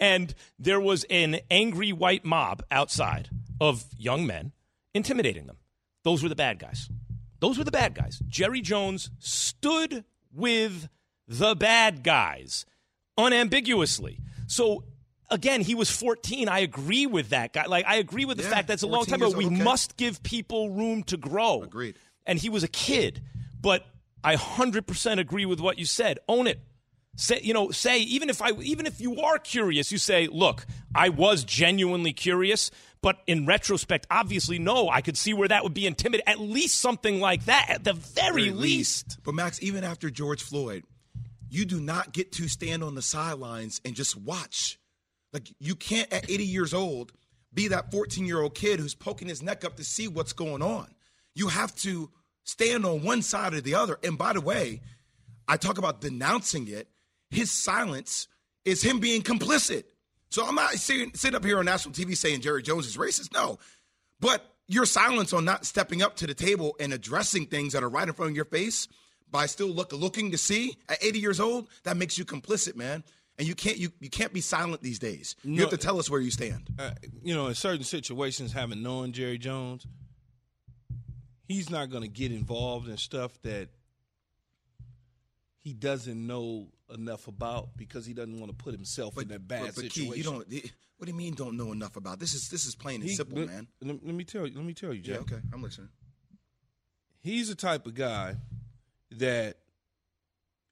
and 0.00 0.34
there 0.58 0.80
was 0.80 1.04
an 1.10 1.40
angry 1.50 1.92
white 1.92 2.24
mob 2.24 2.62
outside 2.70 3.28
of 3.60 3.84
young 3.96 4.26
men 4.26 4.52
intimidating 4.94 5.46
them. 5.46 5.58
Those 6.04 6.22
were 6.22 6.28
the 6.28 6.36
bad 6.36 6.58
guys. 6.58 6.88
Those 7.40 7.58
were 7.58 7.64
the 7.64 7.70
bad 7.70 7.94
guys. 7.94 8.20
Jerry 8.28 8.60
jones 8.60 9.10
stood 9.18 10.04
with 10.32 10.88
the 11.28 11.54
bad 11.54 12.02
guys 12.02 12.64
unambiguously. 13.18 14.20
So 14.46 14.84
again 15.30 15.60
he 15.60 15.74
was 15.74 15.90
14 15.90 16.48
i 16.48 16.60
agree 16.60 17.06
with 17.06 17.30
that 17.30 17.52
guy 17.52 17.66
like 17.66 17.84
i 17.86 17.96
agree 17.96 18.24
with 18.24 18.36
the 18.36 18.44
Yeah, 18.44 18.50
fact 18.50 18.68
that's 18.68 18.82
a 18.82 18.86
long 18.86 19.04
time 19.06 19.20
ago 19.22 19.36
we 19.36 19.46
okay. 19.46 19.62
must 19.62 19.96
give 19.96 20.22
people 20.22 20.70
room 20.70 21.02
to 21.04 21.16
grow 21.16 21.62
Agreed. 21.62 21.96
and 22.26 22.38
he 22.38 22.48
was 22.48 22.62
a 22.62 22.68
kid. 22.68 23.22
But 23.60 23.84
I 24.22 24.36
100% 24.36 25.18
agree 25.18 25.44
with 25.46 25.60
what 25.60 25.78
you 25.78 25.84
said. 25.86 26.18
Own 26.28 26.46
it. 26.46 26.60
Say, 27.16 27.40
you 27.42 27.52
know, 27.54 27.70
say 27.70 28.00
even 28.00 28.28
if 28.30 28.40
I 28.42 28.50
even 28.60 28.86
if 28.86 29.00
you 29.00 29.20
are 29.22 29.38
curious, 29.38 29.90
you 29.90 29.98
say, 29.98 30.28
"Look, 30.30 30.66
I 30.94 31.08
was 31.08 31.42
genuinely 31.44 32.12
curious, 32.12 32.70
but 33.00 33.16
in 33.26 33.46
retrospect, 33.46 34.06
obviously 34.10 34.58
no, 34.58 34.88
I 34.90 35.00
could 35.00 35.16
see 35.16 35.32
where 35.32 35.48
that 35.48 35.62
would 35.64 35.72
be 35.74 35.86
intimidating. 35.86 36.28
At 36.32 36.38
least 36.40 36.78
something 36.80 37.18
like 37.20 37.46
that 37.46 37.66
at 37.70 37.84
the 37.84 37.94
very, 37.94 38.50
least. 38.50 39.18
But 39.24 39.34
Max, 39.34 39.60
even 39.62 39.82
after 39.82 40.10
George 40.10 40.42
Floyd, 40.42 40.84
you 41.48 41.64
do 41.64 41.80
not 41.80 42.12
get 42.12 42.32
to 42.32 42.48
stand 42.48 42.84
on 42.84 42.94
the 42.94 43.02
sidelines 43.02 43.80
and 43.84 43.94
just 43.94 44.14
watch. 44.16 44.78
Like 45.36 45.52
you 45.58 45.74
can't 45.74 46.10
at 46.14 46.30
80 46.30 46.44
years 46.44 46.72
old 46.72 47.12
be 47.52 47.68
that 47.68 47.92
14 47.92 48.24
year 48.24 48.40
old 48.40 48.54
kid 48.54 48.80
who's 48.80 48.94
poking 48.94 49.28
his 49.28 49.42
neck 49.42 49.66
up 49.66 49.76
to 49.76 49.84
see 49.84 50.08
what's 50.08 50.32
going 50.32 50.62
on. 50.62 50.86
You 51.34 51.48
have 51.48 51.76
to 51.76 52.08
stand 52.44 52.86
on 52.86 53.02
one 53.02 53.20
side 53.20 53.52
or 53.52 53.60
the 53.60 53.74
other. 53.74 53.98
And 54.02 54.16
by 54.16 54.32
the 54.32 54.40
way, 54.40 54.80
I 55.46 55.58
talk 55.58 55.76
about 55.76 56.00
denouncing 56.00 56.68
it. 56.68 56.88
His 57.28 57.50
silence 57.50 58.28
is 58.64 58.80
him 58.82 58.98
being 58.98 59.20
complicit. 59.20 59.84
So 60.30 60.46
I'm 60.46 60.54
not 60.54 60.70
sitting, 60.70 61.12
sitting 61.12 61.36
up 61.36 61.44
here 61.44 61.58
on 61.58 61.66
national 61.66 61.92
TV 61.92 62.16
saying 62.16 62.40
Jerry 62.40 62.62
Jones 62.62 62.86
is 62.86 62.96
racist. 62.96 63.34
No. 63.34 63.58
But 64.20 64.42
your 64.68 64.86
silence 64.86 65.34
on 65.34 65.44
not 65.44 65.66
stepping 65.66 66.00
up 66.00 66.16
to 66.16 66.26
the 66.26 66.32
table 66.32 66.76
and 66.80 66.94
addressing 66.94 67.44
things 67.44 67.74
that 67.74 67.82
are 67.82 67.90
right 67.90 68.08
in 68.08 68.14
front 68.14 68.30
of 68.30 68.36
your 68.36 68.46
face 68.46 68.88
by 69.30 69.44
still 69.44 69.68
look, 69.68 69.92
looking 69.92 70.30
to 70.30 70.38
see 70.38 70.78
at 70.88 71.04
80 71.04 71.18
years 71.18 71.40
old, 71.40 71.68
that 71.82 71.98
makes 71.98 72.16
you 72.16 72.24
complicit, 72.24 72.74
man. 72.74 73.04
And 73.38 73.46
you 73.46 73.54
can't 73.54 73.76
you, 73.76 73.90
you 74.00 74.08
can't 74.08 74.32
be 74.32 74.40
silent 74.40 74.82
these 74.82 74.98
days. 74.98 75.36
You 75.42 75.56
No. 75.56 75.60
have 75.62 75.70
to 75.70 75.76
tell 75.76 75.98
us 75.98 76.08
where 76.08 76.20
you 76.20 76.30
stand. 76.30 76.70
uh, 76.78 76.92
you 77.22 77.34
know, 77.34 77.48
in 77.48 77.54
certain 77.54 77.84
situations, 77.84 78.52
having 78.52 78.82
known 78.82 79.12
Jerry 79.12 79.36
Jones, 79.38 79.86
he's 81.46 81.68
not 81.68 81.90
going 81.90 82.02
to 82.02 82.08
get 82.08 82.32
involved 82.32 82.88
in 82.88 82.96
stuff 82.96 83.40
that 83.42 83.68
he 85.60 85.72
doesn't 85.74 86.26
know 86.26 86.68
enough 86.94 87.26
about 87.28 87.76
because 87.76 88.06
he 88.06 88.14
doesn't 88.14 88.38
want 88.38 88.50
to 88.50 88.56
put 88.56 88.72
himself 88.72 89.18
in 89.20 89.28
that 89.28 89.46
bad 89.46 89.60
but, 89.66 89.74
but 89.74 89.84
situation. 89.84 90.12
Key, 90.12 90.18
you 90.18 90.24
don't. 90.24 90.46
What 90.98 91.04
do 91.06 91.12
you 91.12 91.14
mean? 91.18 91.34
Don't 91.34 91.56
know 91.58 91.72
enough 91.72 91.96
about 91.96 92.18
this? 92.20 92.32
Is 92.32 92.48
this 92.48 92.64
is 92.64 92.74
plain 92.74 93.00
and 93.00 93.10
He- 93.10 93.16
simple, 93.16 93.38
let, 93.38 93.48
man? 93.48 93.68
Let, 93.82 94.04
let 94.06 94.14
me 94.14 94.24
tell 94.24 94.46
you. 94.46 94.54
Let 94.56 94.64
me 94.64 94.72
tell 94.72 94.94
you, 94.94 95.02
Jay. 95.02 95.12
Yeah, 95.12 95.18
okay, 95.18 95.40
I'm 95.52 95.62
listening. 95.62 95.90
He's 97.20 97.48
the 97.48 97.54
type 97.54 97.86
of 97.86 97.94
guy 97.94 98.36
that 99.10 99.58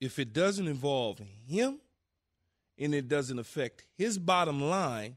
if 0.00 0.18
it 0.18 0.32
doesn't 0.32 0.66
involve 0.68 1.20
him 1.46 1.78
and 2.78 2.94
it 2.94 3.08
doesn't 3.08 3.38
affect 3.38 3.84
his 3.96 4.18
bottom 4.18 4.60
line, 4.60 5.16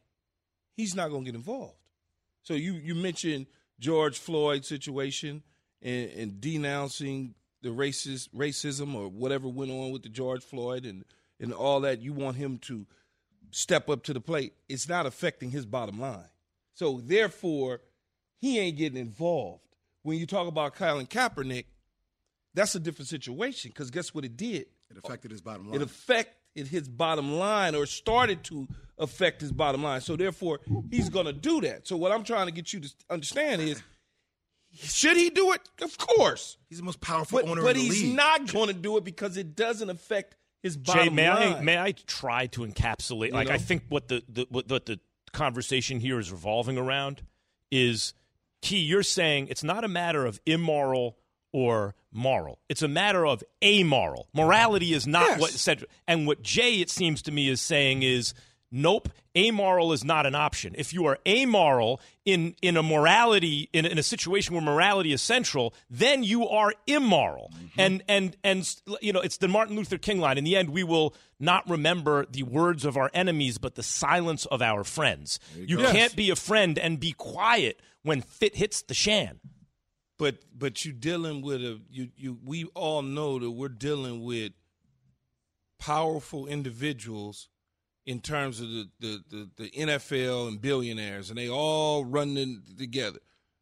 he's 0.76 0.95
not 0.95 1.10
going 1.10 1.26
to 1.26 1.32
get 1.32 1.36
involved. 1.36 1.76
So 2.43 2.53
you 2.53 2.74
you 2.74 2.95
mentioned 2.95 3.47
George 3.80 4.18
Floyd 4.18 4.66
situation 4.66 5.43
and, 5.82 6.10
and 6.12 6.41
denouncing 6.41 7.36
the 7.62 7.70
racist 7.70 8.30
racism 8.30 8.95
or 8.95 9.10
whatever 9.10 9.47
went 9.47 9.72
on 9.72 9.91
with 9.91 10.03
the 10.03 10.10
George 10.10 10.43
Floyd 10.43 10.86
and 10.86 11.03
and 11.39 11.53
all 11.53 11.82
that. 11.82 12.01
You 12.01 12.14
want 12.14 12.38
him 12.38 12.58
to 12.60 12.86
step 13.51 13.89
up 13.89 14.03
to 14.03 14.14
the 14.14 14.22
plate. 14.22 14.53
It's 14.70 14.88
not 14.88 15.05
affecting 15.05 15.51
his 15.51 15.66
bottom 15.66 15.99
line. 15.99 16.30
So 16.74 17.01
therefore, 17.03 17.82
he 18.38 18.60
ain't 18.60 18.78
getting 18.78 18.99
involved. 18.99 19.64
When 20.03 20.18
you 20.18 20.26
talk 20.26 20.47
about 20.47 20.76
Colin 20.76 21.08
Kaepernick, 21.08 21.66
that's 22.53 22.76
a 22.76 22.80
different 22.80 23.10
situation 23.10 23.72
because 23.74 23.91
guess 23.91 24.14
what 24.14 24.26
it 24.26 24.38
did? 24.38 24.68
It 24.89 24.97
affected 24.97 25.32
his 25.32 25.41
bottom 25.41 25.66
line. 25.66 25.76
It 25.76 25.80
line. 25.80 25.88
Affected 26.58 26.68
his 26.68 26.88
bottom 26.88 27.34
line 27.38 27.76
or 27.76 27.86
started 27.86 28.43
to 28.45 28.68
affect 28.97 29.41
his 29.41 29.51
bottom 29.51 29.84
line. 29.84 30.01
So 30.01 30.16
therefore, 30.16 30.60
he's 30.89 31.10
going 31.10 31.26
to 31.26 31.34
do 31.34 31.62
that. 31.62 31.88
So 31.88 31.97
what 31.97 32.12
I'm 32.12 32.24
trying 32.24 32.47
to 32.47 32.51
get 32.51 32.74
you 32.74 32.80
to 32.82 32.89
understand 33.10 33.62
is, 33.62 33.82
should 34.74 35.18
he 35.18 35.30
do 35.30 35.53
it? 35.53 35.62
Of 35.82 35.97
course. 35.97 36.58
He's 36.70 36.80
the 36.80 36.84
most 36.84 36.99
powerful 36.99 37.39
But, 37.39 37.49
owner 37.49 37.62
but 37.62 37.76
in 37.76 37.78
the 37.78 37.84
he's 37.84 38.03
league. 38.03 38.16
not 38.16 38.51
going 38.51 38.68
to 38.68 38.74
do 38.74 38.97
it 38.97 39.03
because 39.03 39.38
it 39.38 39.55
doesn't 39.55 39.89
affect 39.89 40.36
his 40.64 40.76
Jay, 40.76 40.93
bottom 40.93 41.16
may 41.16 41.30
line. 41.30 41.53
I 41.53 41.62
may 41.62 41.78
I 41.78 41.91
try 41.91 42.47
to 42.47 42.62
encapsulate? 42.62 43.28
You 43.28 43.34
like 43.34 43.49
I 43.49 43.58
think 43.58 43.84
what 43.89 44.08
the, 44.08 44.24
the 44.28 44.47
what, 44.49 44.70
what 44.70 44.86
the 44.86 44.99
conversation 45.32 45.99
here 45.99 46.20
is 46.20 46.32
revolving 46.32 46.78
around 46.78 47.22
is 47.72 48.14
key. 48.62 48.80
You're 48.80 49.03
saying 49.03 49.47
it's 49.49 49.64
not 49.64 49.84
a 49.84 49.88
matter 49.88 50.26
of 50.26 50.41
immoral 50.45 51.18
or 51.58 51.95
moral. 52.14 52.60
It's 52.70 52.84
a 52.84 52.88
matter 52.88 53.26
of 53.26 53.43
amoral. 53.64 54.28
Morality 54.32 54.93
is 54.93 55.08
not 55.08 55.28
Yes. 55.28 55.39
what 55.39 55.49
said. 55.51 55.84
And 56.08 56.28
what 56.28 56.43
Jay, 56.43 56.76
it 56.82 56.91
seems 56.91 57.24
to 57.24 57.32
me, 57.32 57.49
is 57.49 57.60
saying 57.62 58.03
is. 58.03 58.34
Nope, 58.70 59.08
amoral 59.34 59.93
is 59.93 60.03
not 60.03 60.26
an 60.26 60.36
option. 60.36 60.76
If 60.78 60.93
you 60.93 61.05
are 61.05 61.20
amoral 61.26 62.01
in, 62.26 62.53
in 62.62 62.76
a 62.76 62.84
morality 62.84 63.70
in, 63.72 63.86
in 63.86 63.97
a 63.97 64.03
situation 64.03 64.53
where 64.53 64.62
morality 64.62 65.14
is 65.14 65.22
central, 65.22 65.74
then 65.89 66.22
you 66.22 66.45
are 66.49 66.74
immoral. 66.86 67.49
Mm-hmm. 67.55 67.80
And 67.80 68.03
and 68.10 68.38
and 68.43 68.76
you 69.01 69.14
know 69.14 69.22
it's 69.22 69.38
the 69.38 69.47
Martin 69.47 69.78
Luther 69.78 69.97
King 69.97 70.20
line. 70.20 70.38
In 70.38 70.43
the 70.43 70.58
end, 70.58 70.72
we 70.72 70.84
will 70.84 71.16
not 71.39 71.64
remember 71.70 72.26
the 72.30 72.43
words 72.43 72.84
of 72.84 72.97
our 72.97 73.10
enemies, 73.14 73.58
but 73.58 73.76
the 73.76 73.84
silence 73.84 74.45
of 74.47 74.62
our 74.62 74.84
friends. 74.84 75.39
You. 75.55 75.80
Yes. 75.80 75.93
can't 75.93 76.16
be 76.18 76.30
a 76.30 76.36
friend 76.36 76.78
and 76.78 76.99
be 76.99 77.14
quiet 77.14 77.80
when 78.03 78.20
fit 78.22 78.58
hits 78.58 78.82
the 78.82 78.93
shan. 78.93 79.39
But 80.18 80.38
but 80.57 80.84
you 80.86 80.93
dealing 80.93 81.41
with 81.41 81.61
a 81.61 81.80
you 81.89 82.09
you 82.15 82.38
we 82.43 82.65
all 82.74 83.01
know 83.01 83.39
that 83.39 83.51
we're 83.51 83.70
dealing 83.70 84.24
with 84.24 84.51
powerful 85.80 86.47
individuals 86.47 87.49
in 88.05 88.20
terms 88.20 88.59
of 88.59 88.70
the 88.70 88.89
the, 88.99 89.24
the, 89.30 89.49
the 89.57 89.70
NFL 89.72 90.47
and 90.47 90.61
billionaires 90.61 91.30
and 91.30 91.38
they 91.38 91.49
all 91.49 92.05
running 92.05 92.63
together. 92.78 93.20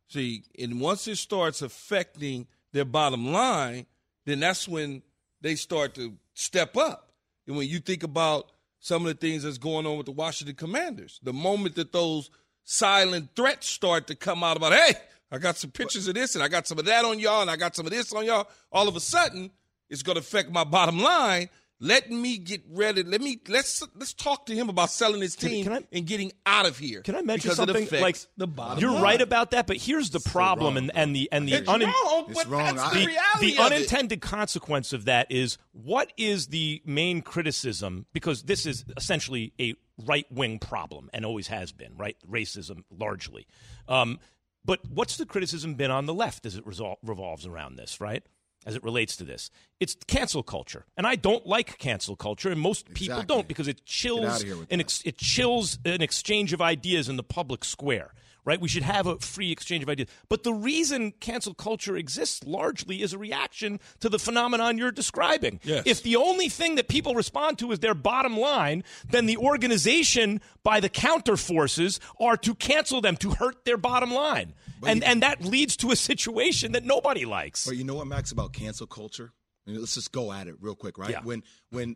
See, 0.08 0.44
and 0.60 0.80
once 0.80 1.08
it 1.08 1.18
starts 1.18 1.62
affecting 1.62 2.48
their 2.72 2.86
bottom 2.86 3.32
line, 3.32 3.88
then 4.26 4.40
that's 4.40 4.68
when 4.68 5.02
they 5.42 5.56
start 5.56 5.96
to 5.96 6.14
step 6.34 6.78
up. 6.78 7.12
And 7.48 7.58
when 7.58 7.68
you 7.68 7.80
think 7.80 8.04
about 8.04 8.52
some 8.80 9.06
of 9.06 9.08
the 9.08 9.28
things 9.28 9.44
that's 9.44 9.58
going 9.58 9.86
on 9.86 9.98
with 9.98 10.06
the 10.06 10.12
Washington 10.12 10.56
Commanders, 10.56 11.20
the 11.24 11.34
moment 11.34 11.76
that 11.76 11.92
those 11.92 12.30
silent 12.64 13.30
threats 13.36 13.68
start 13.68 14.08
to 14.08 14.16
come 14.16 14.44
out 14.44 14.58
about, 14.58 14.74
hey, 14.74 14.94
I 15.32 15.38
got 15.38 15.58
some 15.58 15.72
pictures 15.72 16.08
of 16.08 16.14
this 16.16 16.36
and 16.36 16.44
I 16.44 16.48
got 16.48 16.68
some 16.68 16.80
of 16.80 16.86
that 16.86 17.04
on 17.06 17.20
y'all 17.20 17.42
and 17.42 17.50
I 17.52 17.56
got 17.58 17.76
some 17.76 17.86
of 17.86 17.92
this 17.92 18.14
on 18.14 18.26
y'all, 18.26 18.48
all 18.72 18.88
of 18.88 18.96
a 18.96 19.00
sudden 19.00 19.52
it's 19.90 20.04
going 20.04 20.16
to 20.16 20.22
affect 20.22 20.52
my 20.52 20.64
bottom 20.64 21.00
line. 21.00 21.50
Let 21.82 22.10
me 22.10 22.38
get 22.38 22.62
ready. 22.72 23.04
Let 23.04 23.20
me 23.20 23.38
let's 23.50 23.84
let's 23.96 24.14
talk 24.14 24.46
to 24.46 24.56
him 24.56 24.70
about 24.70 24.90
selling 24.92 25.20
his 25.22 25.36
Can- 25.36 25.50
team 25.50 25.64
can 25.66 25.74
I- 25.74 25.84
and 25.92 26.08
getting 26.08 26.32
out 26.46 26.66
of 26.66 26.78
here. 26.78 27.02
Can 27.02 27.16
I 27.16 27.22
mention 27.22 27.52
something 27.52 27.84
It 27.84 27.92
like 28.02 28.18
the 28.38 28.48
bottom 28.48 28.80
You're 28.80 28.92
line. 28.94 29.04
right 29.04 29.22
about 29.22 29.52
that, 29.52 29.68
but 29.68 29.76
here's 29.76 30.10
the 30.12 30.22
problem, 30.22 30.78
and, 30.78 30.90
and 30.96 31.14
the 31.14 31.28
and 31.34 31.46
the 31.46 31.56
It's 31.56 31.68
unin- 31.70 31.92
wrong, 31.92 32.26
It's 32.30 32.46
wrong. 32.46 32.76
that's 32.78 32.80
I- 32.80 32.94
the 32.94 33.00
the, 33.02 33.08
reality 33.08 33.56
the 33.56 33.60
of 33.62 33.72
it. 33.72 33.76
unintended 33.76 34.22
consequence 34.22 34.94
of 34.94 35.04
that 35.06 35.30
is 35.30 35.58
what 35.74 36.14
is 36.16 36.48
the 36.48 36.82
main 36.86 37.22
criticism 37.22 38.06
because 38.14 38.44
this 38.44 38.66
is 38.66 38.86
essentially 38.96 39.52
a 39.60 39.76
right 40.06 40.26
wing 40.32 40.60
problem 40.60 41.10
and 41.14 41.26
always 41.26 41.48
has 41.48 41.74
been 41.74 41.96
right 41.98 42.16
racism 42.30 42.84
largely 42.90 43.48
um, 43.90 44.18
but 44.66 44.80
what's 44.90 45.18
the 45.18 45.26
criticism 45.26 45.76
been 45.76 45.92
on 45.92 46.06
the 46.06 46.14
left 46.14 46.46
as 46.46 46.56
it 46.56 46.66
resol- 46.66 46.96
revolves 47.04 47.46
around 47.46 47.76
this 47.76 48.00
right? 48.02 48.24
As 48.66 48.76
it 48.76 48.84
relates 48.84 49.16
to 49.18 49.24
this. 49.24 49.52
It's 49.80 49.96
cancel 50.08 50.42
culture. 50.42 50.86
And 50.98 51.06
i 51.06 51.16
don't 51.16 51.46
like 51.46 51.78
cancel 51.78 52.16
culture 52.16 52.50
and 52.50 52.60
most 52.60 52.92
people 52.94 53.22
don't 53.24 53.48
because 53.48 53.68
it 53.68 53.86
chills 53.86 54.26
outta 54.26 54.46
here 54.46 54.58
with 54.58 54.72
an 54.72 54.80
ex- 54.80 55.04
it 55.06 55.18
chills 55.18 55.78
an 55.86 56.02
exchange 56.02 56.52
of 56.52 56.62
ideas 56.62 57.08
in 57.08 57.16
the 57.16 57.24
public 57.24 57.64
square 57.64 58.12
right? 58.46 58.62
We 58.62 58.70
should 58.70 58.84
have 58.84 59.08
a 59.08 59.18
free 59.18 59.52
exchange 59.52 59.84
of 59.84 59.90
ideas. 59.90 60.10
But 60.30 60.44
the 60.44 60.54
reason 60.54 61.12
cancel 61.20 61.54
culture 61.54 61.98
exists 61.98 62.44
largely 62.46 63.02
is 63.02 63.12
a 63.12 63.18
reaction 63.18 63.80
to 64.00 64.10
the 64.10 64.20
phenomenon 64.20 64.78
you're 64.78 64.92
describing. 64.92 65.60
Yes. 65.64 65.84
If 65.86 66.04
the 66.04 66.16
only 66.16 66.48
thing 66.48 66.76
that 66.76 66.88
people 66.88 67.16
respond 67.16 67.60
to 67.60 67.72
is 67.72 67.80
their 67.80 67.96
bottom 67.96 68.38
line, 68.38 68.84
then 69.10 69.26
the 69.26 69.38
organization 69.38 70.42
by 70.64 70.80
the 70.80 70.90
counter 70.90 71.36
forces 71.36 72.00
are 72.20 72.38
to 72.38 72.56
cancel 72.56 73.02
them, 73.02 73.18
to 73.18 73.32
hurt 73.32 73.66
their 73.66 73.78
bottom 73.78 74.14
line. 74.14 74.54
and, 74.86 75.04
and 75.04 75.24
that 75.24 75.44
leads 75.44 75.76
to 75.78 75.92
a 75.92 75.96
situation 75.96 76.74
that 76.74 76.84
nobody 76.84 77.26
likes. 77.26 77.66
But 77.66 77.78
you 77.78 77.84
know 77.84 77.96
what, 77.96 78.08
Max, 78.08 78.32
about 78.32 78.54
cancel 78.54 78.88
culture? 78.88 79.32
I 79.66 79.72
mean, 79.72 79.80
let's 79.80 79.96
just 79.96 80.12
go 80.12 80.32
at 80.32 80.48
it 80.48 80.56
real 80.62 80.76
quick, 80.76 80.98
right? 80.98 81.10
Yeah. 81.10 81.22
When 81.24 81.44
when 81.72 81.96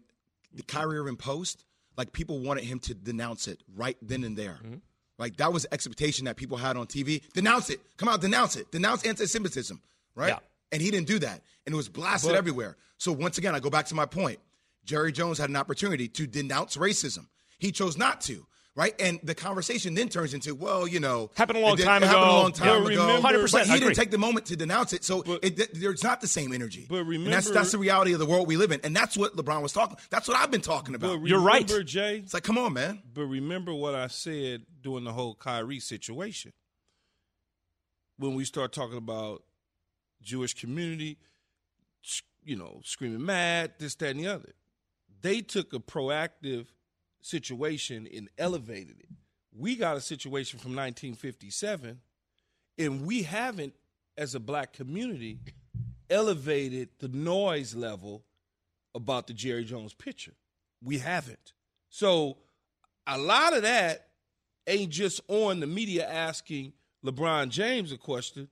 the 0.54 0.64
Kyrie 0.64 0.98
Irving 0.98 1.18
post, 1.18 1.66
like 1.98 2.14
people 2.14 2.40
wanted 2.40 2.64
him 2.64 2.80
to 2.80 2.96
denounce 2.96 3.48
it 3.48 3.62
right 3.76 3.98
then 4.02 4.24
and 4.24 4.36
there. 4.36 4.60
Mm-hmm. 4.64 4.76
Like 5.20 5.38
that 5.38 5.54
was 5.54 5.64
the 5.64 5.74
expectation 5.74 6.26
that 6.26 6.38
people 6.38 6.58
had 6.58 6.78
on 6.78 6.88
TV. 6.88 7.22
Denounce 7.34 7.70
it. 7.70 7.80
Come 7.98 8.10
out, 8.10 8.22
denounce 8.22 8.56
it. 8.56 8.72
Denounce 8.72 9.06
anti-Semitism, 9.06 9.80
right? 10.16 10.30
Yeah. 10.30 10.40
And 10.72 10.82
he 10.82 10.90
didn't 10.90 11.08
do 11.08 11.20
that, 11.20 11.42
and 11.66 11.74
it 11.74 11.76
was 11.76 11.90
blasted 11.90 12.32
But- 12.32 12.38
everywhere. 12.38 12.78
So 12.98 13.12
once 13.12 13.38
again, 13.38 13.54
I 13.54 13.60
go 13.60 13.70
back 13.70 13.86
to 13.88 13.96
my 13.96 14.06
point. 14.06 14.40
Jerry 14.86 15.12
Jones 15.12 15.38
had 15.38 15.50
an 15.50 15.56
opportunity 15.56 16.08
to 16.10 16.26
denounce 16.26 16.78
racism. 16.78 17.28
He 17.60 17.72
chose 17.72 17.98
not 17.98 18.22
to. 18.22 18.46
Right, 18.76 18.94
and 19.02 19.20
the 19.24 19.36
conversation 19.36 19.94
then 19.94 20.08
turns 20.08 20.34
into, 20.34 20.56
well, 20.56 20.88
you 20.88 21.02
know, 21.02 21.32
Happened 21.36 21.58
a 21.58 21.62
long 21.62 21.76
did- 21.76 21.86
time 21.86 22.02
it 22.02 22.06
happened 22.06 22.24
ago. 22.24 22.32
a 22.32 22.40
long 22.40 22.52
time 22.54 22.84
Yeah, 22.86 22.92
ago. 22.94 23.20
100%, 23.22 23.52
But 23.52 23.68
he 23.68 23.74
I 23.74 23.80
didn't 23.80 23.96
take 23.96 24.10
the 24.12 24.18
moment 24.18 24.46
to 24.46 24.56
denounce 24.56 24.94
it, 24.94 25.04
so 25.04 25.22
But- 25.22 25.44
it, 25.44 25.58
th- 25.58 25.70
there's 25.74 26.02
not 26.02 26.22
the 26.22 26.28
same 26.28 26.54
energy. 26.54 26.86
But 26.88 27.00
and 27.00 27.08
that's 27.28 27.48
remember- 27.48 27.54
that's 27.54 27.72
the 27.74 27.78
reality 27.78 28.14
of 28.14 28.20
the 28.20 28.26
world 28.26 28.48
we 28.48 28.56
live 28.56 28.72
in, 28.72 28.80
and 28.86 28.96
that's 28.96 29.18
what 29.18 29.36
LeBron 29.36 29.64
was 29.64 29.74
talking. 29.74 29.98
That's 30.12 30.30
what 30.30 30.38
I've 30.38 30.52
been 30.52 30.62
talking 30.62 30.96
about. 30.96 31.20
But 31.20 31.28
You're 31.28 31.42
right. 31.42 31.68
Jay. 31.86 32.20
it's 32.20 32.34
like, 32.34 32.44
come 32.44 32.58
on, 32.58 32.72
man. 32.72 33.02
But 33.14 33.24
remember 33.26 33.74
what 33.74 33.96
I 33.96 34.08
said 34.08 34.62
during 34.82 35.04
the 35.04 35.14
whole 35.14 35.36
Kyrie 35.36 35.80
situation. 35.80 36.54
When 38.18 38.36
we 38.36 38.46
start 38.46 38.74
talking 38.74 38.98
about 38.98 39.44
Jewish 40.22 40.54
community, 40.54 41.18
you 42.44 42.56
know, 42.56 42.82
screaming 42.84 43.26
mad, 43.26 43.74
this, 43.80 43.96
that, 43.96 44.12
and 44.12 44.20
the 44.20 44.28
other. 44.28 44.54
They 45.22 45.42
took 45.42 45.74
a 45.74 45.80
proactive 45.80 46.68
situation 47.22 48.08
and 48.16 48.30
elevated 48.38 49.00
it. 49.00 49.10
We 49.58 49.76
got 49.76 49.98
a 49.98 50.02
situation 50.02 50.60
from 50.60 50.72
1957, 50.72 52.00
and 52.78 53.06
we 53.06 53.24
haven't, 53.24 53.74
as 54.18 54.36
a 54.36 54.40
black 54.40 54.74
community, 54.74 55.40
elevated 56.10 56.90
the 57.00 57.08
noise 57.08 57.76
level 57.76 58.24
about 58.96 59.28
the 59.28 59.34
Jerry 59.34 59.64
Jones 59.64 59.94
picture. 59.94 60.34
We 60.82 61.00
haven't. 61.00 61.54
So 61.90 62.38
a 63.06 63.18
lot 63.18 63.56
of 63.56 63.64
that 63.64 64.09
ain't 64.70 64.92
just 64.92 65.22
on 65.28 65.60
the 65.60 65.68
media 65.68 66.08
asking 66.08 66.74
LeBron 67.06 67.50
James 67.50 67.92
a 67.92 67.98
question. 67.98 68.48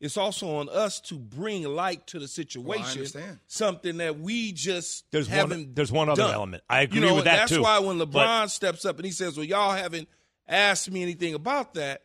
It's 0.00 0.16
also 0.16 0.56
on 0.56 0.68
us 0.68 1.00
to 1.02 1.14
bring 1.16 1.62
light 1.62 2.08
to 2.08 2.18
the 2.18 2.26
situation. 2.26 2.98
understand. 2.98 3.38
Something 3.46 3.98
that 3.98 4.18
we 4.18 4.50
just 4.50 5.04
There's 5.12 5.28
haven't. 5.28 5.58
one. 5.66 5.74
There's 5.74 5.92
one 5.92 6.08
other 6.08 6.22
done. 6.22 6.34
element. 6.34 6.64
I 6.68 6.82
agree 6.82 7.00
you 7.00 7.06
know, 7.06 7.14
with 7.14 7.24
that 7.24 7.36
that's 7.36 7.52
too. 7.52 7.62
why 7.62 7.78
when 7.78 7.98
LeBron 7.98 8.12
But- 8.12 8.46
steps 8.48 8.84
up 8.84 8.96
and 8.96 9.06
he 9.06 9.12
says, 9.12 9.36
"Well, 9.36 9.46
y'all 9.46 9.72
haven't 9.74 10.08
asked 10.48 10.90
me 10.90 11.02
anything 11.02 11.34
about 11.34 11.74
that," 11.74 12.02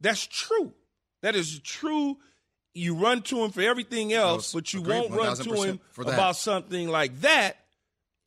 that's 0.00 0.26
true. 0.26 0.74
That 1.20 1.36
is 1.36 1.60
true. 1.60 2.18
You 2.74 2.96
run 2.96 3.22
to 3.24 3.44
him 3.44 3.52
for 3.52 3.60
everything 3.60 4.12
else, 4.12 4.52
but 4.52 4.72
you 4.72 4.80
agreed, 4.80 5.10
won't 5.10 5.12
run 5.12 5.36
to 5.36 5.62
him 5.62 5.80
for 5.92 6.02
about 6.02 6.34
something 6.36 6.88
like 6.88 7.20
that. 7.20 7.56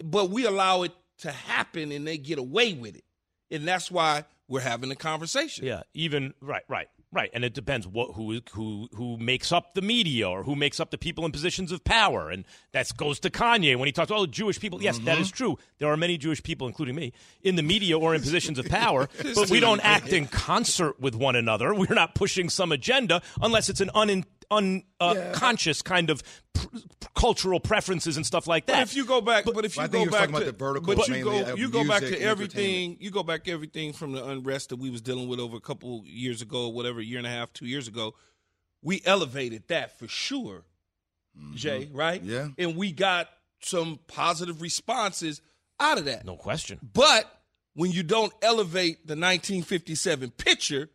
But 0.01 0.30
we 0.30 0.45
allow 0.45 0.84
it 0.84 0.93
to 1.20 1.32
happen, 1.32 1.91
and 1.91 2.08
they 2.08 2.18
get 2.18 2.38
away 2.39 2.72
with 2.74 2.95
it, 2.95 3.03
and 3.51 3.68
that's 3.68 3.91
why 3.91 4.24
we're 4.47 4.61
having 4.61 4.91
a 4.91 4.95
conversation. 4.95 5.65
Yeah, 5.65 5.83
even 5.93 6.33
right, 6.41 6.63
right, 6.67 6.87
right, 7.11 7.29
and 7.33 7.43
it 7.43 7.53
depends 7.53 7.87
what 7.87 8.13
who 8.13 8.41
who 8.51 8.87
who 8.95 9.17
makes 9.17 9.51
up 9.51 9.73
the 9.73 9.81
media 9.81 10.29
or 10.29 10.43
who 10.43 10.55
makes 10.55 10.79
up 10.79 10.91
the 10.91 10.97
people 10.97 11.25
in 11.25 11.31
positions 11.31 11.71
of 11.71 11.83
power, 11.83 12.29
and 12.29 12.45
that 12.71 12.95
goes 12.95 13.19
to 13.21 13.29
Kanye 13.29 13.75
when 13.77 13.87
he 13.87 13.91
talks. 13.91 14.11
Oh, 14.11 14.25
Jewish 14.25 14.59
people. 14.59 14.81
Yes, 14.81 14.99
that 14.99 15.17
is 15.17 15.27
mm-hmm. 15.27 15.35
true. 15.35 15.57
There 15.79 15.89
are 15.89 15.97
many 15.97 16.17
Jewish 16.17 16.43
people, 16.43 16.67
including 16.67 16.95
me, 16.95 17.13
in 17.41 17.55
the 17.55 17.63
media 17.63 17.97
or 17.97 18.13
in 18.13 18.21
positions 18.21 18.59
of 18.59 18.67
power, 18.67 19.09
but 19.35 19.49
we 19.49 19.59
don't 19.59 19.81
act 19.83 20.09
in 20.09 20.27
concert 20.27 20.99
with 20.99 21.15
one 21.15 21.35
another. 21.35 21.73
We're 21.73 21.95
not 21.95 22.15
pushing 22.15 22.49
some 22.49 22.71
agenda 22.71 23.21
unless 23.41 23.69
it's 23.69 23.81
an 23.81 23.89
un 23.93 24.09
unconscious 24.51 24.85
uh, 24.99 25.31
conscious 25.33 25.81
kind 25.81 26.09
of 26.09 26.23
pr- 26.53 26.67
cultural 27.15 27.59
preferences 27.59 28.17
and 28.17 28.25
stuff 28.25 28.47
like 28.47 28.65
that. 28.67 28.73
But 28.73 28.81
if 28.83 28.95
you 28.95 29.05
go 29.05 29.21
back, 29.21 29.45
but, 29.45 29.65
if 29.65 29.75
But 29.75 29.81
I 29.81 29.85
you 29.85 29.89
think 29.89 30.09
go 30.09 30.11
back 30.11 30.29
talking 30.29 30.35
to 30.35 30.41
about 30.41 30.45
the 30.45 30.65
vertical 30.65 30.95
but 30.95 31.07
you 31.07 31.13
mainly 31.13 31.43
go 31.43 31.55
you 31.55 31.69
go 31.69 31.87
back 31.87 32.01
to 32.01 32.21
everything. 32.21 32.97
You 32.99 33.11
go 33.11 33.23
back 33.23 33.43
to 33.45 33.51
everything 33.51 33.93
from 33.93 34.11
the 34.11 34.25
unrest 34.25 34.69
that 34.69 34.77
we 34.77 34.89
was 34.89 35.01
dealing 35.01 35.27
with 35.27 35.39
over 35.39 35.57
a 35.57 35.61
couple 35.61 36.03
years 36.05 36.41
ago, 36.41 36.69
whatever 36.69 37.01
year 37.01 37.17
and 37.17 37.27
a 37.27 37.29
half, 37.29 37.53
two 37.53 37.65
years 37.65 37.87
ago. 37.87 38.13
We 38.81 39.01
elevated 39.05 39.67
that 39.69 39.97
for 39.97 40.07
sure, 40.07 40.63
Jay. 41.55 41.89
Right? 41.91 42.21
Mm-hmm. 42.21 42.31
Yeah. 42.31 42.47
and 42.57 42.75
we 42.75 42.91
got 42.91 43.29
some 43.61 43.99
positive 44.07 44.61
responses 44.61 45.41
out 45.79 45.97
of 45.97 46.05
that. 46.05 46.25
no 46.25 46.35
question. 46.35 46.79
But 46.93 47.25
when 47.73 47.91
you 47.91 48.03
don't 48.03 48.31
elevate 48.41 49.07
the 49.07 49.13
1957 49.13 50.31
picture 50.31 50.89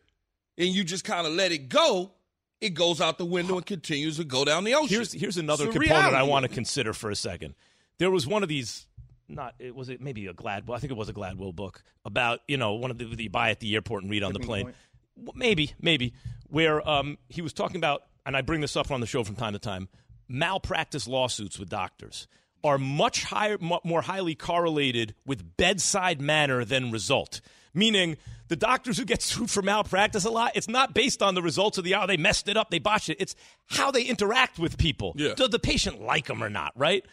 and 0.56 0.68
you 0.68 0.84
just 0.84 1.04
kind 1.04 1.26
of 1.26 1.32
let 1.32 1.52
it 1.52 1.68
go, 1.68 2.12
it 2.60 2.70
goes 2.70 3.00
out 3.00 3.18
the 3.18 3.24
window 3.24 3.56
and 3.56 3.64
continues 3.66 4.16
to 4.18 4.24
go 4.24 4.44
down 4.44 4.64
the 4.64 4.74
ocean. 4.74 4.88
Here's 4.88 5.12
here's 5.12 5.36
another 5.36 5.66
It's 5.66 5.76
a 5.76 5.78
component 5.78 6.14
I 6.14 6.22
want 6.24 6.44
to 6.44 6.48
consider 6.48 6.92
for 6.92 7.10
a 7.10 7.16
second. 7.16 7.54
There 7.98 8.10
was 8.10 8.26
one 8.26 8.42
of 8.42 8.48
these. 8.48 8.86
Not 9.28 9.54
it 9.58 9.74
was 9.74 9.88
it 9.88 10.00
maybe 10.00 10.26
a 10.26 10.34
Gladwell. 10.34 10.74
I 10.74 10.78
think 10.78 10.90
it 10.90 10.96
was 10.96 11.08
a 11.08 11.12
Gladwell 11.14 11.54
book 11.54 11.82
about 12.04 12.40
you 12.48 12.56
know 12.56 12.74
one 12.74 12.90
of 12.90 12.98
the 12.98 13.04
that 13.04 13.20
you 13.20 13.30
buy 13.30 13.50
at 13.50 13.60
the 13.60 13.74
airport 13.74 14.02
and 14.02 14.10
read 14.10 14.22
on 14.22 14.32
the 14.32 14.40
plane. 14.40 14.72
W- 15.16 15.32
Maybe 15.38 15.72
maybe 15.80 16.14
where 16.48 16.86
um, 16.88 17.16
he 17.28 17.40
was 17.42 17.52
talking 17.52 17.76
about, 17.76 18.02
and 18.26 18.36
I 18.36 18.40
bring 18.42 18.60
this 18.60 18.76
up 18.76 18.90
on 18.90 19.00
the 19.00 19.06
show 19.06 19.22
from 19.22 19.36
time 19.36 19.52
to 19.52 19.58
time. 19.60 19.88
Malpractice 20.28 21.06
lawsuits 21.08 21.58
with 21.58 21.68
doctors 21.68 22.26
are 22.62 22.78
much 22.78 23.24
higher, 23.24 23.56
mu 23.60 23.76
more 23.84 24.02
highly 24.02 24.34
correlated 24.34 25.14
with 25.26 25.56
bedside 25.56 26.20
manner 26.20 26.64
than 26.64 26.90
result. 26.90 27.40
Meaning, 27.74 28.16
the 28.50 28.56
doctors 28.56 28.98
who 28.98 29.06
get 29.06 29.22
sued 29.22 29.48
for 29.50 29.62
malpractice 29.62 30.26
a 30.26 30.30
lot, 30.30 30.52
it's 30.54 30.68
not 30.68 30.92
based 30.92 31.22
on 31.22 31.34
the 31.34 31.40
results 31.42 31.78
of 31.78 31.84
the 31.84 31.94
oh 31.94 32.06
they 32.06 32.18
messed 32.18 32.48
it 32.48 32.56
up, 32.58 32.68
they 32.70 32.78
botched 32.78 33.08
it. 33.08 33.16
It's 33.18 33.34
how 33.68 33.90
they 33.90 34.02
interact 34.02 34.58
with 34.58 34.76
people. 34.76 35.14
Yeah. 35.16 35.32
Does 35.34 35.48
the 35.50 35.58
patient 35.58 36.02
like 36.02 36.26
them 36.26 36.42
or 36.44 36.50
not? 36.50 36.72
Right? 36.76 37.04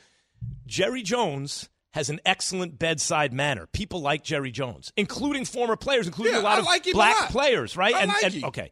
Jerry 0.65 1.01
Jones 1.03 1.69
has 1.91 2.09
an 2.09 2.19
excellent 2.25 2.77
bedside 2.77 3.33
manner. 3.33 3.65
People 3.67 4.01
like 4.01 4.23
Jerry 4.23 4.51
Jones, 4.51 4.91
including 4.97 5.45
former 5.45 5.75
players, 5.75 6.05
including 6.05 6.33
Yeah, 6.33 6.41
a 6.41 6.43
lot 6.43 6.59
of 6.59 6.65
like 6.65 6.83
black 6.91 7.21
lot. 7.21 7.29
players, 7.29 7.77
right? 7.77 7.95
I 7.95 8.01
and, 8.01 8.09
like 8.09 8.23
and- 8.35 8.43
okay, 8.45 8.71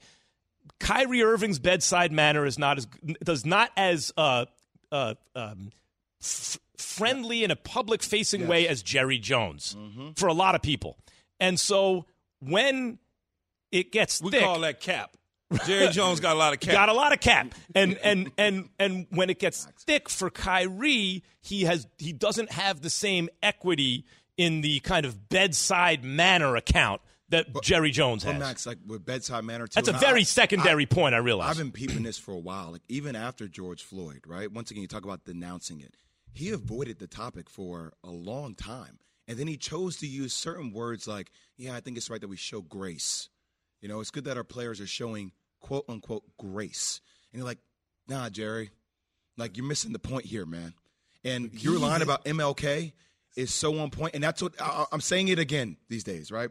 Kyrie 0.80 1.24
Irving's 1.24 1.58
bedside 1.60 2.12
manner 2.12 2.46
is 2.46 2.60
not 2.60 2.78
as 2.78 2.88
does 3.24 3.46
not 3.46 3.72
as 3.78 4.12
uh, 4.18 4.46
uh, 4.92 5.14
um, 5.36 5.72
f- 6.22 6.58
friendly 6.78 7.44
in 7.44 7.52
a 7.52 7.56
public 7.56 8.04
facing 8.04 8.48
way 8.48 8.68
as 8.68 8.84
Jerry 8.84 9.18
Jones 9.20 9.76
Mm-hmm. 9.78 10.12
for 10.18 10.28
a 10.28 10.34
lot 10.34 10.54
of 10.56 10.62
people, 10.62 10.98
and 11.40 11.60
so 11.60 12.06
when 12.40 13.00
it 13.72 13.92
gets 13.92 14.22
we 14.22 14.32
thick, 14.32 14.44
call 14.44 14.60
that 14.62 14.80
cap. 14.80 15.12
Jerry 15.68 15.90
Jones 15.90 16.20
got 16.20 16.36
a 16.36 16.40
lot 16.40 16.54
of 16.54 16.60
cap. 16.60 16.74
Got 16.74 16.90
a 16.90 16.94
lot 16.94 17.14
of 17.14 17.20
cap, 17.20 17.54
and 17.76 17.98
and 18.04 18.32
and 18.38 18.70
and 18.80 19.06
when 19.12 19.30
it 19.30 19.40
gets 19.40 19.66
thick 19.86 20.10
for 20.10 20.30
Kyrie, 20.30 21.24
he 21.42 21.64
has 21.64 21.88
he 21.98 22.14
doesn't 22.14 22.52
have 22.52 22.82
the 22.82 22.90
same 22.90 23.30
equity 23.44 24.06
in 24.38 24.62
the 24.62 24.80
kind 24.82 25.06
of 25.06 25.30
bedside 25.30 26.04
manner 26.04 26.56
account 26.56 27.00
that 27.30 27.48
Jerry 27.62 27.92
Jones 27.92 28.24
has. 28.24 28.40
Max, 28.40 28.66
like 28.66 28.80
with 28.86 29.06
bedside 29.06 29.44
manner 29.44 29.68
too. 29.68 29.76
That's 29.76 29.88
a 29.88 29.92
and 29.92 30.00
very 30.00 30.22
I- 30.22 30.24
secondary 30.24 30.84
I- 30.84 30.94
point. 30.94 31.14
I 31.16 31.20
realize. 31.20 31.52
I've 31.52 31.58
been 31.58 31.72
peeping 31.72 32.04
this 32.04 32.18
for 32.18 32.32
a 32.34 32.40
while. 32.40 32.72
Like 32.72 32.82
even 32.90 33.16
after 33.16 33.48
George 33.48 33.84
Floyd, 33.84 34.22
right? 34.26 34.52
Once 34.52 34.72
again, 34.72 34.82
you 34.82 34.88
talk 34.88 35.06
about 35.06 35.26
denouncing 35.26 35.80
it. 35.80 35.94
He 36.34 36.50
avoided 36.50 36.98
the 37.00 37.08
topic 37.08 37.50
for 37.50 37.94
a 38.04 38.10
long 38.10 38.56
time, 38.56 38.98
and 39.28 39.38
then 39.38 39.48
he 39.48 39.58
chose 39.58 39.98
to 39.98 40.08
use 40.08 40.34
certain 40.34 40.72
words 40.72 41.08
like, 41.08 41.32
"Yeah, 41.58 41.76
I 41.76 41.80
think 41.80 41.98
it's 41.98 42.10
right 42.10 42.22
that 42.22 42.28
we 42.28 42.38
show 42.38 42.62
grace." 42.62 43.30
You 43.82 43.88
know, 43.88 44.00
it's 44.00 44.12
good 44.12 44.26
that 44.26 44.38
our 44.38 44.44
players 44.44 44.80
are 44.82 44.88
showing 44.88 45.32
quote 45.60 45.86
unquote 45.88 46.24
grace. 46.38 47.02
And 47.32 47.40
you're 47.40 47.48
like, 47.48 47.60
"Nah, 48.08 48.30
Jerry, 48.30 48.72
like 49.38 49.58
you're 49.58 49.66
missing 49.66 49.94
the 49.94 50.00
point 50.00 50.26
here, 50.26 50.46
man." 50.46 50.74
And 51.24 51.52
your 51.64 51.80
line 51.80 52.02
about 52.04 52.24
MLK 52.26 52.94
is 53.36 53.54
so 53.54 53.80
on 53.80 53.90
point, 53.90 54.14
and 54.14 54.24
that's 54.24 54.42
what 54.42 54.54
I, 54.62 54.86
I'm 54.92 55.02
saying 55.02 55.28
it 55.28 55.40
again 55.40 55.78
these 55.90 56.04
days, 56.04 56.32
right? 56.32 56.50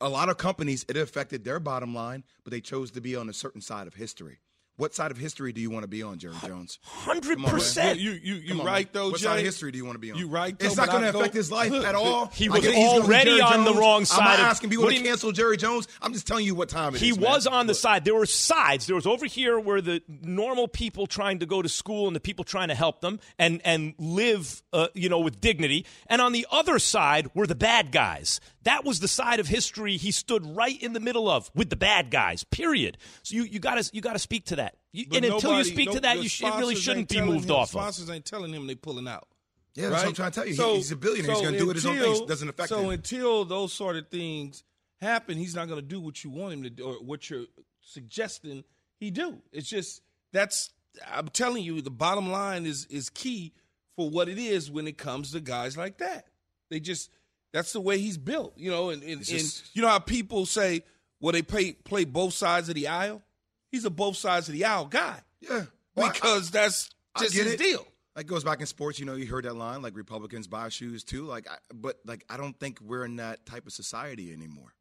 A 0.00 0.08
lot 0.08 0.28
of 0.28 0.38
companies 0.38 0.84
it 0.88 0.96
affected 0.96 1.44
their 1.44 1.60
bottom 1.60 1.94
line, 1.94 2.24
but 2.44 2.52
they 2.52 2.60
chose 2.60 2.92
to 2.92 3.00
be 3.00 3.16
on 3.16 3.28
a 3.28 3.32
certain 3.32 3.60
side 3.60 3.86
of 3.86 3.94
history. 3.94 4.38
What 4.80 4.94
side 4.94 5.10
of 5.10 5.18
history 5.18 5.52
do 5.52 5.60
you 5.60 5.68
want 5.68 5.82
to 5.82 5.88
be 5.88 6.02
on, 6.02 6.18
Jerry 6.18 6.34
Jones? 6.46 6.78
Hundred 6.82 7.36
Come 7.36 7.44
on, 7.44 7.50
man. 7.50 7.60
percent. 7.60 7.98
You 8.00 8.12
you 8.12 8.34
you 8.36 8.48
Come 8.48 8.60
on, 8.62 8.66
right 8.66 8.86
man. 8.86 8.90
though, 8.94 9.10
What 9.10 9.20
Jay. 9.20 9.26
side 9.26 9.38
of 9.40 9.44
history 9.44 9.70
do 9.72 9.76
you 9.76 9.84
want 9.84 9.96
to 9.96 10.00
be 10.00 10.10
on? 10.10 10.16
You 10.18 10.26
right. 10.28 10.56
It's 10.58 10.74
though, 10.74 10.84
not 10.84 10.90
going 10.90 11.02
to 11.02 11.18
affect 11.18 11.34
his 11.34 11.52
life 11.52 11.70
at 11.70 11.94
all. 11.94 12.26
He 12.32 12.48
was 12.48 12.62
get 12.62 12.74
he's 12.74 12.88
already 12.88 13.30
Jerry 13.36 13.42
on 13.42 13.64
the 13.66 13.74
wrong 13.74 14.06
side. 14.06 14.18
I'm 14.20 14.24
not 14.24 14.38
of- 14.40 14.46
asking 14.46 14.70
people 14.70 14.84
what 14.86 14.94
to 14.94 14.98
do 14.98 15.04
cancel 15.04 15.32
Jerry 15.32 15.58
Jones. 15.58 15.86
I'm 16.00 16.14
just 16.14 16.26
telling 16.26 16.46
you 16.46 16.54
what 16.54 16.70
time 16.70 16.94
it 16.94 16.96
is. 16.96 17.00
He 17.02 17.12
man. 17.12 17.20
was 17.20 17.46
on 17.46 17.66
the 17.66 17.72
Look, 17.74 17.80
side. 17.80 18.04
There 18.06 18.14
were 18.14 18.24
sides. 18.24 18.86
There 18.86 18.96
was 18.96 19.06
over 19.06 19.26
here 19.26 19.60
where 19.60 19.82
the 19.82 20.02
normal 20.08 20.66
people 20.66 21.06
trying 21.06 21.40
to 21.40 21.46
go 21.46 21.60
to 21.60 21.68
school 21.68 22.06
and 22.06 22.16
the 22.16 22.20
people 22.20 22.44
trying 22.46 22.68
to 22.68 22.74
help 22.74 23.02
them 23.02 23.20
and 23.38 23.60
and 23.66 23.92
live, 23.98 24.62
uh, 24.72 24.88
you 24.94 25.10
know, 25.10 25.20
with 25.20 25.42
dignity. 25.42 25.84
And 26.06 26.22
on 26.22 26.32
the 26.32 26.46
other 26.50 26.78
side 26.78 27.28
were 27.34 27.46
the 27.46 27.54
bad 27.54 27.92
guys. 27.92 28.40
That 28.64 28.84
was 28.84 29.00
the 29.00 29.08
side 29.08 29.40
of 29.40 29.46
history 29.48 29.96
he 29.96 30.10
stood 30.10 30.44
right 30.56 30.80
in 30.82 30.92
the 30.94 31.00
middle 31.00 31.28
of 31.30 31.50
with 31.54 31.70
the 31.70 31.76
bad 31.76 32.10
guys. 32.10 32.44
Period. 32.44 32.96
So 33.22 33.34
you 33.36 33.42
you 33.44 33.58
got 33.58 33.82
to 33.82 33.90
you 33.94 34.00
got 34.00 34.14
to 34.14 34.18
speak 34.18 34.46
to 34.46 34.56
that. 34.56 34.69
You, 34.92 35.06
But 35.08 35.16
and 35.18 35.26
until 35.26 35.56
you 35.56 35.64
speak 35.64 35.86
no- 35.88 35.94
to 35.94 36.00
that, 36.00 36.22
you 36.22 36.28
sh- 36.28 36.42
it 36.42 36.54
really 36.56 36.74
shouldn't 36.74 37.08
be 37.08 37.20
moved 37.20 37.48
him- 37.48 37.56
off 37.56 37.68
of. 37.68 37.80
Sponsors 37.80 38.10
ain't 38.10 38.24
telling 38.24 38.52
him 38.52 38.66
they're 38.66 38.76
pulling 38.76 39.06
out. 39.06 39.28
Yeah, 39.74 39.88
that's 39.90 40.02
what? 40.02 40.08
I'm 40.08 40.14
trying 40.14 40.30
to 40.32 40.34
tell 40.34 40.48
you. 40.48 40.54
He- 40.54 40.76
he's 40.76 40.90
a 40.90 40.96
billionaire. 40.96 41.34
He's 41.34 41.44
gonna 41.44 41.58
do 41.58 41.70
it 41.70 41.76
his 41.76 41.86
own 41.86 41.98
thing. 41.98 42.22
It 42.22 42.28
doesn't 42.28 42.48
affect 42.48 42.68
so 42.68 42.82
him. 42.82 42.90
until 42.90 43.44
those 43.44 43.72
sort 43.72 43.96
of 43.96 44.08
things 44.08 44.64
happen, 45.00 45.38
he's 45.38 45.54
not 45.54 45.68
going 45.68 45.80
to 45.80 45.86
do 45.86 46.00
what 46.00 46.24
you 46.24 46.30
want 46.30 46.52
him 46.54 46.62
to 46.64 46.70
do 46.70 46.84
or 46.84 46.94
what 46.94 47.30
you're 47.30 47.46
suggesting 47.80 48.64
he 48.98 49.10
do. 49.10 49.40
It's 49.52 49.68
just 49.68 50.02
that's 50.32 50.70
I'm 51.08 51.28
telling 51.28 51.62
you, 51.62 51.80
the 51.82 51.90
bottom 51.90 52.30
line 52.30 52.66
is 52.66 52.86
is 52.86 53.10
key 53.10 53.52
for 53.96 54.10
what 54.10 54.28
it 54.28 54.38
is 54.38 54.70
when 54.70 54.88
it 54.88 54.98
comes 54.98 55.32
to 55.32 55.40
guys 55.40 55.76
like 55.76 55.98
that. 55.98 56.26
They 56.68 56.80
just 56.80 57.10
that's 57.52 57.72
the 57.72 57.80
way 57.80 57.98
he's 57.98 58.18
built, 58.18 58.54
you 58.56 58.70
know. 58.70 58.90
And, 58.90 59.02
and, 59.02 59.28
and 59.28 59.62
you 59.72 59.82
know 59.82 59.88
how 59.88 59.98
people 60.00 60.46
say, 60.46 60.82
"Well, 61.20 61.32
they 61.32 61.42
play 61.42 61.72
play 61.72 62.04
both 62.04 62.34
sides 62.34 62.68
of 62.68 62.74
the 62.74 62.88
aisle." 62.88 63.22
He's 63.70 63.84
a 63.84 63.90
both 63.90 64.16
sides 64.16 64.48
of 64.48 64.54
the 64.54 64.64
aisle 64.64 64.86
guy 64.86 65.20
Yeah, 65.40 65.64
Well, 65.94 66.06
I- 66.08 66.12
because 66.12 66.50
that's 66.50 66.90
just 67.18 67.34
his 67.34 67.52
it. 67.54 67.58
deal. 67.58 67.86
Like 68.16 68.26
goes 68.26 68.42
back 68.44 68.60
in 68.60 68.66
sports, 68.66 68.98
you 68.98 69.06
know, 69.06 69.14
you 69.14 69.26
heard 69.26 69.44
that 69.44 69.54
line, 69.54 69.82
like 69.82 69.96
Republicans 69.96 70.48
buy 70.48 70.68
shoes 70.68 71.04
too. 71.04 71.24
Like, 71.26 71.48
I, 71.48 71.56
but 71.72 71.98
like, 72.04 72.24
I 72.28 72.36
don't 72.36 72.58
think 72.58 72.80
we're 72.80 73.04
in 73.04 73.16
that 73.16 73.46
type 73.46 73.66
of 73.66 73.72
society 73.72 74.32
anymore. 74.32 74.74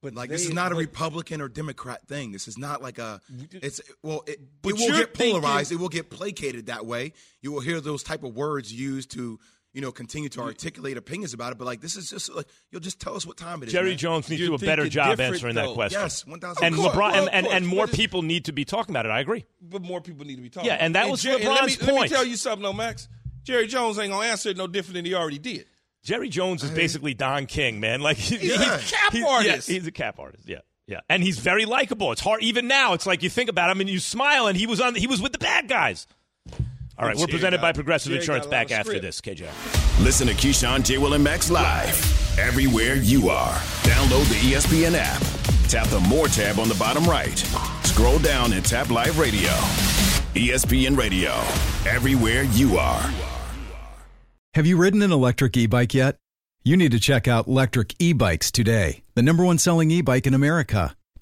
But 0.00 0.14
Like, 0.14 0.30
this 0.30 0.46
is 0.46 0.52
not 0.52 0.70
a 0.70 0.76
Republican 0.76 1.40
or 1.40 1.48
Democrat 1.48 2.06
thing. 2.06 2.30
This 2.30 2.46
is 2.46 2.56
not 2.56 2.80
like 2.80 2.98
a. 2.98 3.20
It's 3.50 3.80
well, 4.00 4.22
it, 4.28 4.38
it 4.64 4.76
will 4.76 4.76
get 4.96 5.12
polarized. 5.12 5.70
thinking- 5.70 5.78
it 5.78 5.80
will 5.80 5.88
get 5.88 6.08
placated 6.08 6.66
that 6.66 6.86
way. 6.86 7.14
You 7.42 7.50
will 7.50 7.60
hear 7.60 7.80
those 7.80 8.04
type 8.04 8.22
of 8.22 8.36
words 8.36 8.72
used 8.72 9.10
to, 9.12 9.40
you 9.74 9.80
know, 9.80 9.92
continue 9.92 10.28
to 10.30 10.40
articulate 10.40 10.96
opinions 10.96 11.34
about 11.34 11.52
it. 11.52 11.58
But 11.58 11.66
like, 11.66 11.80
this 11.80 11.96
is 11.96 12.10
just 12.10 12.32
like 12.34 12.46
you'll 12.70 12.80
just 12.80 13.00
tell 13.00 13.14
us 13.14 13.26
what 13.26 13.36
time 13.36 13.62
it 13.62 13.66
is. 13.66 13.72
Jerry 13.72 13.90
man. 13.90 13.98
Jones 13.98 14.28
needs 14.28 14.40
to 14.40 14.46
You're 14.48 14.58
do 14.58 14.64
a 14.64 14.66
better 14.66 14.88
job 14.88 15.20
answering 15.20 15.54
though. 15.54 15.68
that 15.68 15.74
question. 15.74 16.00
Yes, 16.00 16.26
one 16.26 16.40
thousand. 16.40 16.64
and 16.64 16.74
course, 16.74 16.94
LeBron 16.94 17.12
well, 17.12 17.28
and, 17.28 17.46
and, 17.46 17.46
and 17.46 17.66
more 17.66 17.86
but 17.86 17.94
people 17.94 18.22
need 18.22 18.46
to 18.46 18.52
be 18.52 18.64
talking 18.64 18.92
about 18.92 19.06
it. 19.06 19.10
I 19.10 19.20
agree. 19.20 19.44
but 19.60 19.82
more 19.82 20.00
people 20.00 20.24
need 20.26 20.36
to 20.36 20.42
be 20.42 20.50
talking. 20.50 20.66
Yeah, 20.68 20.74
about 20.74 20.82
it. 20.82 20.86
and 20.86 20.94
that 20.94 21.08
was 21.08 21.22
Jerry- 21.22 21.44
let 21.44 21.64
me- 21.66 21.72
LeBron's 21.72 21.82
Let 21.86 22.02
me 22.02 22.08
tell 22.08 22.24
you 22.24 22.36
something, 22.36 22.62
though, 22.62 22.72
Max. 22.72 23.08
Jerry 23.44 23.66
Jones 23.66 23.98
ain't 23.98 24.10
gonna 24.12 24.26
answer 24.26 24.50
it 24.50 24.56
no 24.56 24.66
different 24.66 24.94
than 24.96 25.04
he 25.04 25.14
already 25.14 25.38
did. 25.38 25.66
Jerry 26.02 26.28
Jones 26.28 26.62
is 26.62 26.70
basically 26.70 27.12
Don 27.14 27.46
King, 27.46 27.80
man. 27.80 28.00
Like 28.00 28.16
he's, 28.16 28.40
He's 28.40 28.54
a 28.60 28.78
cap 28.78 29.12
he's- 29.12 29.26
artist. 29.28 29.68
Yeah, 29.68 29.74
he's 29.74 29.86
a 29.86 29.90
cap 29.92 30.18
artist. 30.18 30.44
Yeah, 30.48 30.58
yeah, 30.86 31.00
and 31.10 31.22
he's 31.22 31.38
very 31.38 31.64
likable. 31.64 32.12
It's 32.12 32.20
hard 32.20 32.42
even 32.42 32.68
now. 32.68 32.92
It's 32.94 33.06
like 33.06 33.22
you 33.22 33.28
think 33.30 33.50
about 33.50 33.70
him 33.70 33.80
and 33.80 33.88
you 33.90 33.98
smile, 33.98 34.46
and 34.46 34.56
he 34.56 34.66
was 34.66 34.80
on. 34.80 34.94
He 34.94 35.06
was 35.06 35.20
with 35.20 35.32
the 35.32 35.38
bad 35.38 35.68
guys. 35.68 36.06
All 36.98 37.06
right, 37.06 37.16
we're 37.16 37.28
presented 37.28 37.60
by 37.60 37.72
Progressive 37.72 38.10
Jerry 38.10 38.20
Insurance. 38.20 38.46
got 38.46 38.52
a 38.52 38.56
lot 38.58 38.68
Back 38.68 38.78
after 38.78 38.98
this, 38.98 39.20
KJ. 39.20 39.48
Listen 40.04 40.26
to 40.26 40.34
Keyshawn, 40.34 40.82
J. 40.84 40.98
Will, 40.98 41.14
and 41.14 41.22
Max 41.22 41.48
live 41.48 42.38
everywhere 42.38 42.96
you 42.96 43.28
are. 43.28 43.54
Download 43.84 44.28
the 44.28 44.52
ESPN 44.52 44.96
app. 44.96 45.22
Tap 45.68 45.86
the 45.88 46.00
More 46.08 46.26
tab 46.26 46.58
on 46.58 46.68
the 46.68 46.74
bottom 46.74 47.04
right. 47.04 47.38
Scroll 47.84 48.18
down 48.18 48.52
and 48.52 48.64
tap 48.64 48.90
Live 48.90 49.18
Radio. 49.18 49.50
ESPN 50.34 50.96
Radio, 50.96 51.30
everywhere 51.88 52.42
you 52.42 52.78
are. 52.78 53.12
Have 54.54 54.66
you 54.66 54.76
ridden 54.76 55.02
an 55.02 55.12
electric 55.12 55.56
e 55.56 55.66
bike 55.66 55.94
yet? 55.94 56.16
You 56.64 56.76
need 56.76 56.90
to 56.90 57.00
check 57.00 57.28
out 57.28 57.46
Lectric 57.46 57.94
E 58.00 58.12
Bikes 58.12 58.50
today, 58.50 59.02
the 59.14 59.22
number 59.22 59.44
one 59.44 59.58
selling 59.58 59.90
e 59.92 60.00
bike 60.00 60.26
in 60.26 60.34
America. 60.34 60.96